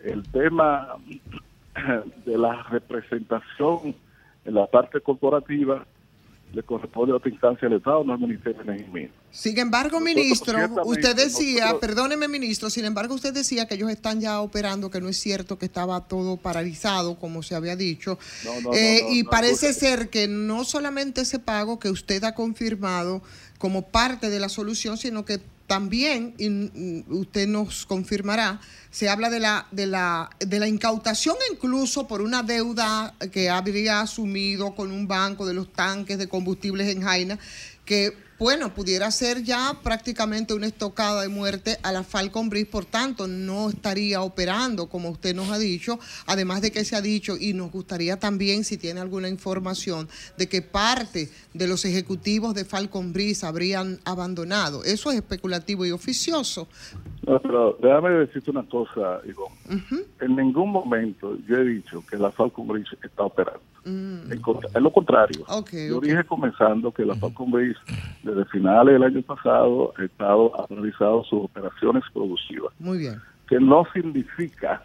[0.05, 0.89] El tema
[2.25, 3.95] de la representación
[4.45, 5.87] en la parte corporativa
[6.53, 9.11] le corresponde a otra instancia del Estado, no al Ministerio de Energía.
[9.31, 14.41] Sin embargo, ministro, usted decía, perdóneme, ministro, sin embargo, usted decía que ellos están ya
[14.41, 18.19] operando, que no es cierto que estaba todo paralizado, como se había dicho.
[18.73, 23.23] Eh, y parece ser que no solamente ese pago que usted ha confirmado
[23.59, 28.61] como parte de la solución, sino que también, y usted nos confirmará,
[28.91, 34.01] se habla de la, de la, de la incautación incluso por una deuda que habría
[34.01, 37.39] asumido con un banco de los tanques de combustibles en Jaina,
[37.85, 42.85] que bueno, pudiera ser ya prácticamente una estocada de muerte a la Falcon Bridge, por
[42.85, 47.37] tanto, no estaría operando, como usted nos ha dicho, además de que se ha dicho,
[47.39, 52.65] y nos gustaría también, si tiene alguna información, de que parte de los ejecutivos de
[52.65, 54.85] Falcon Bridge habrían abandonado.
[54.85, 56.69] Eso es especulativo y oficioso.
[57.27, 60.05] No, pero déjame decirte una cosa, Ivonne.
[60.21, 63.76] En ningún momento yo he dicho que la Falcon Bridge está operando.
[63.87, 64.33] Mm.
[64.33, 65.45] Es lo contrario.
[65.73, 67.77] Yo dije comenzando que la Falcon Base
[68.25, 72.73] desde finales del año pasado ha estado ha realizado sus operaciones productivas.
[72.81, 73.23] Muy bien.
[73.49, 74.83] Que no significa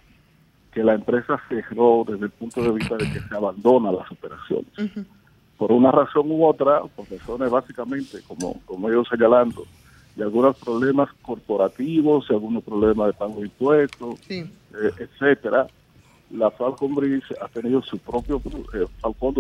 [0.72, 4.72] que la empresa cerró desde el punto de vista de que se abandona las operaciones.
[5.58, 9.66] Por una razón u otra, por razones básicamente, como, como ellos señalando,
[10.16, 14.46] de algunos problemas corporativos, algunos problemas de pago de impuestos, eh,
[15.00, 15.68] etcétera,
[16.34, 18.42] la Falcon Bridge ha tenido su propio,
[18.74, 18.86] eh,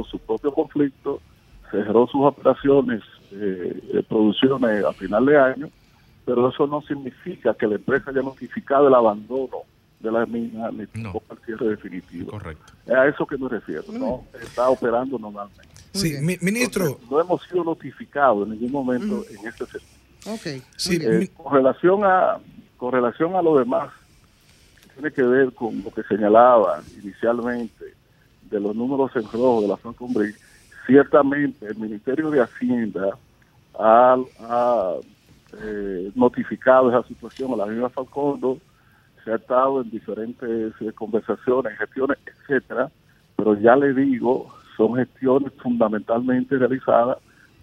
[0.09, 1.21] su propio conflicto,
[1.69, 3.01] cerró sus operaciones
[3.31, 5.69] eh, de producciones a final de año,
[6.25, 9.59] pero eso no significa que la empresa haya notificado el abandono
[9.99, 11.21] de la mina ni no.
[11.29, 12.31] el cierre definitivo.
[12.31, 12.73] Correcto.
[12.85, 14.25] Es a eso que me refiero, ¿no?
[14.41, 15.69] Está operando normalmente.
[15.93, 16.99] Sí, ministro.
[17.09, 20.35] no hemos sido notificados en ningún momento en este sentido.
[20.35, 20.61] Okay.
[20.77, 22.37] Sí, eh, con relación a
[22.77, 23.91] con relación a lo demás,
[24.93, 27.93] tiene que ver con lo que señalaba inicialmente
[28.49, 30.35] de los números en rojo de la Falcon Bridge,
[30.85, 33.17] ciertamente el Ministerio de Hacienda
[33.79, 34.17] ha,
[35.63, 38.57] eh, notificado esa situación a la misma Falcondo,
[39.23, 42.91] se ha estado en diferentes eh, conversaciones, gestiones, etcétera,
[43.35, 47.17] pero ya le digo, son gestiones fundamentalmente realizadas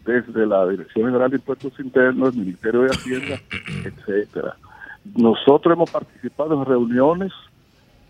[0.05, 3.40] desde la Dirección General de Impuestos Internos, el Ministerio de Hacienda,
[3.84, 4.56] etcétera.
[5.04, 7.32] Nosotros hemos participado en reuniones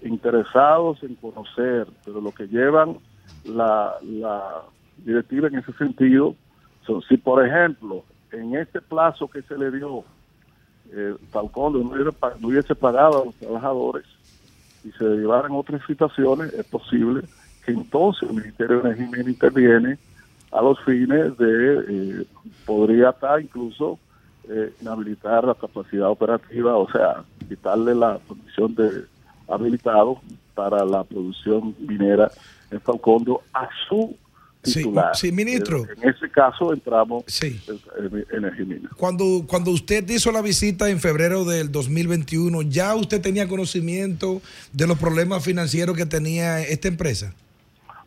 [0.03, 2.99] interesados en conocer, pero lo que llevan
[3.45, 3.95] la,
[4.99, 6.35] directiva en ese sentido
[6.87, 10.05] son, si por ejemplo, en este plazo que se le dio,
[10.93, 14.05] eh, Falcón no hubiese, pagado a los trabajadores
[14.85, 17.23] y se llevaran otras situaciones, es posible
[17.65, 19.99] que entonces el Ministerio de Energía interviene
[20.51, 22.27] a los fines de, eh,
[22.65, 23.99] podría estar incluso
[24.51, 29.05] eh, inhabilitar la capacidad operativa, o sea, quitarle la condición de
[29.49, 30.21] habilitado
[30.55, 32.31] para la producción minera
[32.71, 34.17] en Falcondo a su
[34.63, 35.15] titular.
[35.15, 35.85] Sí, ministro.
[36.01, 37.61] En ese caso entramos en,
[38.31, 38.91] Energía Mina.
[38.97, 44.41] Cuando, cuando usted hizo la visita en febrero del 2021, ¿ya usted tenía conocimiento
[44.73, 47.35] de los problemas financieros que tenía esta empresa?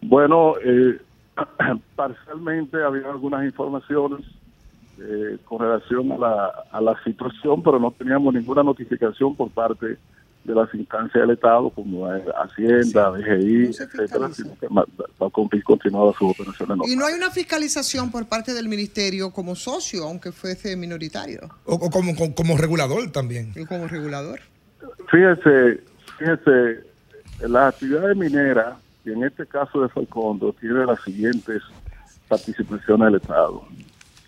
[0.02, 1.00] Bueno, eh,
[1.96, 4.22] parcialmente había algunas informaciones
[5.04, 9.98] eh, con relación a la, a la situación, pero no teníamos ninguna notificación por parte
[10.44, 14.56] de las instancias del Estado como Hacienda, DGI, etcétera, sino
[15.50, 20.04] que continuaba sus operaciones Y no hay una fiscalización por parte del Ministerio como socio,
[20.04, 21.42] aunque fuese minoritario.
[21.66, 23.54] O, como, como, regulador también.
[23.56, 24.40] Y como regulador.
[25.10, 25.82] Fíjese,
[26.18, 26.84] fíjese,
[27.48, 28.76] las actividades mineras,
[29.06, 31.62] y en este caso de Falcondo, tiene las siguientes
[32.28, 33.64] participaciones del Estado.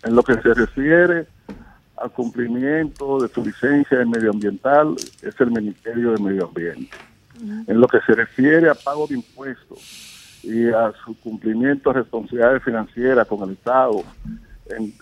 [0.04, 1.26] En lo que se refiere
[1.96, 6.96] al cumplimiento de su licencia medioambiental, es el Ministerio de Medio Ambiente.
[7.66, 12.62] En lo que se refiere a pago de impuestos y a su cumplimiento de responsabilidades
[12.62, 14.02] financieras con el Estado,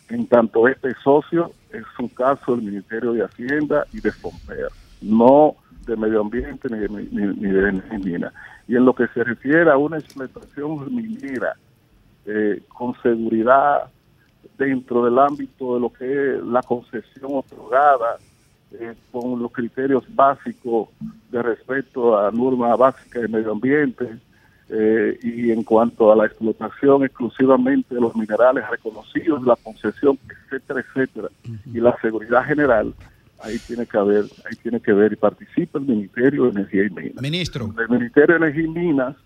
[0.08, 4.68] en, tanto este socio, es un caso del Ministerio de Hacienda y de Fomper,
[5.00, 5.56] no
[5.86, 8.32] de medio ambiente ni de, ni, de mina.
[8.68, 11.56] Y en lo que se refiere a una explotación minera
[12.24, 13.90] eh, con seguridad
[14.66, 18.18] dentro del ámbito de lo que es la concesión otorgada,
[18.72, 20.88] eh, con los criterios básicos
[21.30, 24.16] de respeto a normas básicas de medio ambiente,
[24.68, 30.80] eh, y en cuanto a la explotación exclusivamente de los minerales reconocidos, la concesión, etcétera,
[30.80, 31.28] etcétera,
[31.66, 32.94] y la seguridad general,
[33.42, 36.90] ahí tiene que haber, ahí tiene que ver y participa el Ministerio de Energía y
[36.90, 37.22] Minas.
[37.22, 37.74] Ministro.
[37.78, 39.16] El Ministerio de Energía y Minas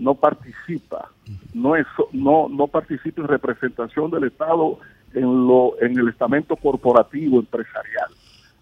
[0.00, 1.10] no participa,
[1.54, 4.78] no es, no, no participa en representación del Estado
[5.14, 8.10] en lo, en el estamento corporativo empresarial,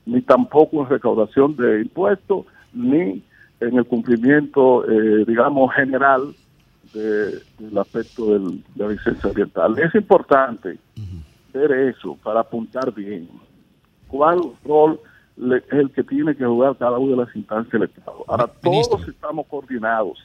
[0.07, 3.23] ni tampoco en recaudación de impuestos, ni
[3.61, 6.35] en el cumplimiento, eh, digamos, general
[6.93, 9.79] del aspecto del, de la licencia ambiental.
[9.79, 10.79] Es importante
[11.53, 13.29] ver eso para apuntar bien
[14.07, 14.99] cuál rol
[15.37, 18.25] es el que tiene que jugar cada una de las instancias del Estado.
[18.27, 20.19] Ahora, todos estamos coordinados.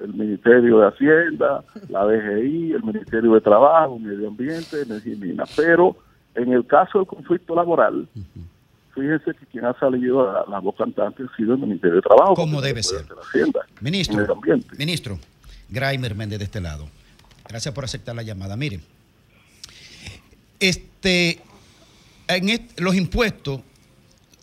[0.00, 5.50] El Ministerio de Hacienda, la DGI, el Ministerio de Trabajo, Medio Ambiente, Energía y Minas.
[5.56, 5.96] Pero
[6.34, 8.08] en el caso del conflicto laboral,
[8.94, 12.34] fíjese que quien ha salido a la voz cantante ha sido el Ministerio de Trabajo.
[12.34, 13.06] Como debe ser.
[13.20, 14.40] Hacienda, ministro,
[14.78, 15.18] ministro,
[15.68, 16.88] Graimer Méndez de este lado.
[17.48, 18.56] Gracias por aceptar la llamada.
[18.56, 18.82] Miren,
[20.60, 21.40] este,
[22.28, 23.60] en los impuestos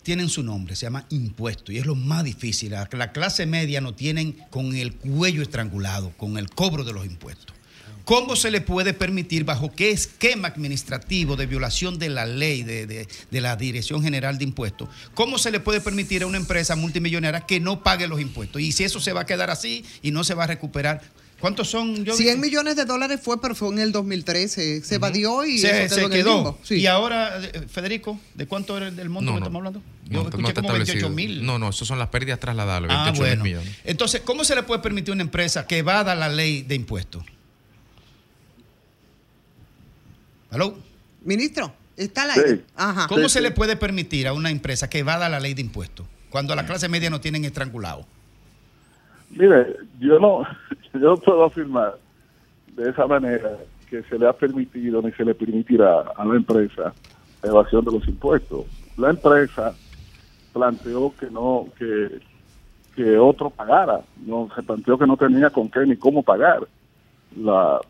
[0.06, 2.70] tienen su nombre, se llama impuesto y es lo más difícil.
[2.70, 7.04] La, la clase media no tienen con el cuello estrangulado, con el cobro de los
[7.04, 7.56] impuestos.
[8.04, 13.08] ¿Cómo se le puede permitir, bajo qué esquema administrativo de violación de la ley de,
[13.32, 17.58] la Dirección General de Impuestos, cómo se le puede permitir a una empresa multimillonaria que
[17.58, 18.62] no pague los impuestos?
[18.62, 21.02] Y si eso se va a quedar así y no se va a recuperar,
[21.40, 22.04] ¿Cuántos son?
[22.04, 24.82] Yo 100 millones de dólares fue, pero fue en el 2013.
[24.82, 26.58] Se evadió y se, quedó.
[26.70, 29.82] Y ahora, eh, Federico, ¿de cuánto era el monto que estamos hablando?
[30.08, 31.44] Yo no, escuché como 28 mil.
[31.44, 33.68] No, no, eso son las pérdidas trasladables, 28 ah, millones.
[33.84, 37.22] Entonces, ¿cómo se le puede permitir a una empresa que evada la ley de impuestos?
[40.50, 40.78] ¿Aló?
[41.22, 42.64] Ministro, está la ley.
[43.08, 46.54] ¿Cómo se le puede permitir a una empresa que evada la ley de impuestos cuando
[46.54, 48.06] a la clase media no tienen estrangulado?
[49.30, 50.46] Mire, yo no,
[50.94, 51.96] yo puedo afirmar
[52.74, 53.56] de esa manera
[53.88, 56.92] que se le ha permitido ni se le permitirá a la empresa
[57.42, 58.66] evasión de los impuestos.
[58.96, 59.74] La empresa
[60.52, 62.20] planteó que no, que,
[62.94, 66.66] que otro pagara, no se planteó que no tenía con qué ni cómo pagar
[67.36, 67.80] la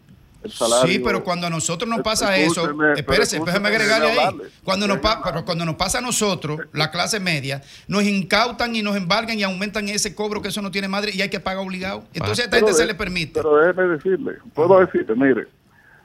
[0.49, 4.37] Sí, pero cuando a nosotros nos pasa eso, espérese, déjeme agregarle ahí.
[4.65, 8.97] Cuando nos, pero cuando nos pasa a nosotros, la clase media, nos incautan y nos
[8.97, 12.05] embargan y aumentan ese cobro que eso no tiene madre y hay que pagar obligado.
[12.13, 13.35] Entonces a esta gente se le permite.
[13.35, 15.47] Pero déjeme decirle, puedo decirle, mire,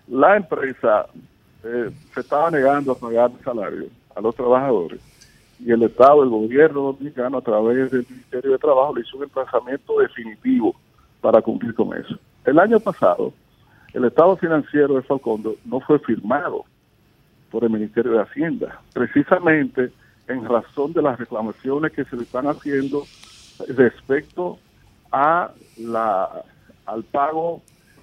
[0.07, 1.07] la empresa
[1.63, 4.99] eh, se estaba negando a pagar salario a los trabajadores
[5.63, 9.23] y el Estado, el gobierno dominicano, a través del Ministerio de Trabajo, le hizo un
[9.23, 10.75] emplazamiento definitivo
[11.21, 12.17] para cumplir con eso.
[12.45, 13.31] El año pasado,
[13.93, 16.65] el estado financiero de Falcondo no fue firmado
[17.49, 19.91] por el Ministerio de Hacienda, precisamente
[20.27, 23.03] en razón de las reclamaciones que se le están haciendo
[23.67, 24.57] respecto
[25.11, 26.43] a la
[26.85, 27.61] al pago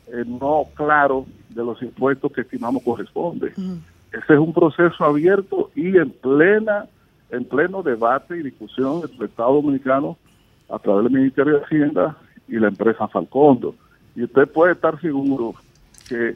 [0.09, 3.53] eh, no claro de los impuestos que estimamos corresponde.
[4.13, 6.87] Ese es un proceso abierto y en plena
[7.31, 10.17] en pleno debate y discusión entre el Estado Dominicano
[10.71, 12.17] a través del Ministerio de Hacienda
[12.47, 13.75] y la empresa Falcondo.
[14.17, 15.55] Y usted puede estar seguro
[16.09, 16.35] que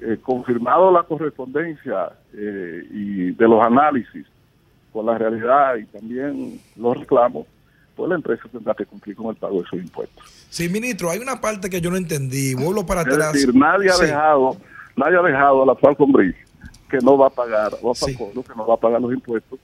[0.00, 4.26] eh, confirmado la correspondencia eh, y de los análisis
[4.92, 7.46] con la realidad y también los reclamos,
[7.96, 10.24] pues la empresa tendrá que cumplir con el pago de esos impuestos.
[10.48, 13.34] Sí, ministro, hay una parte que yo no entendí, vuelvo para atrás.
[13.34, 14.56] Es decir, nadie ha dejado,
[14.96, 16.12] nadie ha dejado a la Falcon
[16.88, 19.58] que no va a pagar, o a Falcon, que no va a pagar los impuestos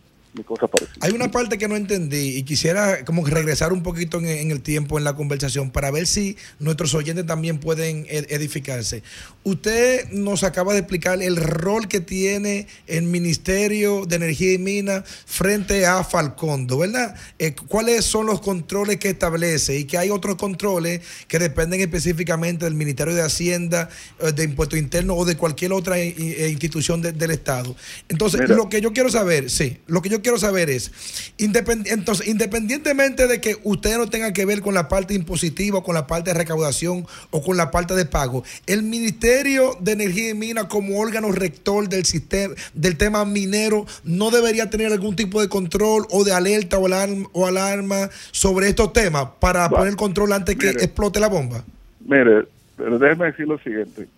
[1.01, 4.99] hay una parte que no entendí y quisiera como regresar un poquito en, el tiempo
[4.99, 9.03] en la conversación para ver si nuestros oyentes también pueden edificarse.
[9.45, 15.05] Usted nos acaba de explicar el rol que tiene el Ministerio de Energía y Minas
[15.27, 17.15] frente a Falcondo, ¿verdad?
[17.39, 22.65] Eh, ¿Cuáles son los controles que establece y que hay otros controles que dependen específicamente
[22.65, 23.89] del Ministerio de Hacienda,
[24.21, 27.77] eh, de Impuesto Interno o de cualquier otra eh, institución del Estado?
[28.09, 30.91] Entonces, lo que yo quiero saber, sí, lo que yo quiero saber es,
[31.39, 36.09] entonces, independientemente de que usted no tenga que ver con la parte impositiva, con la
[36.09, 40.65] parte de recaudación o con la parte de pago, el Ministerio de Energía y Minas
[40.65, 46.07] como órgano rector del sistema, del tema minero, no debería tener algún tipo de control
[46.11, 50.71] o de alerta o alarma, o alarma sobre estos temas para poner control antes que
[50.71, 51.63] explote la bomba.
[52.01, 52.47] Mire,
[52.77, 54.09] pero déjeme decir lo siguiente.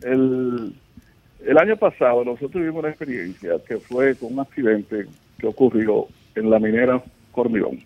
[0.00, 0.74] El,
[1.44, 5.06] el año pasado nosotros tuvimos una experiencia que fue con un accidente
[5.42, 6.06] que ocurrió
[6.36, 7.02] en la minera
[7.32, 7.80] Cormidón.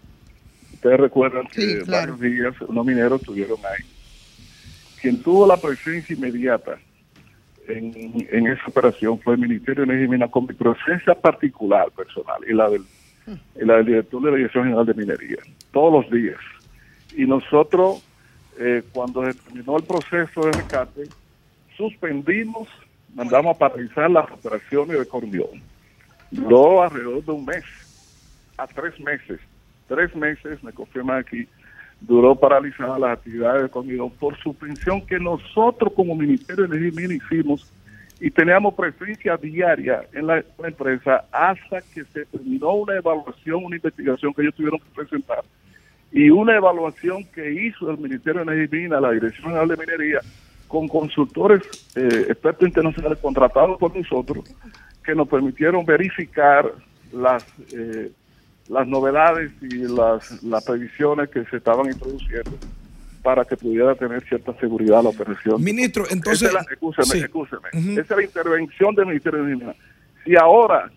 [0.74, 3.82] Ustedes recuerdan que varios días unos mineros estuvieron ahí.
[5.00, 6.78] Quien tuvo la presencia inmediata
[7.66, 11.90] en, en esa operación fue el Ministerio de Energía y Minas con mi presencia particular,
[11.92, 12.82] personal, y la del,
[13.58, 15.38] y la del director de la Dirección General de Minería,
[15.72, 16.38] todos los días.
[17.16, 18.04] Y nosotros,
[18.58, 21.04] eh, cuando se terminó el proceso de rescate,
[21.74, 22.68] suspendimos,
[23.14, 25.62] mandamos a paralizar las operaciones de Cordión.
[26.30, 27.64] Duró alrededor de un mes,
[28.56, 29.40] a tres meses.
[29.88, 31.46] Tres meses, me confirman aquí,
[32.00, 37.72] duró paralizada las actividades de Cordión por suspensión que nosotros como Ministerio de Energía hicimos
[38.18, 43.76] y teníamos presencia diaria en la, la empresa hasta que se terminó una evaluación, una
[43.76, 45.44] investigación que ellos tuvieron que presentar
[46.12, 49.76] y una evaluación que hizo el Ministerio de Energía y Minas, la Dirección General de
[49.76, 50.20] Minería,
[50.68, 51.62] con consultores
[51.94, 54.44] eh, expertos internacionales contratados por nosotros,
[55.06, 56.70] que nos permitieron verificar
[57.12, 58.10] las eh,
[58.68, 62.50] las novedades y las, las previsiones que se estaban introduciendo
[63.22, 65.62] para que pudiera tener cierta seguridad la operación.
[65.62, 66.48] Ministro, entonces...
[66.48, 67.68] Esa es la, escúcheme.
[67.92, 69.82] Esa es la intervención del Ministerio de Energía.
[70.24, 70.90] Si ahora,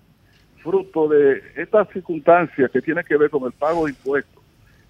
[0.62, 4.44] fruto de esta circunstancia que tiene que ver con el pago de impuestos,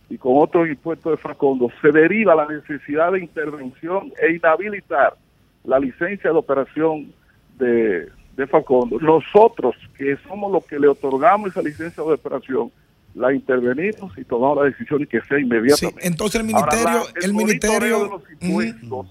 [0.09, 5.15] y con otros impuestos de Facondo, se deriva la necesidad de intervención e inhabilitar
[5.63, 7.13] la licencia de operación
[7.59, 8.09] de,
[8.39, 8.99] de Facondo.
[8.99, 12.71] Nosotros, que somos los que le otorgamos esa licencia de operación,
[13.13, 16.07] la intervenimos y tomamos la decisión y que sea inmediatamente.
[16.07, 19.07] entonces el ministerio, el, ministerio de los impuestos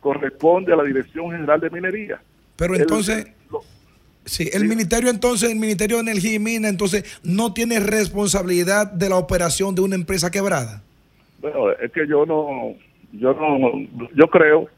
[0.00, 2.20] corresponde a la Dirección General de Minería.
[2.56, 3.28] Pero entonces,
[4.26, 9.08] Sí, el ministerio entonces, el Ministerio de Energía y Minas, entonces, no tiene responsabilidad de
[9.08, 10.82] la operación de una empresa quebrada.
[11.40, 12.74] Bueno, es que yo no,
[13.12, 14.68] yo no, yo creo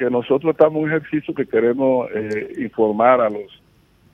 [0.00, 3.62] que nosotros estamos en un ejercicio que queremos eh, informar a los,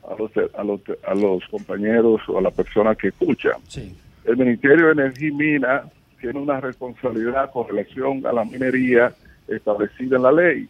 [0.02, 3.50] a los, a los, a los compañeros o a la persona que escucha.
[4.24, 5.84] El Ministerio de Energía y Minas
[6.20, 9.14] tiene una responsabilidad con relación a la minería
[9.46, 10.68] establecida en la ley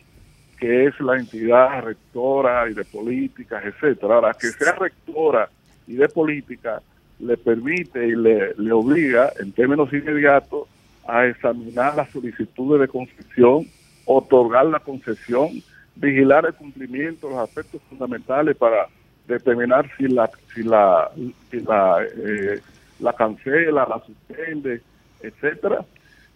[0.58, 4.16] que es la entidad rectora y de políticas, etcétera.
[4.16, 5.48] Ahora, que sea rectora
[5.86, 6.82] y de política
[7.20, 10.68] le permite y le, le obliga, en términos inmediatos,
[11.06, 13.66] a examinar las solicitudes de concesión,
[14.06, 15.50] otorgar la concesión,
[15.94, 18.86] vigilar el cumplimiento, los aspectos fundamentales para
[19.28, 21.10] determinar si la si la
[21.50, 22.60] si la, eh,
[23.00, 24.80] la cancela, la suspende,
[25.20, 25.84] etcétera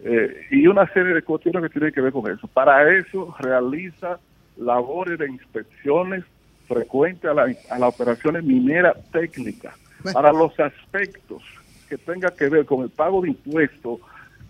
[0.03, 2.47] eh, y una serie de cuestiones que tienen que ver con eso.
[2.47, 4.19] Para eso realiza
[4.57, 6.23] labores de inspecciones
[6.67, 9.75] frecuentes a, la, a las operaciones mineras técnicas.
[10.13, 11.43] Para los aspectos
[11.87, 13.99] que tenga que ver con el pago de impuestos,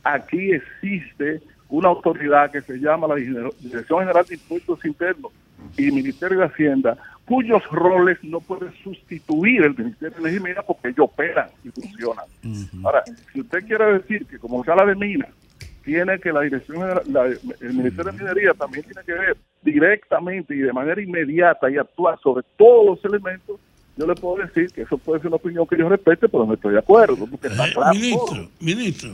[0.03, 1.41] aquí existe
[1.71, 5.31] una autoridad que se llama la Dirección General de Impuestos Internos
[5.77, 11.07] y Ministerio de Hacienda, cuyos roles no pueden sustituir el Ministerio de Energía porque ellos
[11.11, 12.25] operan y funcionan.
[12.83, 15.29] Ahora, si usted quiere decir que como sala de minas
[15.85, 20.59] tiene que la dirección, la, el Ministerio de Minería también tiene que ver directamente y
[20.59, 23.59] de manera inmediata y actuar sobre todos los elementos,
[23.97, 26.53] yo le puedo decir que eso puede ser una opinión que yo respete, pero no
[26.53, 27.93] estoy de acuerdo, porque está Eh, claro.
[27.93, 29.09] ministro, ministro.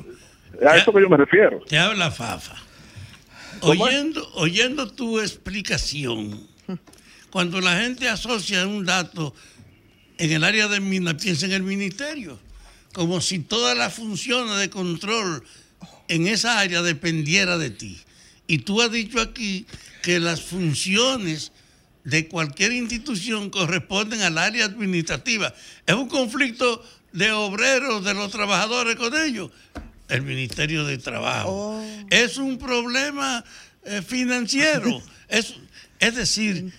[0.65, 1.61] A eso que yo me refiero.
[1.67, 2.55] Te habla Fafa.
[3.61, 6.47] Oyendo, oyendo tu explicación,
[7.31, 9.33] cuando la gente asocia un dato
[10.17, 12.39] en el área de minas, piensa en el ministerio,
[12.93, 15.43] como si todas las funciones de control
[16.07, 17.99] en esa área dependiera de ti.
[18.47, 19.65] Y tú has dicho aquí
[20.01, 21.51] que las funciones
[22.03, 25.53] de cualquier institución corresponden al área administrativa.
[25.85, 29.51] Es un conflicto de obreros, de los trabajadores con ellos.
[30.09, 31.81] El Ministerio de Trabajo.
[32.09, 33.43] Es un problema
[33.83, 35.01] eh, financiero.
[35.27, 35.55] es,
[35.99, 36.73] es decir,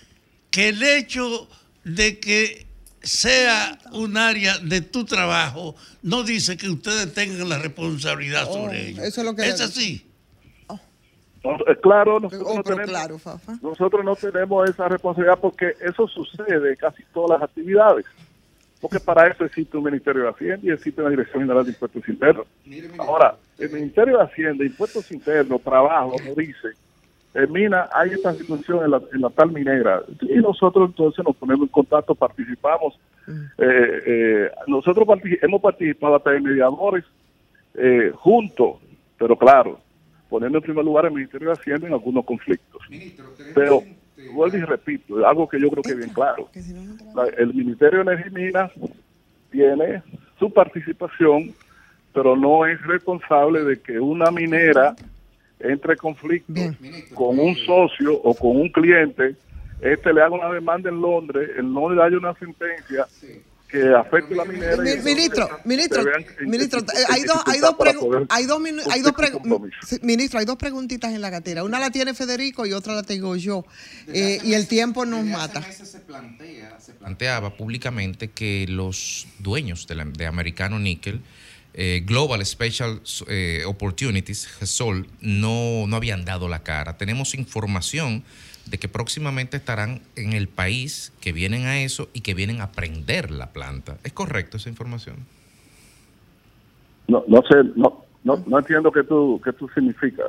[0.51, 1.47] que el hecho
[1.83, 2.67] de que
[3.01, 9.03] sea un área de tu trabajo no dice que ustedes tengan la responsabilidad sobre ello.
[9.03, 10.05] eso es lo que- así.
[11.41, 13.17] No, eh, claro, nosotros, Oh, no tenemos, claro,
[13.61, 18.05] nosotros no tenemos esa responsabilidad porque eso sucede en casi todas las actividades.
[18.81, 22.07] Porque para eso existe un Ministerio de Hacienda y existe una Dirección General de Impuestos
[22.07, 22.47] Internos.
[22.97, 26.69] Ahora, el Ministerio de Hacienda, Impuestos Internos, Trabajo, nos dice,
[27.33, 30.01] en Mina hay esta situación en la, en la tal minera.
[30.21, 32.97] Y nosotros entonces nos ponemos en contacto, participamos.
[33.27, 37.03] Eh, eh, nosotros partic- hemos participado hasta en mediadores
[37.75, 38.77] eh, juntos,
[39.17, 39.79] pero claro,
[40.29, 42.81] poniendo en primer lugar el Ministerio de Hacienda en algunos conflictos.
[43.53, 43.83] Pero,
[44.27, 46.49] vuelvo y repito, algo que yo creo que es bien claro.
[47.15, 48.71] La- el Ministerio de Energía y Minas
[49.51, 50.03] tiene
[50.37, 51.53] su participación,
[52.13, 54.95] pero no es responsable de que una minera
[55.59, 56.53] entre en conflicto
[57.13, 59.35] con un socio o con un cliente,
[59.81, 63.07] este le haga una demanda en Londres, en Londres haya una sentencia
[63.69, 64.77] que afecte la minera.
[64.77, 66.03] Ministro, ministro,
[66.41, 67.75] ministro, hay dos, hay dos,
[68.29, 69.13] hay dos, hay dos
[70.01, 71.63] ministro, hay dos preguntitas en la gatera.
[71.63, 73.63] Una la tiene Federico y otra la tengo yo.
[74.07, 75.61] Eh, y el tiempo nos mata.
[75.71, 81.21] Se, plantea, se planteaba públicamente que los dueños de, la, de Americano Nickel
[81.75, 86.97] eh, Global Special eh, Opportunities, GESOL, no, no habían dado la cara.
[86.97, 88.23] Tenemos información
[88.69, 92.71] de que próximamente estarán en el país, que vienen a eso y que vienen a
[92.71, 93.97] prender la planta.
[94.03, 95.17] ¿Es correcto esa información?
[97.07, 100.23] No, no sé, no, no, entiendo qué tú, qué tú significa.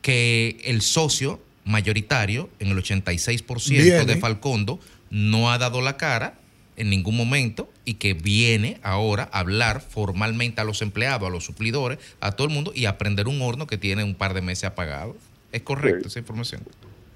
[0.00, 4.80] Que el socio mayoritario, en el 86% de Falcondo,
[5.10, 6.34] no ha dado la cara
[6.76, 11.44] en ningún momento y que viene ahora a hablar formalmente a los empleados, a los
[11.44, 14.42] suplidores, a todo el mundo y a prender un horno que tiene un par de
[14.42, 15.16] meses apagado.
[15.52, 16.62] ¿Es correcto esa información?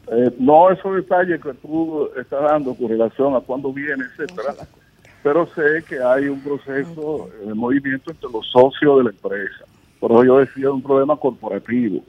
[0.09, 4.55] Eh, no esos detalles que tú estás dando con relación a cuándo viene, etcétera,
[5.23, 9.65] pero sé que hay un proceso de movimiento entre los socios de la empresa.
[9.99, 12.05] Por eso yo decía un problema corporativo,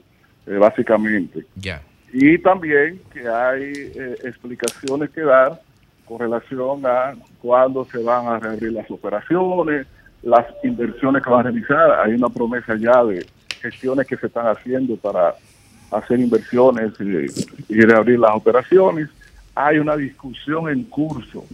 [0.46, 1.44] eh, básicamente.
[1.56, 1.82] Ya.
[2.12, 5.60] Y también que hay eh, explicaciones que dar
[6.06, 9.86] con relación a cuándo se van a reabrir las operaciones,
[10.22, 12.00] las inversiones que van a realizar.
[12.00, 13.26] Hay una promesa ya de
[13.60, 15.34] gestiones que se están haciendo para
[15.90, 19.08] hacer inversiones y, reabrir las operaciones.
[19.54, 21.44] Hay una discusión en curso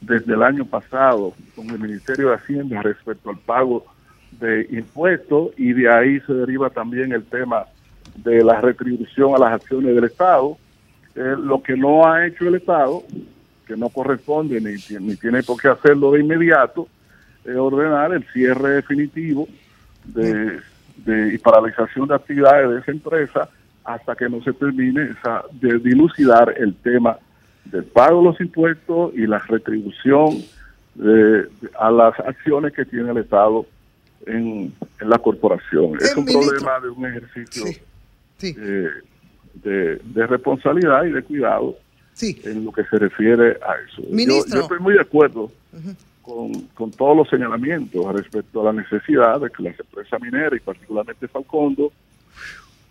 [0.00, 3.84] desde el año pasado con el Ministerio de Hacienda respecto al pago
[4.32, 7.66] de impuestos y de ahí se deriva también el tema
[8.16, 10.56] de la retribución a las acciones del Estado.
[11.14, 13.02] Eh, lo que no ha hecho el Estado
[13.66, 16.88] que no corresponde ni, ni tiene por qué hacerlo de inmediato,
[17.44, 19.48] es ordenar el cierre definitivo
[20.04, 20.60] de,
[20.96, 23.48] de, y paralización de actividades de esa empresa
[23.84, 27.18] hasta que no se termine esa, de dilucidar el tema
[27.64, 30.42] del pago de los impuestos y la retribución
[31.78, 33.66] a las acciones que tiene el Estado
[34.26, 35.96] en, la corporación.
[36.00, 37.64] Es un problema de un ejercicio
[38.42, 38.88] eh,
[39.54, 41.76] de, de responsabilidad y de cuidado
[42.20, 44.02] en lo que se refiere a eso.
[44.10, 45.50] Yo, estoy muy de acuerdo
[46.22, 51.26] con, todos los señalamientos respecto a la necesidad de que la empresa minera y particularmente
[51.28, 51.92] Falcondo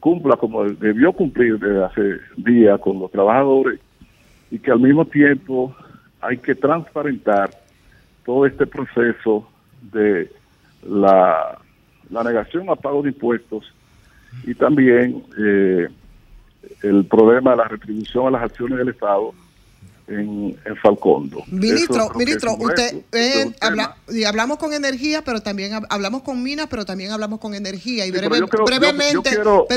[0.02, 3.80] cumpla como debió cumplir desde hace días con los trabajadores
[4.50, 5.74] y que al mismo tiempo
[6.20, 7.52] hay que transparentar
[8.26, 9.48] todo este proceso
[9.94, 10.30] de
[10.84, 11.58] la,
[12.10, 13.74] la negación a pago de impuestos
[14.44, 15.88] y también eh,
[16.84, 19.34] el problema de la retribución a las acciones del Estado
[20.08, 21.44] en, Falcondo.
[21.48, 23.52] Ministro, ministro, usted eh,
[24.10, 28.12] y hablamos con energía, pero también hablamos con minas, pero también hablamos con energía y
[28.12, 29.68] brevemente, yo, quiero,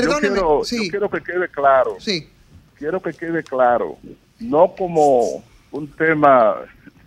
[0.89, 1.95] quiero que quede claro.
[1.99, 2.29] Sí.
[2.77, 3.97] Quiero que quede claro,
[4.39, 6.55] no como un tema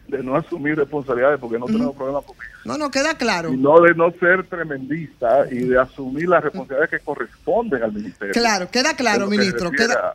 [0.09, 2.58] de no asumir responsabilidades porque no tenemos problemas con eso.
[2.69, 3.51] No, no, queda claro.
[3.51, 8.35] Y no de no ser tremendista y de asumir las responsabilidades que corresponden al ministerio.
[8.35, 9.71] Claro, queda claro, ministro.
[9.71, 10.15] Queda,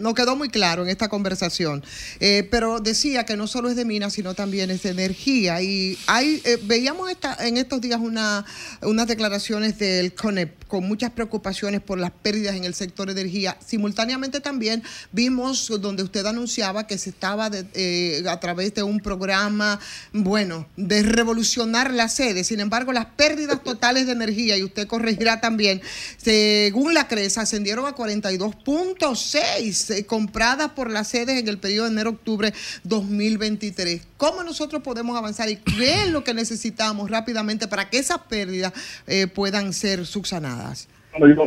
[0.00, 1.84] no quedó muy claro en esta conversación.
[2.18, 5.60] Eh, pero decía que no solo es de minas, sino también es de energía.
[5.60, 8.46] Y hay eh, veíamos esta, en estos días una,
[8.80, 13.58] unas declaraciones del CONEP con muchas preocupaciones por las pérdidas en el sector de energía.
[13.62, 14.82] Simultáneamente también
[15.12, 19.78] vimos donde usted anunciaba que se estaba eh, a través de un programa,
[20.14, 22.44] bueno, de revolucionar la sede.
[22.44, 25.80] Sin embargo, las pérdidas totales de energía, y usted corregirá también,
[26.16, 31.92] según la CRES, ascendieron a 42.6 eh, compradas por las sedes en el periodo de
[31.92, 32.52] enero-octubre
[32.84, 34.06] 2023.
[34.16, 38.72] ¿Cómo nosotros podemos avanzar y qué es lo que necesitamos rápidamente para que esas pérdidas
[39.06, 40.88] eh, puedan ser subsanadas?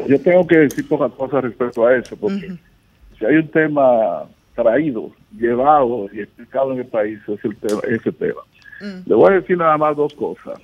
[0.07, 2.55] yo, tengo que decir pocas cosas respecto a eso, porque
[3.17, 8.11] si hay un tema traído, llevado y explicado en el país, es el tema, ese
[8.11, 8.41] tema.
[8.81, 8.99] Mm.
[9.05, 10.59] Le voy a decir nada más dos cosas.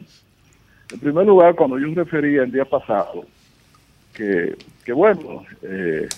[0.92, 3.26] En primer lugar, cuando yo refería el día pasado,
[4.14, 6.10] que, que bueno, eh,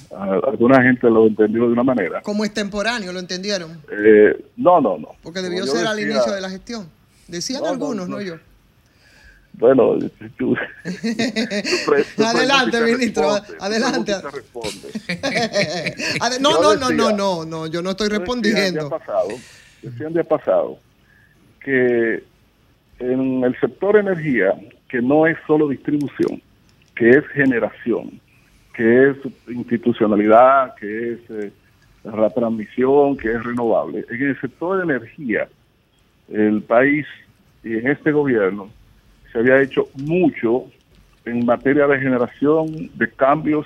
[0.47, 2.21] alguna gente lo entendió de una manera.
[2.21, 3.79] Como extemporáneo, ¿lo entendieron?
[3.91, 5.09] Eh, no, no, no.
[5.21, 6.89] Porque debió ser al inicio de la gestión.
[7.27, 8.37] Decían algunos, no, yo.
[9.53, 9.93] Bueno,
[12.17, 13.29] adelante, ministro,
[13.59, 14.13] adelante.
[16.39, 18.89] no, no, no, no, no, no, yo no estoy respondiendo.
[18.89, 19.27] pasado,
[19.83, 20.79] decía el día pasado
[21.63, 22.23] que
[22.99, 24.53] en el sector energía,
[24.87, 26.41] que no es solo distribución,
[26.95, 28.19] que es generación,
[28.73, 29.17] que es
[29.47, 31.51] institucionalidad, que es eh,
[32.03, 34.05] la transmisión, que es renovable.
[34.09, 35.47] En el sector de energía,
[36.29, 37.05] el país
[37.63, 38.69] y en este gobierno
[39.31, 40.65] se había hecho mucho
[41.25, 43.65] en materia de generación, de cambios,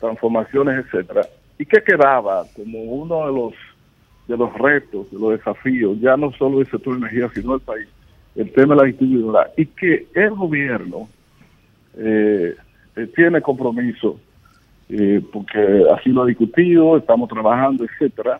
[0.00, 1.22] transformaciones, etcétera.
[1.58, 3.54] ¿Y qué quedaba como uno de los
[4.28, 7.60] de los retos, de los desafíos, ya no solo del sector de energía, sino del
[7.60, 7.88] país,
[8.36, 11.08] el tema de la distribuidora y que el gobierno
[11.96, 12.54] eh,
[12.94, 14.20] eh, tiene compromiso,
[14.90, 18.38] eh, porque así lo ha discutido, estamos trabajando, etcétera,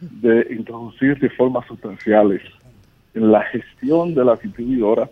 [0.00, 2.42] de introducir reformas sustanciales
[3.14, 5.08] en la gestión de la distribuidora,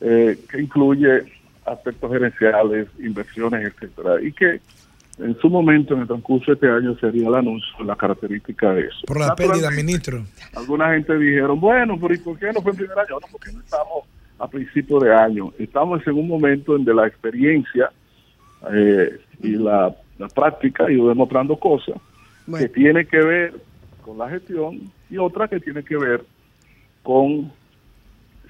[0.00, 1.24] que incluye
[1.66, 4.60] aspectos gerenciales, inversiones, etcétera, y que
[5.18, 8.82] en su momento, en el transcurso de este año, sería el anuncio la característica de
[8.82, 8.98] eso.
[9.06, 10.24] Por la pérdida, ministro.
[10.54, 13.18] Alguna gente dijeron, bueno, pero ¿y por qué no fue en primer año?
[13.20, 14.04] No, porque no estamos
[14.38, 15.52] a principio de año.
[15.58, 17.90] Estamos en un momento en de la experiencia
[18.72, 19.94] eh, y la,
[20.34, 21.94] práctica y demostrando cosas
[22.58, 23.54] que tiene que ver
[24.04, 26.24] con la gestión y otra que tiene que ver
[27.04, 27.52] con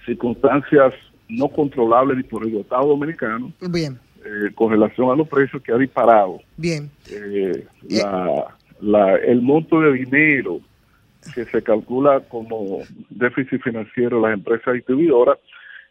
[0.07, 0.95] circunstancias
[1.29, 3.53] no controlables por el Estado dominicano.
[3.61, 6.41] Bien eh, con relación a los precios que ha disparado.
[6.57, 6.91] Bien.
[7.11, 7.65] Eh,
[8.81, 10.61] la, el monto de dinero
[11.35, 15.39] que se calcula como déficit financiero de las empresas distribuidoras,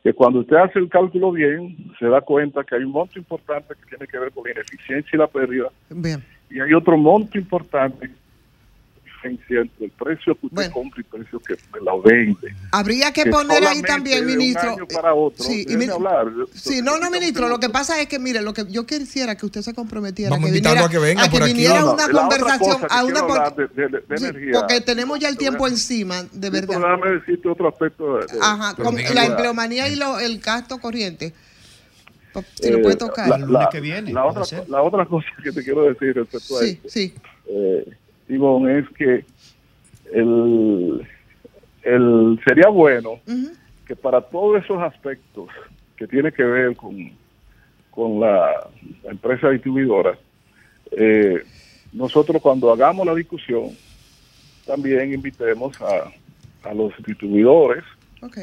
[0.03, 3.73] que cuando usted hace el cálculo bien, se da cuenta que hay un monto importante
[3.73, 5.69] que tiene que ver con la ineficiencia y la pérdida.
[5.89, 6.23] Bien.
[6.49, 8.09] Y hay otro monto importante
[9.27, 12.55] entre el precio que usted compra y el precio que me la vende.
[12.71, 14.61] Habría que, poner ahí también, ministro.
[14.61, 16.27] De un año para otro, sí, hablar.
[16.53, 17.49] sí no, no, ministro.
[17.49, 20.49] Lo que pasa es que, mire, lo que yo quisiera que usted se comprometiera Vamos
[20.49, 23.21] que viniera, a que venga a que viniera una conversación, a una
[23.51, 24.59] de, de, de energía.
[24.59, 26.79] porque tenemos ya el tiempo encima, de verdad.
[26.79, 28.19] Pero déjame decirte otro aspecto.
[28.41, 28.75] Ajá,
[29.13, 31.33] la empleomanía y lo, el gasto corriente.
[32.55, 33.39] Si lo puede eh, tocar.
[33.39, 34.13] el lunes que viene.
[34.13, 36.89] La otra, la otra cosa que te quiero decir respecto sí, a esto.
[36.89, 37.13] Sí,
[37.47, 37.97] eh,
[38.29, 39.25] Ivonne, es que
[40.13, 41.07] el,
[41.83, 43.19] el sería bueno
[43.85, 45.49] que para todos esos aspectos
[45.95, 47.11] que tiene que ver con,
[47.89, 48.67] con la,
[49.03, 50.17] empresa distribuidora,
[50.91, 51.41] eh,
[51.93, 53.69] nosotros cuando hagamos la discusión,
[54.65, 56.11] también invitemos a,
[56.69, 57.83] a los distribuidores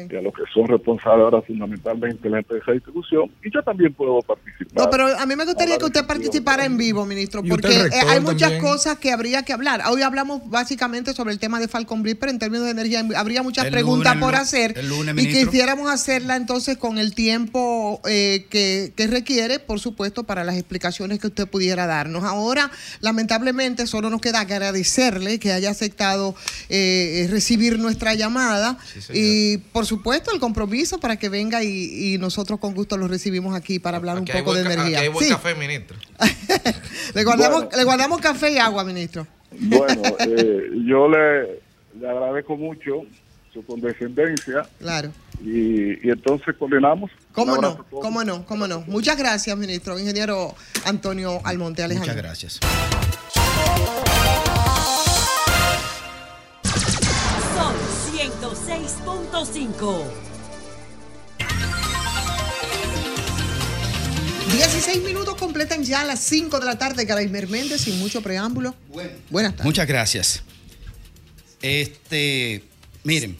[0.09, 3.93] que a los que son responsables ahora fundamentalmente la empresa de distribución, y yo también
[3.93, 4.85] puedo participar.
[4.85, 8.21] No, pero a mí me gustaría que usted participara en vivo, ministro, porque eh, hay
[8.21, 9.81] muchas cosas que habría que hablar.
[9.89, 13.43] Hoy hablamos básicamente sobre el tema de Falcon Bridge, pero en términos de energía habría
[13.43, 14.75] muchas preguntas por hacer
[15.17, 20.55] y quisiéramos hacerla entonces con el tiempo eh, que, que requiere, por supuesto, para las
[20.55, 22.23] explicaciones que usted pudiera darnos.
[22.23, 22.71] Ahora,
[23.01, 26.35] lamentablemente, solo nos queda agradecerle que haya aceptado
[26.69, 28.77] eh, recibir nuestra llamada
[29.13, 33.77] y por supuesto, el compromiso para que venga y, nosotros con gusto lo recibimos aquí
[33.77, 34.99] para hablar un poco de energía.
[34.99, 35.97] Aquí hay buen café, ministro.
[37.13, 39.27] le, guardamos, le guardamos café y agua, ministro.
[39.51, 41.59] Bueno, eh, yo le,
[41.99, 43.01] le agradezco mucho
[43.53, 44.65] su condescendencia.
[44.79, 45.11] Claro.
[45.43, 47.11] Y, y, entonces coordinamos.
[47.33, 47.83] ¿Cómo no?
[47.89, 48.45] ¿Cómo no?
[48.45, 48.79] ¿Cómo no?
[48.87, 49.99] Muchas gracias, ministro.
[49.99, 52.13] Ingeniero Antonio Almonte Alejandro.
[52.13, 52.59] Muchas gracias.
[64.49, 68.73] 16 minutos completan ya las 5 de la tarde, Caraimer Méndez, sin mucho preámbulo.
[69.29, 69.65] Buenas tardes.
[69.65, 70.43] Muchas gracias.
[71.61, 72.63] Este,
[73.03, 73.35] miren,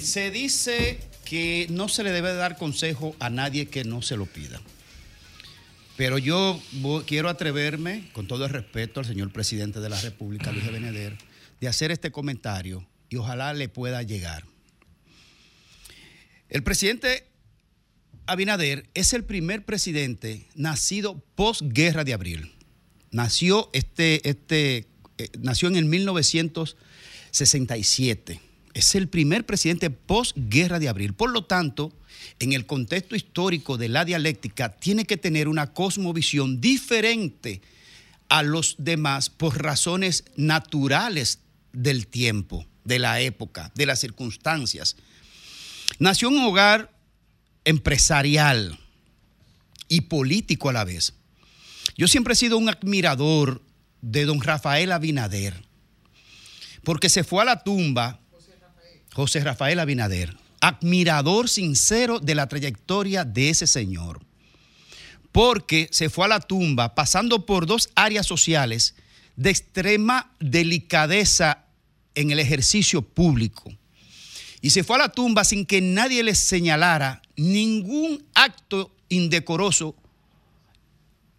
[0.00, 4.26] se dice que no se le debe dar consejo a nadie que no se lo
[4.26, 4.60] pida.
[5.96, 6.60] Pero yo
[7.06, 11.16] quiero atreverme, con todo el respeto al señor presidente de la República, Luis Abinader,
[11.60, 14.42] de hacer este comentario y ojalá le pueda llegar.
[16.48, 17.26] El presidente
[18.26, 22.52] Abinader es el primer presidente nacido posguerra de abril.
[23.10, 24.86] Nació, este, este,
[25.18, 28.40] eh, nació en el 1967.
[28.74, 31.14] Es el primer presidente posguerra de abril.
[31.14, 31.92] Por lo tanto,
[32.38, 37.60] en el contexto histórico de la dialéctica, tiene que tener una cosmovisión diferente
[38.28, 41.40] a los demás por razones naturales
[41.72, 44.96] del tiempo de la época, de las circunstancias.
[45.98, 46.92] Nació en un hogar
[47.64, 48.78] empresarial
[49.88, 51.14] y político a la vez.
[51.96, 53.62] Yo siempre he sido un admirador
[54.00, 55.64] de don Rafael Abinader,
[56.84, 58.20] porque se fue a la tumba
[59.12, 64.20] José Rafael Abinader, admirador sincero de la trayectoria de ese señor,
[65.32, 68.94] porque se fue a la tumba pasando por dos áreas sociales
[69.34, 71.64] de extrema delicadeza
[72.14, 73.72] en el ejercicio público.
[74.60, 79.94] Y se fue a la tumba sin que nadie le señalara ningún acto indecoroso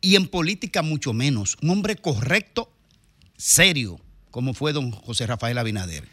[0.01, 1.57] y en política mucho menos.
[1.61, 2.71] Un hombre correcto,
[3.35, 3.99] serio,
[4.31, 6.07] como fue don José Rafael Abinader.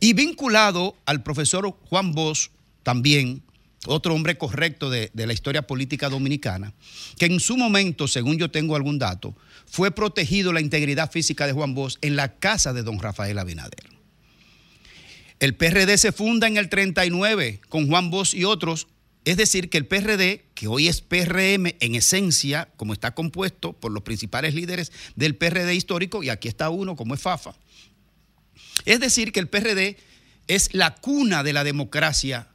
[0.00, 2.48] Y vinculado al profesor Juan Bosch
[2.82, 3.42] también,
[3.86, 6.74] otro hombre correcto de, de, la historia política dominicana,
[7.18, 9.36] que en su momento, según yo tengo algún dato,
[9.66, 13.91] fue protegido la integridad física de Juan Bosch en la casa de don Rafael Abinader.
[15.42, 18.86] El PRD se funda en el 39 con Juan Bosch y otros.
[19.24, 23.90] Es decir, que el PRD, que hoy es PRM en esencia, como está compuesto por
[23.90, 27.56] los principales líderes del PRD histórico, y aquí está uno como es Fafa.
[28.84, 29.96] Es decir, que el PRD
[30.46, 32.46] es la cuna de la democracia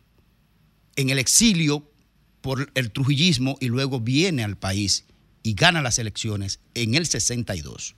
[0.96, 1.92] en el exilio
[2.40, 5.04] por el trujillismo y luego viene al país
[5.44, 7.96] y gana las elecciones en el 62.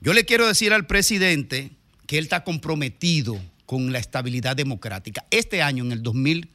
[0.00, 1.75] Yo le quiero decir al presidente
[2.06, 5.24] que él está comprometido con la estabilidad democrática.
[5.30, 6.50] Este año, en el 2000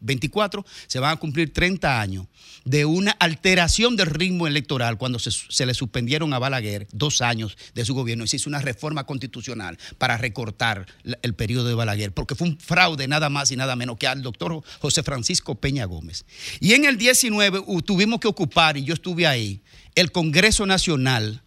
[0.00, 2.26] 24 se van a cumplir 30 años
[2.64, 7.84] de una alteración del ritmo electoral cuando se, le suspendieron a Balaguer dos años de
[7.84, 10.86] su gobierno y se hizo una reforma constitucional para recortar
[11.22, 14.22] el periodo de Balaguer, porque fue un fraude nada más y nada menos que al
[14.22, 16.24] doctor José Francisco Peña Gómez.
[16.60, 19.60] Y en el 19 tuvimos que ocupar, y yo estuve ahí,
[19.94, 21.42] el Congreso Nacional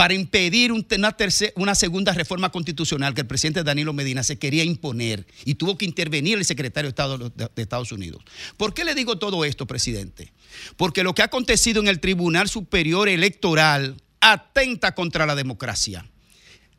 [0.00, 5.56] para impedir una, segunda reforma constitucional que el presidente Danilo Medina se quería imponer y
[5.56, 8.22] tuvo que intervenir el secretario de Estado de Estados Unidos.
[8.56, 10.32] ¿Por qué le digo todo esto, presidente?
[10.78, 16.08] Porque lo que ha acontecido en el Tribunal Superior Electoral atenta contra la democracia.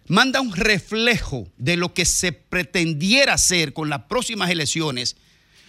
[0.07, 5.15] Manda un reflejo de lo que se pretendiera hacer con las próximas elecciones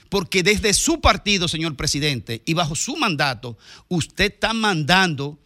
[0.09, 3.59] porque desde su partido, señor presidente, y bajo su mandato,
[3.89, 5.39] usted está mandando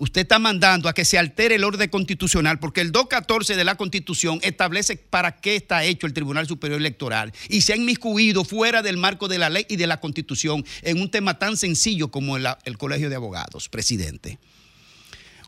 [0.00, 3.74] usted está mandando a que se altere el orden constitucional porque el 214 de la
[3.74, 8.80] Constitución establece para qué está hecho el Tribunal Superior Electoral y se ha inmiscuido fuera
[8.80, 12.38] del marco de la ley y de la Constitución en un tema tan sencillo como
[12.38, 14.38] el, Colegio de Abogados, presidente.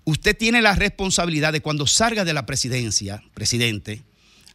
[0.04, 4.02] Usted tiene la responsabilidad de cuando salga de la presidencia, presidente,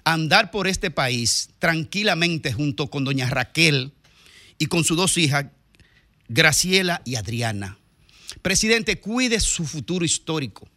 [0.04, 3.94] andar por este país tranquilamente junto con doña Raquel
[4.60, 5.48] y con sus dos hijas,
[6.28, 7.80] Graciela y Adriana
[8.48, 10.70] Presidente, cuide su futuro histórico.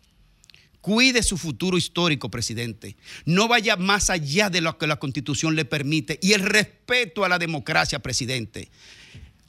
[0.80, 2.96] Cuide su futuro histórico, presidente.
[3.26, 7.28] No vaya más allá de lo que la constitución le permite y el respeto a
[7.28, 8.72] la democracia, presidente.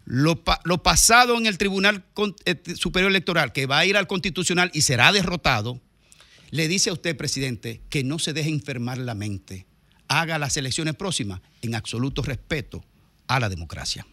[0.05, 0.43] Lo,
[0.83, 2.05] pasado en el Tribunal
[2.45, 5.81] eh, Superior Electoral, que va a ir al constitucional y será derrotado,
[6.51, 9.65] le dice a usted, presidente, que no se deje enfermar la mente.
[10.07, 12.85] Haga las elecciones próximas en absoluto respeto
[13.25, 14.05] a la democracia.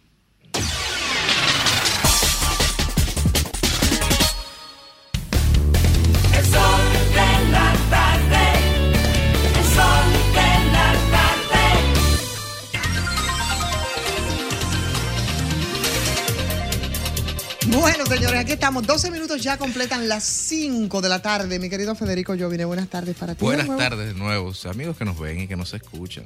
[17.69, 18.87] Bueno, señores, aquí estamos.
[18.87, 21.59] 12 minutos ya completan las 5 de la tarde.
[21.59, 23.45] Mi querido Federico Jovine, buenas tardes para ti.
[23.45, 26.25] Buenas tardes de nuevo, amigos que nos ven y que nos escuchan.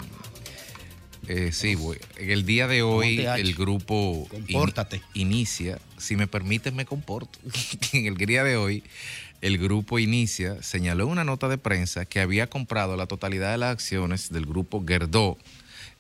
[1.27, 1.77] Eh, sí,
[2.17, 4.29] en el día de hoy el grupo
[5.15, 7.39] inicia, si me permites me comporto.
[7.93, 8.85] en el día de hoy
[9.41, 13.59] el grupo Inicia señaló en una nota de prensa que había comprado la totalidad de
[13.59, 15.37] las acciones del grupo Gerdó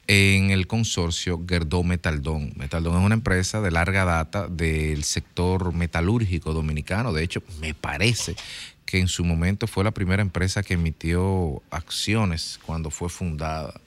[0.06, 2.52] en el consorcio Gerdó Metaldón.
[2.56, 7.12] Metaldón es una empresa de larga data del sector metalúrgico dominicano.
[7.12, 8.36] De hecho, me parece
[8.84, 13.80] que en su momento fue la primera empresa que emitió acciones cuando fue fundada.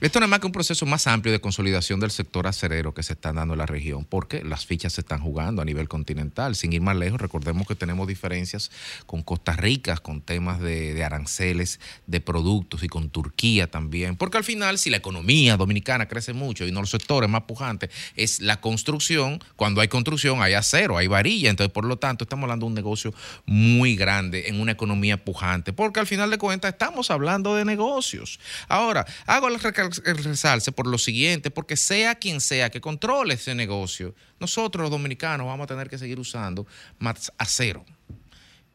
[0.00, 3.02] Esto no es más que un proceso más amplio de consolidación del sector acerero que
[3.02, 6.56] se está dando en la región, porque las fichas se están jugando a nivel continental.
[6.56, 8.70] Sin ir más lejos, recordemos que tenemos diferencias
[9.04, 14.44] con Costa Rica, con temas de, aranceles de productos y con Turquía también, porque al
[14.44, 18.58] final, si la economía dominicana crece mucho y no los sectores más pujantes, es la
[18.62, 19.44] construcción.
[19.56, 21.50] Cuando hay construcción, hay acero, hay varilla.
[21.50, 23.12] Entonces, por lo tanto, estamos hablando de un negocio
[23.44, 28.40] muy grande en una economía pujante, porque al final de cuentas estamos hablando de negocios.
[28.66, 29.56] Ahora, hago el
[29.90, 35.46] resalce por lo siguiente, porque sea quien sea que controle ese negocio, nosotros los dominicanos
[35.46, 36.66] vamos a tener que seguir usando
[36.98, 37.84] más acero.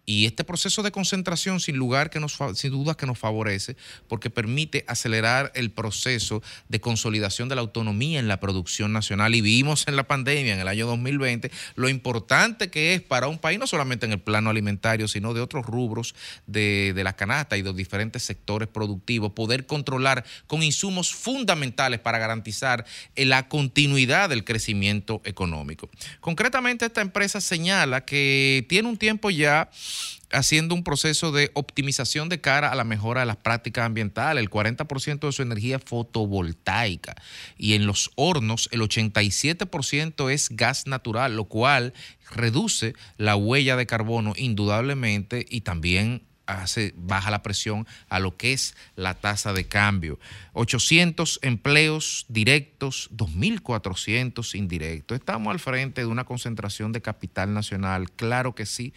[0.05, 3.75] Y este proceso de concentración, sin lugar que nos, sin duda que nos favorece,
[4.07, 9.33] porque permite acelerar el proceso de consolidación de la autonomía en la producción nacional.
[9.33, 13.39] Y vimos en la pandemia, en el año 2020, lo importante que es para un
[13.39, 16.13] país, no solamente en el plano alimentario, sino de otros rubros
[16.45, 21.99] de, de la canasta y de los diferentes sectores productivos, poder controlar con insumos fundamentales
[21.99, 25.89] para garantizar la continuidad del crecimiento económico.
[26.19, 29.69] Concretamente, esta empresa señala que tiene un tiempo ya
[30.35, 34.43] haciendo un proceso de optimización de cara a la mejora de las prácticas ambientales.
[34.43, 37.15] El 40% de su energía fotovoltaica
[37.57, 41.93] y en los hornos el 87% es gas natural, lo cual
[42.31, 48.53] reduce la huella de carbono indudablemente y también hace baja la presión a lo que
[48.53, 50.19] es la tasa de cambio.
[50.53, 55.17] 800 empleos directos, 2.400 indirectos.
[55.17, 58.93] Estamos al frente de una concentración de capital nacional, claro que sí,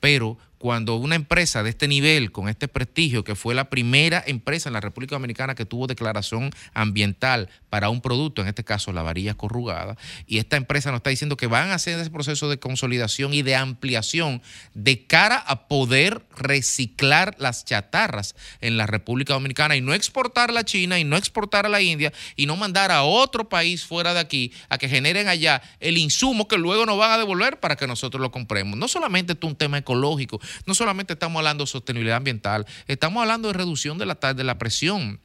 [0.00, 4.68] pero cuando una empresa de este nivel, con este prestigio, que fue la primera empresa
[4.68, 9.02] en la República Dominicana que tuvo declaración ambiental para un producto, en este caso la
[9.02, 12.58] varilla corrugada, y esta empresa nos está diciendo que van a hacer ese proceso de
[12.58, 14.42] consolidación y de ampliación
[14.74, 20.64] de cara a poder reciclar las chatarras en la República Dominicana y no exportar a
[20.64, 24.20] China y no exportar a la India y no mandar a otro país fuera de
[24.20, 27.86] aquí a que generen allá el insumo que luego nos van a devolver para que
[27.86, 28.78] nosotros lo compremos.
[28.78, 33.48] No solamente es un tema ecológico, no solamente estamos hablando de sostenibilidad ambiental, estamos hablando
[33.48, 35.20] de reducción de la, de la presión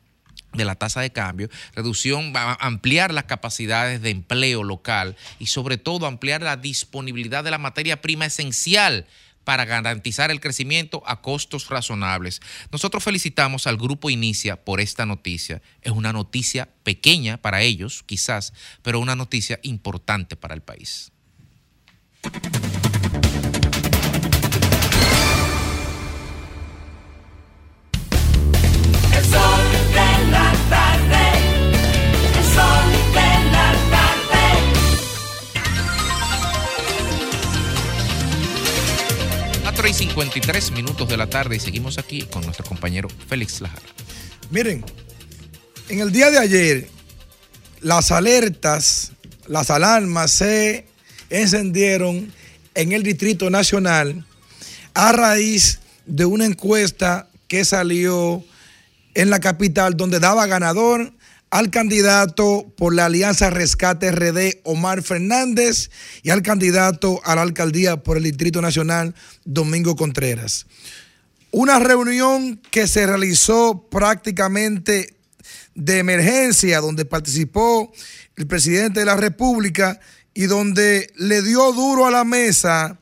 [0.53, 6.05] de la tasa de cambio, reducción, ampliar las capacidades de empleo local y sobre todo
[6.05, 9.07] ampliar la disponibilidad de la materia prima esencial
[9.43, 12.41] para garantizar el crecimiento a costos razonables.
[12.71, 15.61] Nosotros felicitamos al grupo Inicia por esta noticia.
[15.81, 21.11] Es una noticia pequeña para ellos, quizás, pero una noticia importante para el país.
[39.93, 43.85] 4 y 53 minutos de la tarde y seguimos aquí con nuestro compañero Félix Lajara.
[44.49, 44.83] Miren,
[45.87, 46.89] en el día de ayer,
[47.81, 49.11] las alertas,
[49.47, 50.87] las alarmas se
[51.29, 52.33] encendieron
[52.73, 54.25] en el Distrito Nacional
[54.95, 58.43] a raíz de una encuesta que salió
[59.13, 61.13] en la capital donde daba ganador
[61.53, 65.91] al candidato por la Alianza Rescate RD Omar Fernández
[66.23, 69.13] y al candidato a la alcaldía por el Distrito Nacional
[69.45, 70.65] Domingo Contreras.
[71.51, 75.13] Una reunión que se realizó prácticamente
[75.75, 77.93] de emergencia, donde participó
[78.35, 79.99] el presidente de la República
[80.33, 82.97] y donde le dio duro a la mesa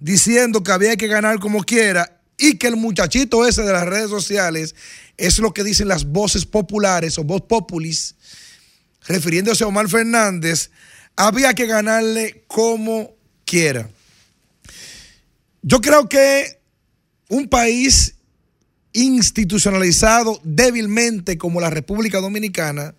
[0.00, 4.08] diciendo que había que ganar como quiera y que el muchachito ese de las redes
[4.08, 4.74] sociales
[5.16, 8.14] es lo que dicen las voces populares o voz populis,
[9.06, 10.70] refiriéndose a Omar Fernández,
[11.16, 13.14] había que ganarle como
[13.44, 13.88] quiera.
[15.62, 16.58] Yo creo que
[17.28, 18.14] un país
[18.92, 22.94] institucionalizado débilmente como la República Dominicana,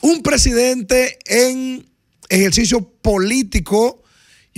[0.00, 1.88] un presidente en
[2.28, 4.02] ejercicio político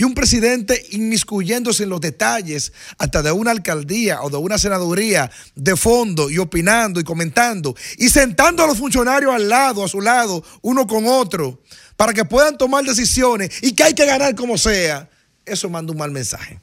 [0.01, 5.31] y un presidente inmiscuyéndose en los detalles hasta de una alcaldía o de una senaduría
[5.55, 10.01] de fondo y opinando y comentando y sentando a los funcionarios al lado, a su
[10.01, 11.61] lado, uno con otro,
[11.99, 15.07] para que puedan tomar decisiones y que hay que ganar como sea,
[15.45, 16.59] eso manda un mal mensaje.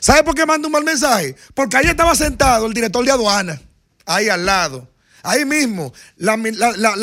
[0.00, 1.36] ¿Sabe por qué manda un mal mensaje?
[1.54, 3.62] Porque ahí estaba sentado el director de aduana,
[4.04, 4.88] ahí al lado.
[5.28, 6.38] Ahí mismo, la,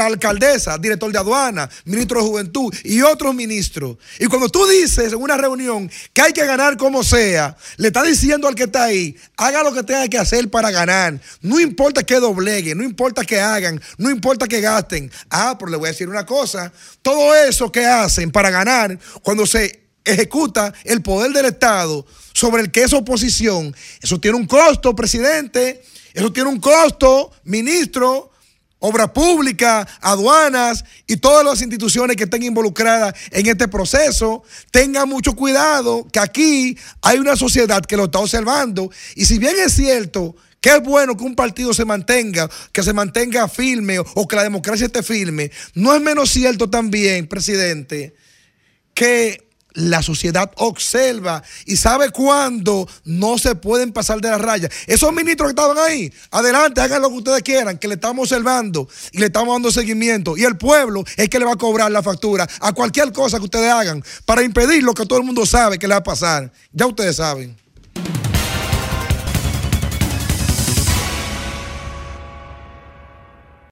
[0.04, 3.98] alcaldesa, director de aduana, ministro de juventud y otros ministros.
[4.18, 8.02] Y cuando tú dices en una reunión que hay que ganar como sea, le está
[8.02, 11.22] diciendo al que está ahí, haga lo que tenga que hacer para ganar.
[11.42, 15.12] No importa que dobleguen, no importa que hagan, no importa que gasten.
[15.30, 16.74] Ah, pero le voy a decir una cosa,
[17.04, 22.04] todo eso que hacen para ganar, cuando se ejecuta el poder del Estado
[22.34, 25.84] sobre el que es oposición, eso tiene un costo, presidente.
[26.16, 28.32] Eso tiene un costo, ministro,
[28.80, 34.42] obra pública, aduanas y todas las instituciones que estén involucradas en este proceso.
[34.72, 38.90] Tengan mucho cuidado que aquí hay una sociedad que lo está observando.
[39.16, 42.94] Y si bien es cierto que es bueno que un partido se mantenga, que se
[42.94, 48.16] mantenga firme o que la democracia esté firme, no es menos cierto también, presidente,
[48.94, 49.45] que
[49.76, 54.70] la sociedad observa y sabe cuándo no se pueden pasar de la raya.
[54.88, 58.88] Esos ministros que estaban ahí, adelante, hagan lo que ustedes quieran, que le estamos observando
[59.12, 60.38] y le estamos dando seguimiento.
[60.38, 63.46] Y el pueblo es que le va a cobrar la factura a cualquier cosa que
[63.46, 66.52] ustedes hagan para impedir lo que todo el mundo sabe que le va a pasar.
[66.72, 67.65] Ya ustedes saben.